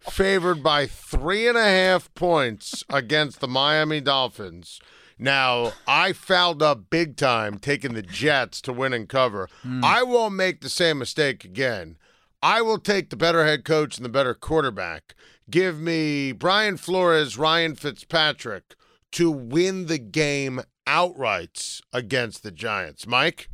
favored 0.00 0.62
by 0.62 0.86
three 0.86 1.46
and 1.48 1.58
a 1.58 1.64
half 1.64 2.12
points 2.14 2.82
against 2.88 3.40
the 3.40 3.48
Miami 3.48 4.00
Dolphins. 4.00 4.80
Now, 5.18 5.72
I 5.86 6.12
fouled 6.12 6.62
up 6.62 6.90
big 6.90 7.16
time 7.16 7.58
taking 7.58 7.94
the 7.94 8.02
Jets 8.02 8.60
to 8.62 8.72
win 8.72 8.92
and 8.92 9.08
cover. 9.08 9.48
I 9.82 10.02
won't 10.02 10.34
make 10.34 10.60
the 10.60 10.68
same 10.68 10.98
mistake 10.98 11.44
again. 11.44 11.96
I 12.42 12.60
will 12.60 12.78
take 12.78 13.10
the 13.10 13.16
better 13.16 13.44
head 13.44 13.64
coach 13.64 13.96
and 13.96 14.04
the 14.04 14.10
better 14.10 14.34
quarterback. 14.34 15.14
Give 15.50 15.80
me 15.80 16.32
Brian 16.32 16.76
Flores, 16.76 17.38
Ryan 17.38 17.74
Fitzpatrick 17.74 18.74
to 19.12 19.30
win 19.30 19.86
the 19.86 19.98
game 19.98 20.60
outright 20.86 21.80
against 21.92 22.42
the 22.42 22.50
Giants. 22.50 23.06
Mike? 23.06 23.48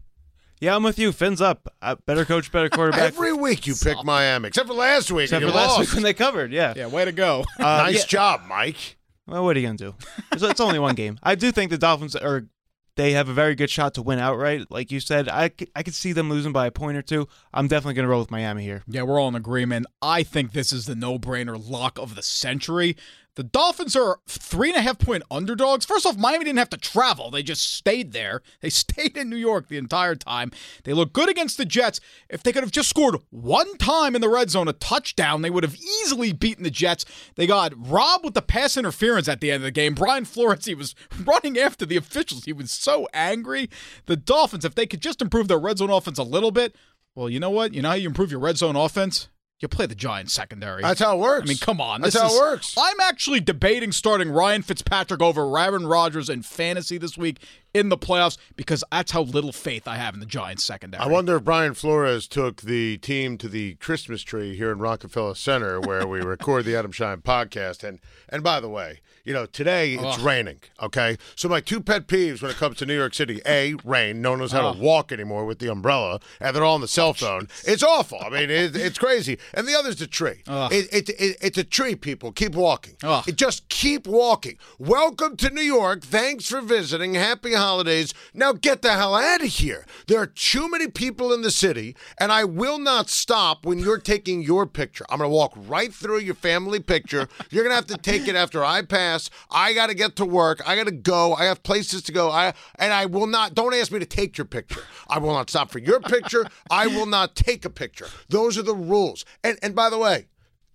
Yeah, 0.60 0.76
I'm 0.76 0.82
with 0.82 0.98
you. 0.98 1.12
Fins 1.12 1.40
up. 1.40 1.74
Uh, 1.80 1.96
better 2.06 2.24
coach, 2.24 2.50
better 2.52 2.68
quarterback. 2.70 3.00
Every 3.00 3.32
week 3.32 3.66
you 3.66 3.74
pick 3.74 4.02
Miami, 4.04 4.48
except 4.48 4.68
for 4.68 4.74
last 4.74 5.10
week. 5.10 5.24
Except 5.24 5.42
for 5.42 5.48
you 5.48 5.54
last 5.54 5.78
lost. 5.78 5.80
week 5.80 5.94
when 5.94 6.02
they 6.02 6.14
covered, 6.14 6.52
yeah. 6.52 6.74
Yeah, 6.76 6.86
way 6.86 7.04
to 7.04 7.12
go. 7.12 7.44
Uh, 7.58 7.62
nice 7.62 8.00
yeah. 8.00 8.06
job, 8.06 8.42
Mike. 8.48 8.96
Well, 9.30 9.44
what 9.44 9.56
are 9.56 9.60
you 9.60 9.66
gonna 9.66 9.78
do? 9.78 9.94
It's, 10.32 10.42
it's 10.42 10.60
only 10.60 10.78
one 10.78 10.94
game. 10.94 11.18
I 11.22 11.34
do 11.34 11.52
think 11.52 11.70
the 11.70 11.78
Dolphins 11.78 12.16
are. 12.16 12.46
They 12.96 13.12
have 13.12 13.28
a 13.28 13.32
very 13.32 13.54
good 13.54 13.70
shot 13.70 13.94
to 13.94 14.02
win 14.02 14.18
outright, 14.18 14.66
like 14.68 14.90
you 14.90 15.00
said. 15.00 15.28
I, 15.28 15.52
I 15.74 15.82
could 15.82 15.94
see 15.94 16.12
them 16.12 16.28
losing 16.28 16.52
by 16.52 16.66
a 16.66 16.70
point 16.70 16.98
or 16.98 17.02
two. 17.02 17.28
I'm 17.54 17.68
definitely 17.68 17.94
going 17.94 18.04
to 18.04 18.10
roll 18.10 18.20
with 18.20 18.32
Miami 18.32 18.64
here. 18.64 18.82
Yeah, 18.86 19.02
we're 19.02 19.18
all 19.18 19.28
in 19.28 19.36
agreement. 19.36 19.86
I 20.02 20.22
think 20.22 20.52
this 20.52 20.70
is 20.72 20.84
the 20.84 20.96
no 20.96 21.18
brainer 21.18 21.56
lock 21.56 21.98
of 21.98 22.14
the 22.14 22.22
century. 22.22 22.96
The 23.40 23.44
Dolphins 23.44 23.96
are 23.96 24.20
three 24.26 24.68
and 24.68 24.76
a 24.76 24.82
half 24.82 24.98
point 24.98 25.22
underdogs. 25.30 25.86
First 25.86 26.04
off, 26.04 26.18
Miami 26.18 26.44
didn't 26.44 26.58
have 26.58 26.68
to 26.68 26.76
travel. 26.76 27.30
They 27.30 27.42
just 27.42 27.72
stayed 27.74 28.12
there. 28.12 28.42
They 28.60 28.68
stayed 28.68 29.16
in 29.16 29.30
New 29.30 29.36
York 29.36 29.68
the 29.68 29.78
entire 29.78 30.14
time. 30.14 30.52
They 30.84 30.92
look 30.92 31.14
good 31.14 31.30
against 31.30 31.56
the 31.56 31.64
Jets. 31.64 31.98
If 32.28 32.42
they 32.42 32.52
could 32.52 32.62
have 32.62 32.70
just 32.70 32.90
scored 32.90 33.16
one 33.30 33.78
time 33.78 34.14
in 34.14 34.20
the 34.20 34.28
red 34.28 34.50
zone, 34.50 34.68
a 34.68 34.74
touchdown, 34.74 35.40
they 35.40 35.48
would 35.48 35.62
have 35.64 35.76
easily 35.76 36.34
beaten 36.34 36.64
the 36.64 36.70
Jets. 36.70 37.06
They 37.36 37.46
got 37.46 37.72
robbed 37.74 38.26
with 38.26 38.34
the 38.34 38.42
pass 38.42 38.76
interference 38.76 39.26
at 39.26 39.40
the 39.40 39.50
end 39.50 39.62
of 39.62 39.62
the 39.62 39.70
game. 39.70 39.94
Brian 39.94 40.26
Flores, 40.26 40.66
he 40.66 40.74
was 40.74 40.94
running 41.24 41.58
after 41.58 41.86
the 41.86 41.96
officials. 41.96 42.44
He 42.44 42.52
was 42.52 42.70
so 42.70 43.08
angry. 43.14 43.70
The 44.04 44.16
Dolphins, 44.16 44.66
if 44.66 44.74
they 44.74 44.84
could 44.84 45.00
just 45.00 45.22
improve 45.22 45.48
their 45.48 45.58
red 45.58 45.78
zone 45.78 45.88
offense 45.88 46.18
a 46.18 46.22
little 46.22 46.50
bit, 46.50 46.76
well, 47.14 47.30
you 47.30 47.40
know 47.40 47.50
what? 47.50 47.72
You 47.72 47.80
know 47.80 47.88
how 47.88 47.94
you 47.94 48.08
improve 48.08 48.30
your 48.30 48.40
red 48.40 48.58
zone 48.58 48.76
offense? 48.76 49.30
You 49.60 49.68
play 49.68 49.84
the 49.84 49.94
Giants 49.94 50.32
secondary. 50.32 50.80
That's 50.82 51.00
how 51.00 51.16
it 51.16 51.20
works. 51.20 51.46
I 51.46 51.48
mean, 51.48 51.58
come 51.58 51.82
on. 51.82 52.00
That's 52.00 52.18
how 52.18 52.28
is- 52.28 52.34
it 52.34 52.40
works. 52.40 52.74
I'm 52.78 52.98
actually 53.00 53.40
debating 53.40 53.92
starting 53.92 54.30
Ryan 54.30 54.62
Fitzpatrick 54.62 55.20
over 55.20 55.58
Aaron 55.58 55.86
Rodgers 55.86 56.30
in 56.30 56.42
fantasy 56.42 56.96
this 56.96 57.18
week 57.18 57.38
in 57.72 57.88
the 57.88 57.98
playoffs 57.98 58.36
because 58.56 58.82
that's 58.90 59.12
how 59.12 59.22
little 59.22 59.52
faith 59.52 59.86
I 59.86 59.96
have 59.96 60.14
in 60.14 60.20
the 60.20 60.26
Giants 60.26 60.64
secondary. 60.64 61.02
I 61.02 61.06
wonder 61.06 61.36
if 61.36 61.44
Brian 61.44 61.74
Flores 61.74 62.26
took 62.26 62.62
the 62.62 62.98
team 62.98 63.38
to 63.38 63.48
the 63.48 63.74
Christmas 63.74 64.22
tree 64.22 64.56
here 64.56 64.72
in 64.72 64.78
Rockefeller 64.78 65.34
Center 65.34 65.80
where 65.80 66.06
we 66.06 66.20
record 66.22 66.64
the 66.64 66.76
Adam 66.76 66.92
Schein 66.92 67.18
podcast. 67.18 67.84
And 67.84 68.00
and 68.28 68.42
by 68.42 68.60
the 68.60 68.68
way, 68.68 69.00
you 69.24 69.34
know, 69.34 69.46
today 69.46 69.94
it's 69.94 70.18
raining, 70.18 70.60
okay? 70.82 71.16
So 71.36 71.48
my 71.48 71.60
two 71.60 71.80
pet 71.80 72.06
peeves 72.06 72.42
when 72.42 72.50
it 72.50 72.56
comes 72.56 72.78
to 72.78 72.86
New 72.86 72.96
York 72.96 73.14
City, 73.14 73.40
A, 73.46 73.74
rain. 73.84 74.22
No 74.22 74.30
one 74.30 74.38
knows 74.40 74.52
how 74.52 74.72
to 74.72 74.78
walk 74.78 75.12
anymore 75.12 75.44
with 75.44 75.58
the 75.58 75.68
umbrella, 75.70 76.20
and 76.40 76.54
they're 76.56 76.64
all 76.64 76.74
on 76.74 76.80
the 76.80 76.88
cell 76.88 77.12
phone. 77.12 77.48
It's 77.64 77.82
awful. 77.82 78.18
I 78.20 78.30
mean, 78.30 78.50
it, 78.50 78.74
it's 78.74 78.98
crazy. 78.98 79.38
And 79.52 79.68
the 79.68 79.74
other's 79.76 79.96
the 79.96 80.06
tree. 80.06 80.42
It, 80.46 80.88
it, 80.92 81.08
it, 81.10 81.36
it's 81.40 81.58
a 81.58 81.64
tree, 81.64 81.94
people. 81.94 82.32
Keep 82.32 82.54
walking. 82.54 82.94
Just 83.34 83.68
keep 83.68 84.06
walking. 84.06 84.58
Welcome 84.78 85.36
to 85.38 85.50
New 85.50 85.60
York. 85.62 86.02
Thanks 86.02 86.46
for 86.48 86.60
visiting. 86.60 87.14
Happy 87.14 87.52
holidays. 87.60 88.12
Now 88.34 88.52
get 88.52 88.82
the 88.82 88.92
hell 88.92 89.14
out 89.14 89.42
of 89.42 89.46
here. 89.46 89.86
There 90.06 90.18
are 90.18 90.26
too 90.26 90.68
many 90.68 90.88
people 90.88 91.32
in 91.32 91.42
the 91.42 91.50
city, 91.50 91.96
and 92.18 92.32
I 92.32 92.44
will 92.44 92.78
not 92.78 93.08
stop 93.08 93.64
when 93.64 93.78
you're 93.78 93.98
taking 93.98 94.42
your 94.42 94.66
picture. 94.66 95.04
I'm 95.08 95.18
going 95.18 95.30
to 95.30 95.34
walk 95.34 95.52
right 95.56 95.92
through 95.92 96.18
your 96.18 96.34
family 96.34 96.80
picture. 96.80 97.28
You're 97.50 97.62
going 97.62 97.72
to 97.72 97.76
have 97.76 97.86
to 97.86 97.96
take 97.96 98.26
it 98.26 98.34
after 98.34 98.64
I 98.64 98.82
pass. 98.82 99.30
I 99.50 99.74
got 99.74 99.88
to 99.88 99.94
get 99.94 100.16
to 100.16 100.24
work. 100.24 100.60
I 100.66 100.76
got 100.76 100.86
to 100.86 100.92
go. 100.92 101.34
I 101.34 101.44
have 101.44 101.62
places 101.62 102.02
to 102.02 102.12
go. 102.12 102.30
I 102.30 102.54
and 102.76 102.92
I 102.92 103.06
will 103.06 103.26
not. 103.26 103.54
Don't 103.54 103.74
ask 103.74 103.92
me 103.92 103.98
to 103.98 104.06
take 104.06 104.38
your 104.38 104.46
picture. 104.46 104.82
I 105.08 105.18
will 105.18 105.32
not 105.32 105.50
stop 105.50 105.70
for 105.70 105.78
your 105.78 106.00
picture. 106.00 106.46
I 106.70 106.86
will 106.86 107.06
not 107.06 107.36
take 107.36 107.64
a 107.64 107.70
picture. 107.70 108.06
Those 108.28 108.58
are 108.58 108.62
the 108.62 108.74
rules. 108.74 109.24
And 109.44 109.58
and 109.62 109.74
by 109.74 109.90
the 109.90 109.98
way, 109.98 110.28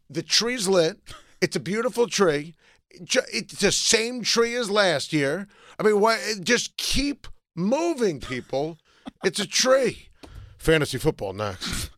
the 0.09 0.23
tree's 0.23 0.67
lit. 0.67 0.99
It's 1.41 1.55
a 1.55 1.59
beautiful 1.59 2.07
tree. 2.07 2.55
It's 2.89 3.59
the 3.59 3.71
same 3.71 4.23
tree 4.23 4.55
as 4.55 4.69
last 4.69 5.11
year. 5.11 5.47
I 5.79 5.83
mean, 5.83 5.99
what? 5.99 6.19
Just 6.41 6.77
keep 6.77 7.27
moving, 7.55 8.19
people. 8.19 8.77
It's 9.23 9.39
a 9.39 9.47
tree. 9.47 10.09
Fantasy 10.57 10.97
football 10.97 11.33
next. 11.33 11.91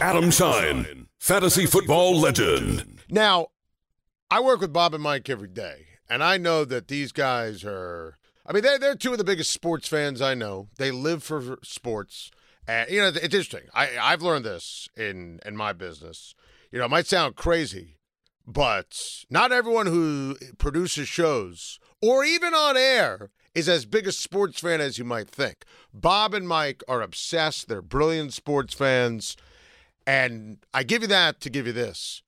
Adam 0.00 0.30
Schein, 0.30 1.08
fantasy 1.18 1.66
football 1.66 2.18
legend. 2.18 3.00
Now, 3.10 3.48
I 4.30 4.40
work 4.40 4.60
with 4.60 4.72
Bob 4.72 4.94
and 4.94 5.02
Mike 5.02 5.28
every 5.28 5.48
day, 5.48 5.86
and 6.08 6.22
I 6.22 6.36
know 6.36 6.64
that 6.64 6.88
these 6.88 7.12
guys 7.12 7.64
are. 7.64 8.16
I 8.46 8.52
mean, 8.52 8.62
they're 8.62 8.78
they're 8.78 8.94
two 8.94 9.12
of 9.12 9.18
the 9.18 9.24
biggest 9.24 9.50
sports 9.50 9.88
fans 9.88 10.22
I 10.22 10.34
know. 10.34 10.68
They 10.78 10.90
live 10.90 11.22
for 11.22 11.58
sports, 11.62 12.30
and 12.66 12.88
you 12.90 13.00
know, 13.00 13.08
it's 13.08 13.18
interesting. 13.18 13.62
I 13.74 13.98
I've 14.00 14.22
learned 14.22 14.44
this 14.44 14.88
in 14.96 15.40
in 15.44 15.56
my 15.56 15.72
business. 15.72 16.34
You 16.70 16.78
know, 16.78 16.84
it 16.84 16.90
might 16.90 17.06
sound 17.06 17.36
crazy, 17.36 17.97
but 18.48 18.98
not 19.28 19.52
everyone 19.52 19.86
who 19.86 20.34
produces 20.56 21.06
shows 21.06 21.78
or 22.00 22.24
even 22.24 22.54
on 22.54 22.78
air 22.78 23.30
is 23.54 23.68
as 23.68 23.84
big 23.84 24.06
a 24.06 24.12
sports 24.12 24.60
fan 24.60 24.80
as 24.80 24.96
you 24.96 25.04
might 25.04 25.28
think. 25.28 25.64
Bob 25.92 26.32
and 26.32 26.48
Mike 26.48 26.82
are 26.88 27.02
obsessed. 27.02 27.68
They're 27.68 27.82
brilliant 27.82 28.32
sports 28.32 28.72
fans. 28.72 29.36
And 30.06 30.64
I 30.72 30.82
give 30.82 31.02
you 31.02 31.08
that 31.08 31.40
to 31.42 31.50
give 31.50 31.66
you 31.66 31.74
this. 31.74 32.22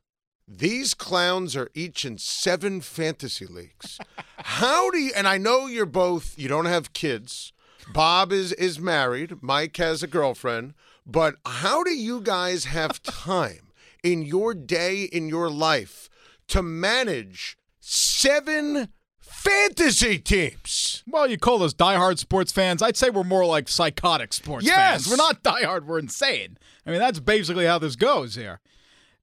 These 0.47 0.93
clowns 0.93 1.57
are 1.57 1.71
each 1.75 2.05
in 2.05 2.19
seven 2.19 2.83
fantasy 2.83 3.47
leagues. 3.47 3.99
How 4.39 4.91
do 4.91 4.99
you 4.99 5.13
and 5.17 5.27
I 5.27 5.39
know 5.39 5.67
you're 5.67 5.87
both 5.87 6.39
you 6.39 6.49
don't 6.49 6.67
have 6.67 6.93
kids. 6.93 7.55
Bob 7.95 8.31
is 8.31 8.53
is 8.55 8.79
married, 8.79 9.43
Mike 9.43 9.77
has 9.79 10.03
a 10.03 10.07
girlfriend, 10.07 10.75
but 11.07 11.37
how 11.47 11.83
do 11.83 11.91
you 11.91 12.21
guys 12.21 12.67
have 12.67 13.03
time 13.03 13.71
in 14.03 14.23
your 14.23 14.55
day 14.55 15.05
in 15.05 15.29
your 15.29 15.49
life 15.51 16.10
to 16.51 16.63
manage 16.63 17.57
seven 17.81 18.89
fantasy 19.21 20.19
teams? 20.19 21.03
Well, 21.07 21.29
you 21.29 21.39
call 21.39 21.63
us 21.63 21.73
diehard 21.75 22.19
sports 22.19 22.53
fans. 22.53 22.83
I'd 22.83 22.97
say 22.97 23.11
we're 23.11 23.25
more 23.25 23.47
like 23.47 23.69
psychotic 23.69 24.33
sports 24.33 24.67
Yes. 24.67 24.77
fans. 25.05 25.09
We're 25.11 25.17
not 25.17 25.43
diehard, 25.43 25.87
we're 25.87 25.99
insane. 25.99 26.59
I 26.87 26.91
mean, 26.91 27.01
that's 27.01 27.21
basically 27.21 27.67
how 27.67 27.79
this 27.79 27.97
goes 27.97 28.35
here. 28.35 28.61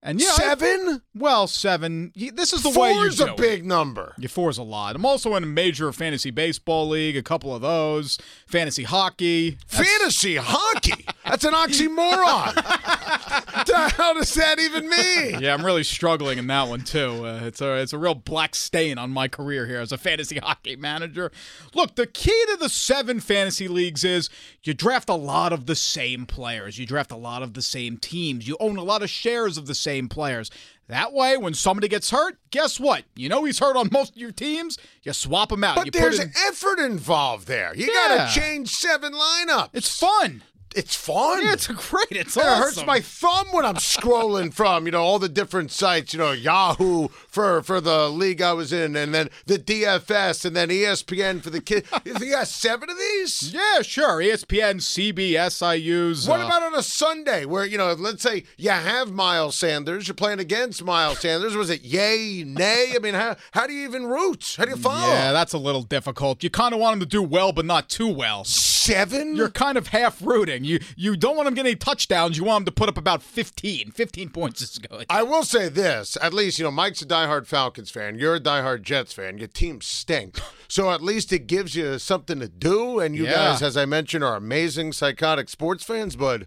And 0.04 0.22
yeah, 0.22 0.30
I- 0.30 0.36
Seven? 0.36 1.02
well, 1.16 1.48
seven. 1.48 2.14
This 2.16 2.54
is 2.54 2.62
the 2.62 2.70
way 2.70 2.90
you 2.94 2.96
Four's 3.02 3.20
a 3.20 3.34
big 3.34 3.66
number. 3.66 4.14
Yeah, 4.20 4.28
four's 4.28 4.58
a 4.60 4.64
lot. 4.64 4.96
I'm 4.96 5.06
also 5.06 5.34
in 5.36 5.44
a 5.44 5.48
major 5.48 5.92
fantasy 5.92 6.30
baseball 6.30 6.88
league, 6.88 7.18
a 7.18 7.24
couple 7.24 7.54
of 7.54 7.62
those, 7.64 8.18
fantasy 8.46 8.84
hockey. 8.84 9.58
That's- 9.72 9.88
Fantasy 10.00 10.36
hockey. 10.38 11.06
That's 11.26 11.44
an 11.44 11.54
oxymoron. 11.54 12.54
the 13.66 13.94
hell 13.96 14.14
does 14.16 14.34
that 14.36 14.60
even 14.60 14.90
mean? 14.90 15.42
Yeah, 15.42 15.54
I'm 15.54 15.66
really 15.66 15.84
struggling 15.84 16.38
in 16.38 16.48
that 16.48 16.68
one 16.68 16.82
too. 16.82 17.26
Uh, 17.26 17.42
it's 17.44 17.62
a 17.62 17.76
it's 17.76 17.94
a 17.94 17.98
real 17.98 18.16
black 18.16 18.56
stain 18.56 18.98
on 18.98 19.12
my 19.12 19.28
career 19.28 19.66
here 19.66 19.80
as 19.80 19.92
a 19.92 19.98
fantasy 19.98 20.38
hockey 20.44 20.76
manager. 20.76 21.32
Look, 21.74 21.96
the 21.96 22.08
key 22.08 22.44
to 22.52 22.58
the 22.58 22.70
seven 22.70 23.20
fantasy 23.20 23.68
leagues 23.68 24.04
is 24.04 24.30
you 24.64 24.74
draft 24.74 25.10
a 25.10 25.16
lot 25.16 25.54
of 25.54 25.66
the 25.66 25.76
same 25.76 26.26
players. 26.26 26.78
You 26.78 26.86
draft 26.86 27.12
a 27.12 27.18
lot 27.18 27.44
of 27.44 27.54
the 27.54 27.62
same 27.62 27.98
teams. 27.98 28.48
You 28.48 28.58
own 28.60 28.78
a 28.78 28.84
lot 28.84 29.02
of 29.04 29.10
shares 29.10 29.58
of 29.58 29.68
the 29.68 29.76
same 29.76 30.10
players. 30.10 30.50
That 30.90 31.12
way, 31.12 31.36
when 31.36 31.54
somebody 31.54 31.90
gets 31.90 32.12
hurt, 32.12 32.38
guess 32.50 32.80
what? 32.80 33.04
You 33.14 33.28
know 33.28 33.44
he's 33.44 33.60
hurt 33.60 33.76
on 33.76 33.90
most 33.92 34.12
of 34.12 34.18
your 34.18 34.32
teams. 34.32 34.78
You 35.04 35.12
swap 35.12 35.52
him 35.52 35.62
out. 35.64 35.76
But 35.76 35.86
you 35.88 35.92
there's 35.92 36.18
in, 36.20 36.32
effort 36.48 36.80
involved 36.80 37.46
there. 37.48 37.76
You 37.76 37.88
Yeah. 37.88 38.18
got 38.18 38.30
to 38.34 38.40
change 38.40 38.70
seven 38.70 39.12
lineups. 39.14 39.70
it's 39.74 40.00
fun. 40.00 40.44
It's 40.76 40.96
fun. 40.96 41.44
Yeah, 41.44 41.54
it's 41.54 41.68
great. 41.68 42.12
It's 42.12 42.38
It 42.38 42.44
hurts 42.44 42.86
my 42.86 43.00
thumb 43.00 43.48
when 43.52 43.66
I'm 43.66 43.76
scrolling 43.76 44.54
from, 44.54 44.86
you 44.86 44.92
know, 44.92 45.02
all 45.02 45.20
the 45.20 45.30
different 45.30 45.72
sites, 45.72 46.14
you 46.14 46.20
know, 46.20 46.32
Yahoo 46.32 47.08
for 47.28 47.62
for 47.64 47.82
the 47.82 48.10
league 48.10 48.42
I 48.42 48.54
was 48.54 48.72
in, 48.74 48.96
and 48.96 49.14
then 49.14 49.30
the 49.46 49.58
DFS, 49.58 50.46
and 50.46 50.56
then 50.56 50.70
ESPN 50.70 51.42
for 51.42 51.50
the 51.50 51.62
kid. 51.62 51.86
you 52.06 52.32
got 52.32 52.48
seven 52.48 52.90
of 52.90 52.98
these? 52.98 53.54
Yeah, 53.54 53.82
sure. 53.82 54.20
ESPN, 54.22 54.76
CBS, 54.76 55.66
I 55.66 55.76
use. 55.76 56.28
What 56.28 56.42
uh, 56.42 56.46
about 56.46 56.64
on 56.64 56.76
a 56.76 56.84
Sunday 56.84 57.46
where, 57.46 57.66
you 57.66 57.78
know, 57.78 57.94
let's 57.94 58.24
say 58.24 58.44
you 58.58 58.70
have 58.70 59.12
Miles 59.12 59.56
Sanders, 59.56 60.08
you're 60.08 60.16
playing 60.16 60.40
against 60.40 60.84
Miles 60.84 61.20
Sanders. 61.20 61.56
Was 61.56 61.70
it 61.70 61.82
yay, 61.82 62.44
nay? 62.46 62.94
I 62.96 63.00
mean, 63.00 63.14
how, 63.14 63.36
how 63.52 63.68
do 63.68 63.74
you 63.74 63.88
even 63.88 64.06
root? 64.06 64.56
How 64.58 64.66
do 64.66 64.72
you 64.72 64.78
follow? 64.78 65.08
Yeah, 65.08 65.32
that's 65.32 65.54
a 65.54 65.58
little 65.58 65.84
difficult. 65.84 66.44
You 66.44 66.50
kind 66.50 66.74
of 66.74 66.80
want 66.80 66.96
him 66.96 67.00
to 67.02 67.06
do 67.06 67.24
well, 67.24 67.52
but 67.52 67.66
not 67.66 67.90
too 67.90 68.08
well. 68.08 68.44
Seven? 68.44 69.36
You're 69.36 69.50
kind 69.50 69.78
of 69.78 69.88
half 69.88 70.22
rooting. 70.22 70.57
You 70.64 70.80
you 70.96 71.16
don't 71.18 71.36
want 71.36 71.48
him 71.48 71.54
getting 71.54 71.72
any 71.72 71.76
touchdowns. 71.76 72.38
You 72.38 72.44
want 72.44 72.62
him 72.62 72.66
to 72.66 72.72
put 72.72 72.90
up 72.90 72.98
about 72.98 73.22
15. 73.24 73.92
15 73.92 74.30
points 74.30 74.62
is 74.62 74.78
good. 74.80 75.06
I 75.10 75.24
will 75.24 75.44
say 75.44 75.70
this: 75.70 76.18
at 76.22 76.34
least 76.34 76.60
you 76.60 76.66
know 76.66 76.72
Mike's 76.72 77.02
a 77.02 77.06
diehard 77.06 77.46
Falcons 77.48 77.90
fan. 77.90 78.18
You're 78.18 78.36
a 78.36 78.40
diehard 78.40 78.82
Jets 78.84 79.14
fan. 79.14 79.38
Your 79.38 79.48
team 79.48 79.82
stink, 79.82 80.40
so 80.68 80.92
at 80.92 81.02
least 81.02 81.32
it 81.34 81.48
gives 81.48 81.76
you 81.76 82.00
something 82.00 82.40
to 82.40 82.48
do. 82.48 83.00
And 83.00 83.16
you 83.16 83.26
Yeah. 83.26 83.34
guys, 83.34 83.62
as 83.62 83.78
I 83.78 83.86
mentioned, 83.86 84.24
are 84.24 84.36
amazing 84.36 84.94
psychotic 84.94 85.50
sports 85.50 85.84
fans. 85.84 86.16
But 86.16 86.44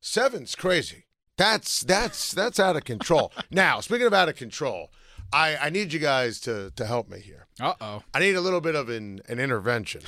seven's 0.00 0.54
crazy. 0.54 1.04
That's 1.36 1.80
that's 1.82 2.32
that's 2.32 2.58
out 2.58 2.76
of 2.76 2.84
control. 2.84 3.32
now, 3.50 3.80
speaking 3.80 4.06
of 4.06 4.14
out 4.14 4.28
of 4.28 4.36
control, 4.36 4.90
I 5.32 5.56
I 5.56 5.70
need 5.70 5.92
you 5.92 5.98
guys 5.98 6.40
to 6.42 6.70
to 6.76 6.86
help 6.86 7.08
me 7.08 7.20
here. 7.20 7.46
Uh 7.60 7.74
oh. 7.80 8.02
I 8.14 8.20
need 8.20 8.36
a 8.36 8.40
little 8.40 8.60
bit 8.60 8.74
of 8.74 8.88
an, 8.88 9.20
an 9.28 9.38
intervention. 9.38 10.02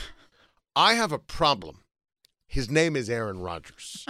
I 0.75 0.95
have 0.95 1.12
a 1.12 1.19
problem. 1.19 1.83
His 2.48 2.70
name 2.70 2.96
is 2.96 3.11
Aaron 3.11 3.40
Rodgers. 3.40 4.06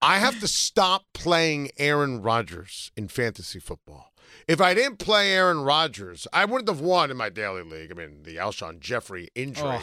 I 0.00 0.18
have 0.18 0.38
to 0.40 0.48
stop 0.48 1.04
playing 1.12 1.70
Aaron 1.76 2.22
Rodgers 2.22 2.92
in 2.96 3.08
fantasy 3.08 3.58
football. 3.58 4.12
If 4.46 4.60
I 4.60 4.74
didn't 4.74 4.98
play 4.98 5.32
Aaron 5.32 5.62
Rodgers, 5.62 6.28
I 6.32 6.44
wouldn't 6.44 6.68
have 6.68 6.80
won 6.80 7.10
in 7.10 7.16
my 7.16 7.28
daily 7.30 7.62
league. 7.64 7.90
I 7.90 7.94
mean, 7.94 8.22
the 8.22 8.36
Alshon 8.36 8.78
Jeffery 8.78 9.28
injury 9.34 9.78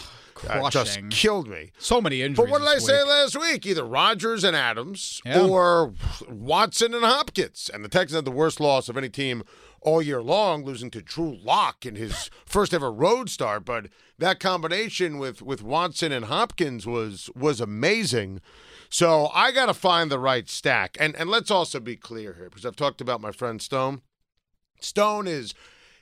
Oh, 0.49 0.49
uh, 0.49 0.69
just 0.69 0.99
killed 1.09 1.47
me. 1.49 1.71
So 1.79 1.99
many 1.99 2.21
injuries. 2.21 2.37
But 2.45 2.49
what 2.51 2.59
did 2.59 2.69
I 2.69 2.75
this 2.75 2.85
say 2.85 2.97
week. 3.03 3.07
last 3.09 3.35
week? 3.39 3.65
Either 3.65 3.83
Rodgers 3.83 4.43
and 4.45 4.55
Adams 4.55 5.21
Yeah. 5.25 5.41
or 5.41 5.93
Watson 6.29 6.93
and 6.93 7.03
Hopkins. 7.03 7.69
And 7.73 7.83
the 7.83 7.89
Texans 7.89 8.15
had 8.15 8.25
the 8.25 8.31
worst 8.31 8.59
loss 8.61 8.87
of 8.87 8.95
any 8.97 9.09
team 9.09 9.43
all 9.81 10.01
year 10.01 10.21
long, 10.21 10.63
losing 10.63 10.89
to 10.91 11.01
Drew 11.01 11.35
Lock 11.35 11.85
in 11.85 11.95
his 11.95 12.29
first 12.45 12.73
ever 12.73 12.91
road 12.91 13.29
start. 13.29 13.65
But 13.65 13.87
that 14.17 14.39
combination 14.39 15.17
with 15.17 15.41
with 15.41 15.63
Watson 15.63 16.11
and 16.11 16.25
Hopkins 16.25 16.85
was 16.85 17.29
was 17.35 17.61
amazing. 17.61 18.41
So 18.89 19.29
I 19.33 19.51
got 19.51 19.65
to 19.67 19.73
find 19.73 20.09
the 20.09 20.19
right 20.19 20.49
stack. 20.49 20.97
And 20.99 21.15
and 21.15 21.29
let's 21.29 21.51
also 21.51 21.79
be 21.79 21.95
clear 21.95 22.33
here 22.33 22.49
because 22.49 22.65
I've 22.65 22.75
talked 22.75 23.01
about 23.01 23.21
my 23.21 23.31
friend 23.31 23.61
Stone. 23.61 24.01
Stone 24.79 25.27
is 25.27 25.53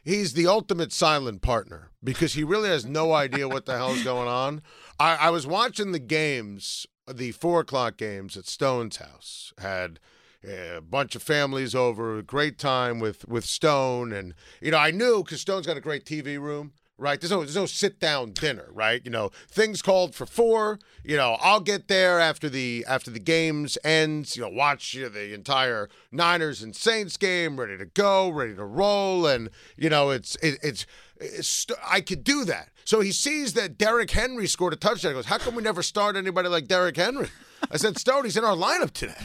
he's 0.03 0.33
the 0.33 0.47
ultimate 0.47 0.93
silent 0.93 1.41
partner 1.41 1.91
because 2.03 2.33
he 2.33 2.43
really 2.43 2.69
has 2.69 2.85
no 2.85 3.13
idea 3.13 3.49
what 3.49 3.65
the 3.65 3.77
hell's 3.77 4.03
going 4.03 4.27
on. 4.27 4.61
I, 4.99 5.15
I 5.15 5.29
was 5.29 5.47
watching 5.47 5.91
the 5.91 5.99
games, 5.99 6.85
the 7.11 7.31
four 7.31 7.61
o'clock 7.61 7.97
games 7.97 8.37
at 8.37 8.45
Stone's 8.45 8.97
house. 8.97 9.53
Had 9.57 9.99
a 10.47 10.81
bunch 10.81 11.15
of 11.15 11.23
families 11.23 11.75
over, 11.75 12.21
great 12.21 12.57
time 12.57 12.99
with 12.99 13.27
with 13.27 13.45
Stone, 13.45 14.11
and 14.13 14.33
you 14.61 14.71
know 14.71 14.77
I 14.77 14.91
knew 14.91 15.23
because 15.23 15.41
Stone's 15.41 15.67
got 15.67 15.77
a 15.77 15.81
great 15.81 16.05
TV 16.05 16.39
room. 16.39 16.73
Right, 16.97 17.19
there's 17.19 17.31
no 17.31 17.39
there's 17.39 17.57
no 17.57 17.65
sit 17.65 17.99
down 17.99 18.31
dinner, 18.31 18.69
right? 18.71 19.01
You 19.03 19.11
know, 19.11 19.29
things 19.49 19.81
called 19.81 20.15
for 20.15 20.25
four. 20.25 20.79
You 21.03 21.17
know, 21.17 21.35
I'll 21.41 21.59
get 21.59 21.89
there 21.89 22.21
after 22.21 22.49
the 22.49 22.85
after 22.87 23.11
the 23.11 23.19
games 23.19 23.77
ends. 23.83 24.37
You 24.37 24.43
know, 24.43 24.49
watch 24.49 24.93
you 24.93 25.03
know, 25.03 25.09
the 25.09 25.33
entire 25.33 25.89
Niners 26.13 26.63
and 26.63 26.73
Saints 26.73 27.17
game, 27.17 27.59
ready 27.59 27.77
to 27.77 27.85
go, 27.85 28.29
ready 28.29 28.55
to 28.55 28.63
roll, 28.63 29.27
and 29.27 29.49
you 29.75 29.89
know, 29.89 30.09
it's 30.09 30.37
it, 30.37 30.57
it's 30.63 30.85
it's 31.19 31.67
I 31.85 31.99
could 31.99 32.23
do 32.23 32.45
that. 32.45 32.69
So 32.85 33.01
he 33.01 33.11
sees 33.11 33.53
that 33.53 33.77
Derrick 33.77 34.11
Henry 34.11 34.47
scored 34.47 34.71
a 34.71 34.77
touchdown. 34.77 35.11
He 35.11 35.15
goes, 35.15 35.25
"How 35.25 35.37
come 35.37 35.55
we 35.55 35.63
never 35.63 35.83
start 35.83 36.15
anybody 36.15 36.47
like 36.47 36.67
Derrick 36.67 36.95
Henry?" 36.95 37.27
I 37.71 37.77
said, 37.77 37.97
"Stone, 37.97 38.25
he's 38.25 38.37
in 38.37 38.43
our 38.43 38.55
lineup 38.55 38.91
today." 38.91 39.15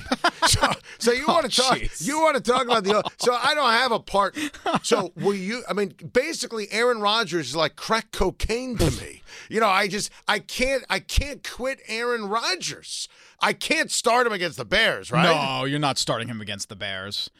So, 0.49 0.72
so 0.99 1.12
you 1.12 1.26
oh, 1.28 1.34
want 1.34 1.51
to 1.51 1.61
talk? 1.61 1.78
jeez. 1.78 2.05
You 2.05 2.20
want 2.20 2.34
to 2.36 2.43
talk 2.43 2.64
about 2.64 2.82
the? 2.82 3.03
So 3.18 3.32
I 3.34 3.55
don't 3.55 3.70
have 3.70 3.93
a 3.93 4.01
partner. 4.01 4.51
So 4.82 5.12
will 5.14 5.34
you? 5.34 5.62
I 5.68 5.74
mean, 5.74 5.95
basically, 6.12 6.66
Aaron 6.72 7.01
Rodgers 7.01 7.51
is 7.51 7.57
like 7.57 7.76
crack 7.76 8.11
cocaine 8.11 8.76
to 8.78 8.91
me. 8.91 9.22
You 9.49 9.61
know, 9.61 9.68
I 9.68 9.86
just 9.86 10.11
I 10.26 10.38
can't 10.41 10.82
I 10.88 10.99
can't 10.99 11.49
quit 11.49 11.80
Aaron 11.86 12.28
Rodgers. 12.28 13.09
I 13.41 13.53
can't 13.53 13.91
start 13.91 14.26
him 14.26 14.32
against 14.32 14.57
the 14.57 14.64
Bears, 14.64 15.12
right? 15.12 15.22
No, 15.22 15.66
you're 15.66 15.78
not 15.78 15.99
starting 15.99 16.28
him 16.28 16.41
against 16.41 16.68
the 16.68 16.76
Bears. 16.76 17.30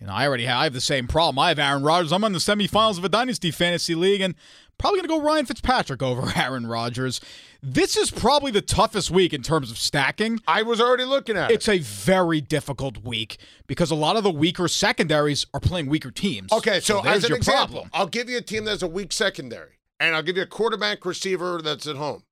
You 0.00 0.06
know, 0.06 0.12
I 0.14 0.26
already 0.26 0.46
have, 0.46 0.58
I 0.58 0.64
have 0.64 0.72
the 0.72 0.80
same 0.80 1.06
problem. 1.06 1.38
I 1.38 1.48
have 1.48 1.58
Aaron 1.58 1.82
Rodgers. 1.82 2.12
I'm 2.12 2.24
on 2.24 2.32
the 2.32 2.38
semifinals 2.38 2.96
of 2.96 3.04
a 3.04 3.08
dynasty 3.08 3.50
fantasy 3.50 3.94
league, 3.94 4.22
and 4.22 4.34
probably 4.78 5.00
going 5.00 5.08
to 5.08 5.14
go 5.20 5.20
Ryan 5.20 5.44
Fitzpatrick 5.44 6.02
over 6.02 6.32
Aaron 6.36 6.66
Rodgers. 6.66 7.20
This 7.62 7.94
is 7.94 8.10
probably 8.10 8.50
the 8.50 8.62
toughest 8.62 9.10
week 9.10 9.34
in 9.34 9.42
terms 9.42 9.70
of 9.70 9.76
stacking. 9.76 10.40
I 10.46 10.62
was 10.62 10.80
already 10.80 11.04
looking 11.04 11.36
at 11.36 11.50
it. 11.50 11.54
It's 11.54 11.68
a 11.68 11.78
very 11.78 12.40
difficult 12.40 13.04
week 13.04 13.36
because 13.66 13.90
a 13.90 13.94
lot 13.94 14.16
of 14.16 14.22
the 14.22 14.30
weaker 14.30 14.66
secondaries 14.66 15.44
are 15.52 15.60
playing 15.60 15.86
weaker 15.86 16.10
teams. 16.10 16.50
Okay, 16.52 16.80
so, 16.80 17.02
there's 17.02 17.18
as 17.18 17.24
an 17.24 17.28
your 17.28 17.36
example, 17.36 17.66
problem. 17.66 17.90
I'll 17.92 18.06
give 18.06 18.30
you 18.30 18.38
a 18.38 18.42
team 18.42 18.64
that's 18.64 18.82
a 18.82 18.88
weak 18.88 19.12
secondary, 19.12 19.78
and 19.98 20.16
I'll 20.16 20.22
give 20.22 20.38
you 20.38 20.42
a 20.42 20.46
quarterback 20.46 21.04
receiver 21.04 21.60
that's 21.60 21.86
at 21.86 21.96
home. 21.96 22.22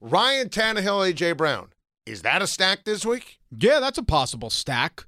Ryan 0.00 0.48
Tannehill, 0.48 1.12
AJ 1.12 1.36
Brown. 1.36 1.68
Is 2.04 2.22
that 2.22 2.42
a 2.42 2.48
stack 2.48 2.84
this 2.84 3.06
week? 3.06 3.38
Yeah, 3.56 3.78
that's 3.78 3.98
a 3.98 4.02
possible 4.02 4.50
stack. 4.50 5.04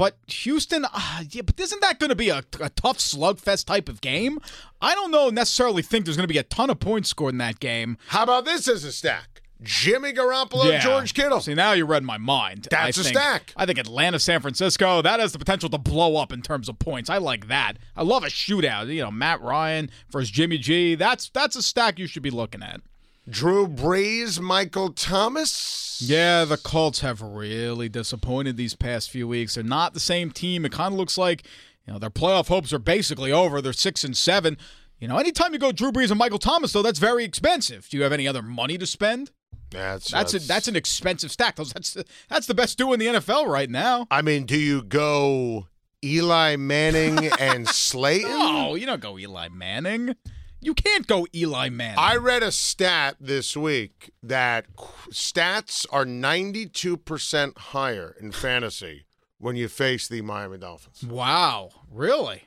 But 0.00 0.16
Houston, 0.28 0.86
uh, 0.86 1.24
yeah, 1.28 1.42
but 1.42 1.60
isn't 1.60 1.82
that 1.82 1.98
going 1.98 2.08
to 2.08 2.16
be 2.16 2.30
a, 2.30 2.38
a 2.58 2.70
tough 2.70 2.96
slugfest 2.96 3.66
type 3.66 3.86
of 3.86 4.00
game? 4.00 4.38
I 4.80 4.94
don't 4.94 5.10
know 5.10 5.28
necessarily 5.28 5.82
think 5.82 6.06
there's 6.06 6.16
going 6.16 6.26
to 6.26 6.32
be 6.32 6.38
a 6.38 6.42
ton 6.42 6.70
of 6.70 6.80
points 6.80 7.10
scored 7.10 7.34
in 7.34 7.38
that 7.38 7.60
game. 7.60 7.98
How 8.06 8.22
about 8.22 8.46
this 8.46 8.66
as 8.66 8.82
a 8.84 8.92
stack? 8.92 9.42
Jimmy 9.62 10.14
Garoppolo, 10.14 10.70
Yeah. 10.70 10.78
George 10.78 11.12
Kittle. 11.12 11.40
See, 11.40 11.52
now 11.52 11.72
you 11.72 11.84
read 11.84 12.02
my 12.02 12.16
mind. 12.16 12.68
That's 12.70 12.96
I 12.96 13.00
a 13.02 13.04
think- 13.04 13.14
stack. 13.18 13.52
I 13.58 13.66
think 13.66 13.78
Atlanta, 13.78 14.18
San 14.18 14.40
Francisco, 14.40 15.02
that 15.02 15.20
has 15.20 15.32
the 15.34 15.38
potential 15.38 15.68
to 15.68 15.76
blow 15.76 16.16
up 16.16 16.32
in 16.32 16.40
terms 16.40 16.70
of 16.70 16.78
points. 16.78 17.10
I 17.10 17.18
like 17.18 17.48
that. 17.48 17.74
I 17.94 18.02
love 18.02 18.24
a 18.24 18.28
shootout. 18.28 18.86
You 18.90 19.02
know, 19.02 19.10
Matt 19.10 19.42
Ryan 19.42 19.90
versus 20.10 20.30
Jimmy 20.30 20.56
G. 20.56 20.94
That's 20.94 21.28
that's 21.28 21.56
a 21.56 21.62
stack 21.62 21.98
you 21.98 22.06
should 22.06 22.22
be 22.22 22.30
looking 22.30 22.62
at. 22.62 22.80
Drew 23.30 23.66
Brees, 23.68 24.40
Michael 24.40 24.92
Thomas. 24.92 26.02
Yeah, 26.04 26.44
the 26.44 26.56
Colts 26.56 27.00
have 27.00 27.22
really 27.22 27.88
disappointed 27.88 28.56
these 28.56 28.74
past 28.74 29.10
few 29.10 29.28
weeks. 29.28 29.54
They're 29.54 29.64
not 29.64 29.94
the 29.94 30.00
same 30.00 30.30
team. 30.30 30.64
It 30.64 30.72
kind 30.72 30.94
of 30.94 30.98
looks 30.98 31.16
like, 31.16 31.44
you 31.86 31.92
know, 31.92 31.98
their 31.98 32.10
playoff 32.10 32.48
hopes 32.48 32.72
are 32.72 32.78
basically 32.78 33.30
over. 33.30 33.60
They're 33.60 33.72
six 33.72 34.02
and 34.02 34.16
seven. 34.16 34.56
You 34.98 35.08
know, 35.08 35.18
anytime 35.18 35.52
you 35.52 35.58
go 35.58 35.72
Drew 35.72 35.92
Brees 35.92 36.10
and 36.10 36.18
Michael 36.18 36.38
Thomas, 36.38 36.72
though, 36.72 36.82
that's 36.82 36.98
very 36.98 37.24
expensive. 37.24 37.88
Do 37.88 37.96
you 37.96 38.02
have 38.02 38.12
any 38.12 38.26
other 38.26 38.42
money 38.42 38.76
to 38.78 38.86
spend? 38.86 39.30
That's 39.70 40.10
That's 40.10 40.34
a, 40.34 40.40
that's 40.40 40.68
an 40.68 40.74
expensive 40.74 41.30
stack. 41.30 41.56
That's 41.56 41.94
the, 41.94 42.04
that's 42.28 42.46
the 42.46 42.54
best 42.54 42.76
duo 42.76 42.92
in 42.92 42.98
the 43.00 43.06
NFL 43.06 43.46
right 43.46 43.70
now. 43.70 44.06
I 44.10 44.20
mean, 44.20 44.44
do 44.44 44.58
you 44.58 44.82
go 44.82 45.68
Eli 46.04 46.56
Manning 46.56 47.26
and 47.38 47.68
Slayton? 47.68 48.30
No, 48.30 48.74
you 48.74 48.84
don't 48.86 49.00
go 49.00 49.18
Eli 49.18 49.48
Manning. 49.48 50.16
You 50.60 50.74
can't 50.74 51.06
go 51.06 51.26
Eli 51.34 51.70
Manning. 51.70 51.98
I 51.98 52.16
read 52.16 52.42
a 52.42 52.52
stat 52.52 53.16
this 53.18 53.56
week 53.56 54.10
that 54.22 54.66
stats 55.10 55.86
are 55.90 56.04
92% 56.04 57.56
higher 57.58 58.14
in 58.20 58.32
fantasy 58.32 59.06
when 59.38 59.56
you 59.56 59.68
face 59.68 60.06
the 60.06 60.20
Miami 60.22 60.58
Dolphins. 60.58 61.02
wow, 61.02 61.70
really? 61.90 62.42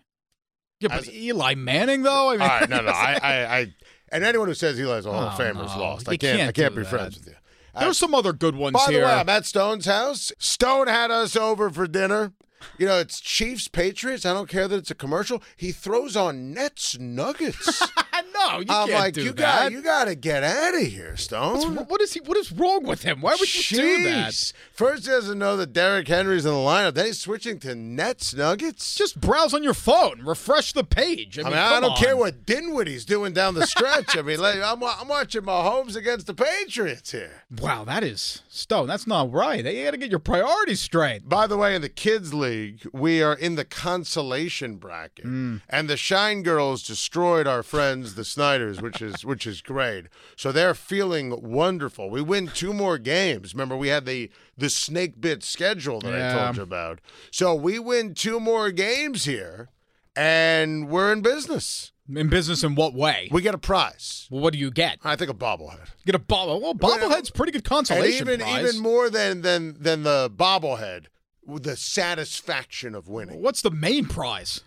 Yeah, 0.79 0.89
but 0.89 0.99
As- 1.07 1.13
Eli 1.13 1.55
Manning 1.55 2.03
though. 2.03 2.29
I 2.29 2.33
mean, 2.33 2.41
All 2.41 2.47
right, 2.47 2.69
no, 2.69 2.81
no, 2.81 2.89
I, 2.91 3.19
I, 3.23 3.57
I, 3.57 3.73
and 4.11 4.23
anyone 4.23 4.47
who 4.47 4.53
says 4.53 4.79
Eli's 4.79 5.05
a 5.05 5.11
Hall 5.11 5.23
of 5.23 5.39
Oh, 5.39 5.43
Famer 5.43 5.65
is 5.65 5.75
lost. 5.75 6.07
I 6.07 6.17
can't, 6.17 6.35
I 6.35 6.43
can't 6.43 6.55
can't 6.55 6.75
be 6.75 6.81
that. 6.83 6.89
friends 6.89 7.17
with 7.17 7.27
you. 7.27 7.33
there's 7.79 7.89
uh, 7.89 7.93
some 7.93 8.13
other 8.13 8.33
good 8.33 8.55
ones 8.55 8.73
By 8.73 8.91
here. 8.91 9.01
the 9.01 9.07
way, 9.07 9.13
I'm 9.13 9.29
at 9.29 9.45
Stone's 9.45 9.85
house. 9.85 10.31
Stone 10.37 10.87
had 10.87 11.09
us 11.09 11.35
over 11.35 11.69
for 11.71 11.87
dinner. 11.87 12.33
You 12.77 12.85
know, 12.87 12.99
it's 12.99 13.19
Chiefs 13.19 13.67
Patriots. 13.67 14.25
I 14.25 14.33
don't 14.33 14.49
care 14.49 14.67
that 14.67 14.75
it's 14.77 14.91
a 14.91 14.95
commercial. 14.95 15.41
He 15.55 15.71
throws 15.71 16.15
on 16.15 16.53
Nets 16.53 16.97
Nuggets. 16.99 17.81
no, 18.33 18.59
you 18.59 18.65
I'm 18.69 18.87
can't 18.87 18.91
like, 18.91 19.13
do 19.13 19.23
you 19.23 19.31
that. 19.33 19.63
got, 19.63 19.71
you 19.71 19.81
got 19.81 20.05
to 20.05 20.15
get 20.15 20.43
out 20.43 20.75
of 20.75 20.81
here, 20.81 21.15
Stone. 21.17 21.75
What 21.87 22.01
is 22.01 22.13
he? 22.13 22.19
What 22.21 22.37
is 22.37 22.51
wrong 22.51 22.83
with 22.83 23.03
him? 23.03 23.21
Why 23.21 23.35
would 23.39 23.53
you 23.71 23.77
do 23.77 24.03
that? 24.03 24.53
First, 24.73 25.05
he 25.05 25.11
doesn't 25.11 25.37
know 25.39 25.57
that 25.57 25.73
Derrick 25.73 26.07
Henry's 26.07 26.45
in 26.45 26.51
the 26.51 26.57
lineup. 26.57 26.93
Then 26.95 27.07
he's 27.07 27.19
switching 27.21 27.59
to 27.59 27.75
Nets 27.75 28.33
Nuggets. 28.33 28.95
Just 28.95 29.19
browse 29.19 29.53
on 29.53 29.63
your 29.63 29.73
phone, 29.73 30.21
refresh 30.23 30.73
the 30.73 30.83
page. 30.83 31.37
I 31.37 31.41
I 31.41 31.45
mean, 31.45 31.53
mean, 31.53 31.59
I 31.61 31.79
don't 31.79 31.91
on. 31.91 31.97
care 31.97 32.17
what 32.17 32.45
Dinwiddie's 32.45 33.05
doing 33.05 33.33
down 33.33 33.53
the 33.55 33.65
stretch. 33.67 34.17
I 34.17 34.21
mean, 34.21 34.39
like, 34.41 34.57
I'm, 34.61 34.83
I'm 34.83 35.07
watching 35.07 35.41
Mahomes 35.43 35.95
against 35.95 36.27
the 36.27 36.33
Patriots 36.33 37.11
here. 37.11 37.43
Wow, 37.61 37.83
that 37.85 38.03
is 38.03 38.41
Stone. 38.49 38.87
That's 38.87 39.07
not 39.07 39.31
right. 39.31 39.63
You 39.65 39.85
got 39.85 39.91
to 39.91 39.97
get 39.97 40.09
your 40.09 40.19
priorities 40.19 40.81
straight. 40.81 41.27
By 41.27 41.47
the 41.47 41.57
way, 41.57 41.75
in 41.75 41.81
the 41.81 41.89
kids' 41.89 42.33
league, 42.33 42.52
we 42.91 43.21
are 43.21 43.33
in 43.35 43.55
the 43.55 43.65
consolation 43.65 44.75
bracket, 44.77 45.25
Mm. 45.25 45.61
and 45.69 45.89
the 45.89 45.97
Schein 45.97 46.43
Girls 46.43 46.83
destroyed 46.83 47.47
our 47.47 47.63
friends, 47.63 48.15
the 48.15 48.23
Snyders, 48.25 48.81
which 48.81 49.01
is 49.01 49.23
which 49.31 49.45
is 49.47 49.61
great. 49.61 50.05
So 50.35 50.51
they're 50.51 50.73
feeling 50.75 51.27
wonderful. 51.41 52.09
We 52.09 52.21
win 52.21 52.47
two 52.47 52.73
more 52.73 52.97
games. 52.97 53.53
Remember, 53.53 53.75
we 53.77 53.87
had 53.89 54.05
the 54.05 54.29
the 54.57 54.69
snake 54.69 55.19
bit 55.19 55.43
schedule 55.43 55.99
that 56.01 56.13
I 56.13 56.17
Yeah. 56.17 56.33
told 56.43 56.57
you 56.57 56.63
about. 56.63 56.99
So 57.31 57.53
we 57.55 57.79
win 57.79 58.13
two 58.13 58.39
more 58.39 58.71
games 58.71 59.25
here, 59.25 59.69
and 60.15 60.89
we're 60.89 61.11
in 61.11 61.21
business. 61.21 61.91
In 62.13 62.27
business, 62.27 62.63
in 62.63 62.75
what 62.75 62.93
way? 62.93 63.29
We 63.31 63.41
get 63.41 63.55
a 63.55 63.57
prize. 63.57 64.27
well, 64.29 64.41
what 64.41 64.51
do 64.51 64.59
you 64.59 64.71
get? 64.71 64.99
I 65.05 65.15
think 65.15 65.31
a 65.31 65.33
bobblehead. 65.33 65.87
Get 66.05 66.15
a 66.15 66.19
bobble. 66.19 66.59
Well, 66.59 66.73
bobblehead's 66.75 67.29
pretty 67.31 67.53
good 67.53 67.59
And 67.59 67.65
consolation 67.65 68.27
even 68.27 68.41
prize. 68.41 68.61
even 68.69 68.81
more 68.83 69.09
than 69.09 69.41
than 69.41 69.81
than 69.81 70.03
the 70.03 70.29
bobblehead, 70.35 71.05
the 71.47 71.75
satisfaction 71.75 72.95
of 72.95 73.07
winning. 73.07 73.41
What's 73.41 73.61
the 73.61 73.71
main 73.71 74.05
prize? 74.05 74.61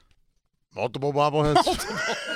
Multiple 0.74 1.12
bobbleheads. 1.12 2.12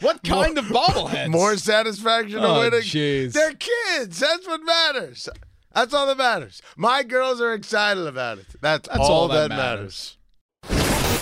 What 0.00 0.22
kind 0.24 0.58
of 0.58 0.64
bobbleheads? 0.66 1.28
More 1.30 1.56
satisfaction 1.56 2.38
of 2.38 2.44
Oh, 2.44 2.60
winning. 2.60 2.80
jeez. 2.80 3.32
They're 3.32 3.54
kids. 3.54 4.18
That's 4.18 4.46
what 4.46 4.60
matters. 4.64 5.28
That's 5.74 5.94
all 5.94 6.06
that 6.08 6.18
matters. 6.18 6.60
My 6.76 7.02
girls 7.02 7.40
are 7.40 7.54
excited 7.54 8.06
about 8.06 8.38
it. 8.38 8.46
That's, 8.60 8.88
That's 8.88 9.00
all, 9.00 9.10
all 9.22 9.28
that, 9.28 9.48
that 9.48 9.56
matters. 9.56 10.18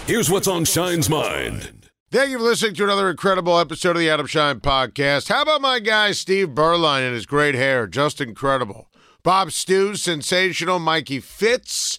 Here's 0.07 0.31
what's 0.31 0.49
on 0.49 0.65
Schein's 0.65 1.09
mind. 1.09 1.91
Thank 2.11 2.31
you 2.31 2.39
for 2.39 2.45
listening 2.45 2.75
to 2.75 2.85
another 2.85 3.09
incredible 3.11 3.59
episode 3.59 3.91
of 3.97 3.99
the 4.01 4.11
Adam 4.11 4.27
Schein 4.27 4.61
podcast. 4.61 5.29
How 5.29 5.43
about 5.43 5.61
my 5.61 5.79
guy 5.79 6.13
Steve 6.13 6.49
Beuerlein 6.49 7.03
and 7.07 7.15
his 7.15 7.27
great 7.27 7.55
hair? 7.55 7.87
Just 7.87 8.21
incredible. 8.21 8.89
Bob 9.23 9.53
Stew, 9.53 9.95
sensational. 9.95 10.79
Mikey 10.79 11.21
Fitz, 11.21 11.99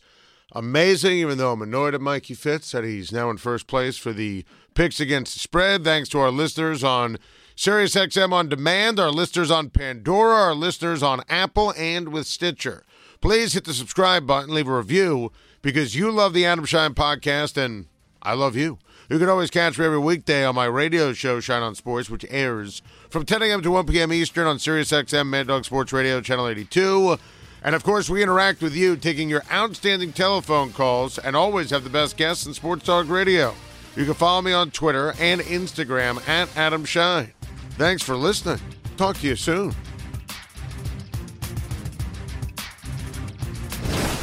amazing. 0.54 1.18
Even 1.18 1.38
though 1.38 1.52
I'm 1.52 1.62
annoyed 1.62 1.94
at 1.94 2.02
Mikey 2.02 2.34
Fitz 2.34 2.72
that 2.72 2.84
he's 2.84 3.12
now 3.12 3.30
in 3.30 3.38
first 3.38 3.68
place 3.68 3.98
for 3.98 4.14
the 4.14 4.46
picks 4.74 5.00
against 5.00 5.34
the 5.34 5.40
spread. 5.40 5.84
Thanks 5.84 6.10
to 6.10 6.20
our 6.20 6.32
listeners 6.32 6.84
on 6.84 7.18
SiriusXM 7.56 8.32
on 8.32 8.50
demand, 8.50 9.00
our 9.00 9.12
listeners 9.12 9.52
on 9.52 9.70
Pandora, 9.70 10.36
our 10.36 10.56
listeners 10.56 11.04
on 11.04 11.22
Apple, 11.30 11.74
and 11.78 12.10
with 12.10 12.26
Stitcher. 12.26 12.84
Please 13.22 13.54
hit 13.54 13.66
the 13.66 13.74
subscribe 13.74 14.26
button, 14.26 14.54
leave 14.54 14.68
a 14.68 14.76
review 14.76 15.32
because 15.62 15.96
you 15.96 16.12
love 16.12 16.34
the 16.34 16.46
Adam 16.46 16.66
Schein 16.66 16.94
podcast 16.94 17.56
and 17.56 17.86
I 18.22 18.34
love 18.34 18.56
you. 18.56 18.80
You 19.10 19.20
can 19.20 19.30
always 19.30 19.52
catch 19.52 19.78
me 19.78 19.86
every 19.86 20.00
weekday 20.00 20.46
on 20.46 20.56
my 20.56 20.66
radio 20.66 21.14
show, 21.14 21.40
Schein 21.40 21.62
on 21.62 21.76
Sports, 21.76 22.10
which 22.10 22.26
airs 22.30 22.82
from 23.10 23.26
10 23.26 23.44
a.m. 23.44 23.62
to 23.62 23.72
1 23.72 23.86
p.m. 23.86 24.14
Eastern 24.14 24.48
on 24.48 24.58
SiriusXM 24.58 25.28
Mad 25.28 25.48
Dog 25.48 25.66
Sports 25.66 25.94
Radio, 25.94 26.22
Channel 26.22 26.48
82. 26.48 27.18
And 27.64 27.76
of 27.76 27.84
course, 27.84 28.10
we 28.10 28.22
interact 28.22 28.62
with 28.62 28.76
you, 28.76 28.98
taking 28.98 29.30
your 29.30 29.44
outstanding 29.52 30.12
telephone 30.12 30.74
calls, 30.74 31.18
and 31.18 31.36
always 31.36 31.70
have 31.70 31.84
the 31.84 31.90
best 31.90 32.18
guests 32.18 32.46
in 32.46 32.54
Sports 32.54 32.86
Talk 32.86 33.08
Radio. 33.10 33.56
You 33.96 34.06
can 34.06 34.16
follow 34.16 34.42
me 34.42 34.52
on 34.52 34.72
Twitter 34.72 35.14
and 35.20 35.40
Instagram 35.42 36.28
at 36.28 36.56
Adam 36.58 36.84
Schein. 36.84 37.32
Thanks 37.72 38.04
for 38.04 38.16
listening. 38.16 38.60
Talk 38.98 39.18
to 39.18 39.28
you 39.28 39.36
soon. 39.36 39.74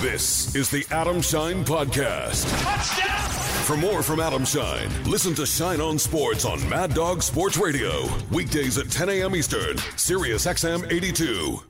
This 0.00 0.54
is 0.54 0.70
the 0.70 0.84
Adam 0.90 1.20
Schein 1.20 1.64
Podcast. 1.64 2.46
For 3.64 3.76
more 3.76 4.02
from 4.02 4.18
Adam 4.18 4.44
Schein, 4.44 4.88
listen 5.04 5.34
to 5.34 5.46
Schein 5.46 5.80
on 5.80 5.98
Sports 5.98 6.44
on 6.44 6.66
Mad 6.68 6.94
Dog 6.94 7.22
Sports 7.22 7.56
Radio. 7.56 8.06
Weekdays 8.32 8.78
at 8.78 8.90
10 8.90 9.08
a.m. 9.10 9.36
Eastern, 9.36 9.76
Sirius 9.96 10.46
XM 10.46 10.90
82. 10.90 11.69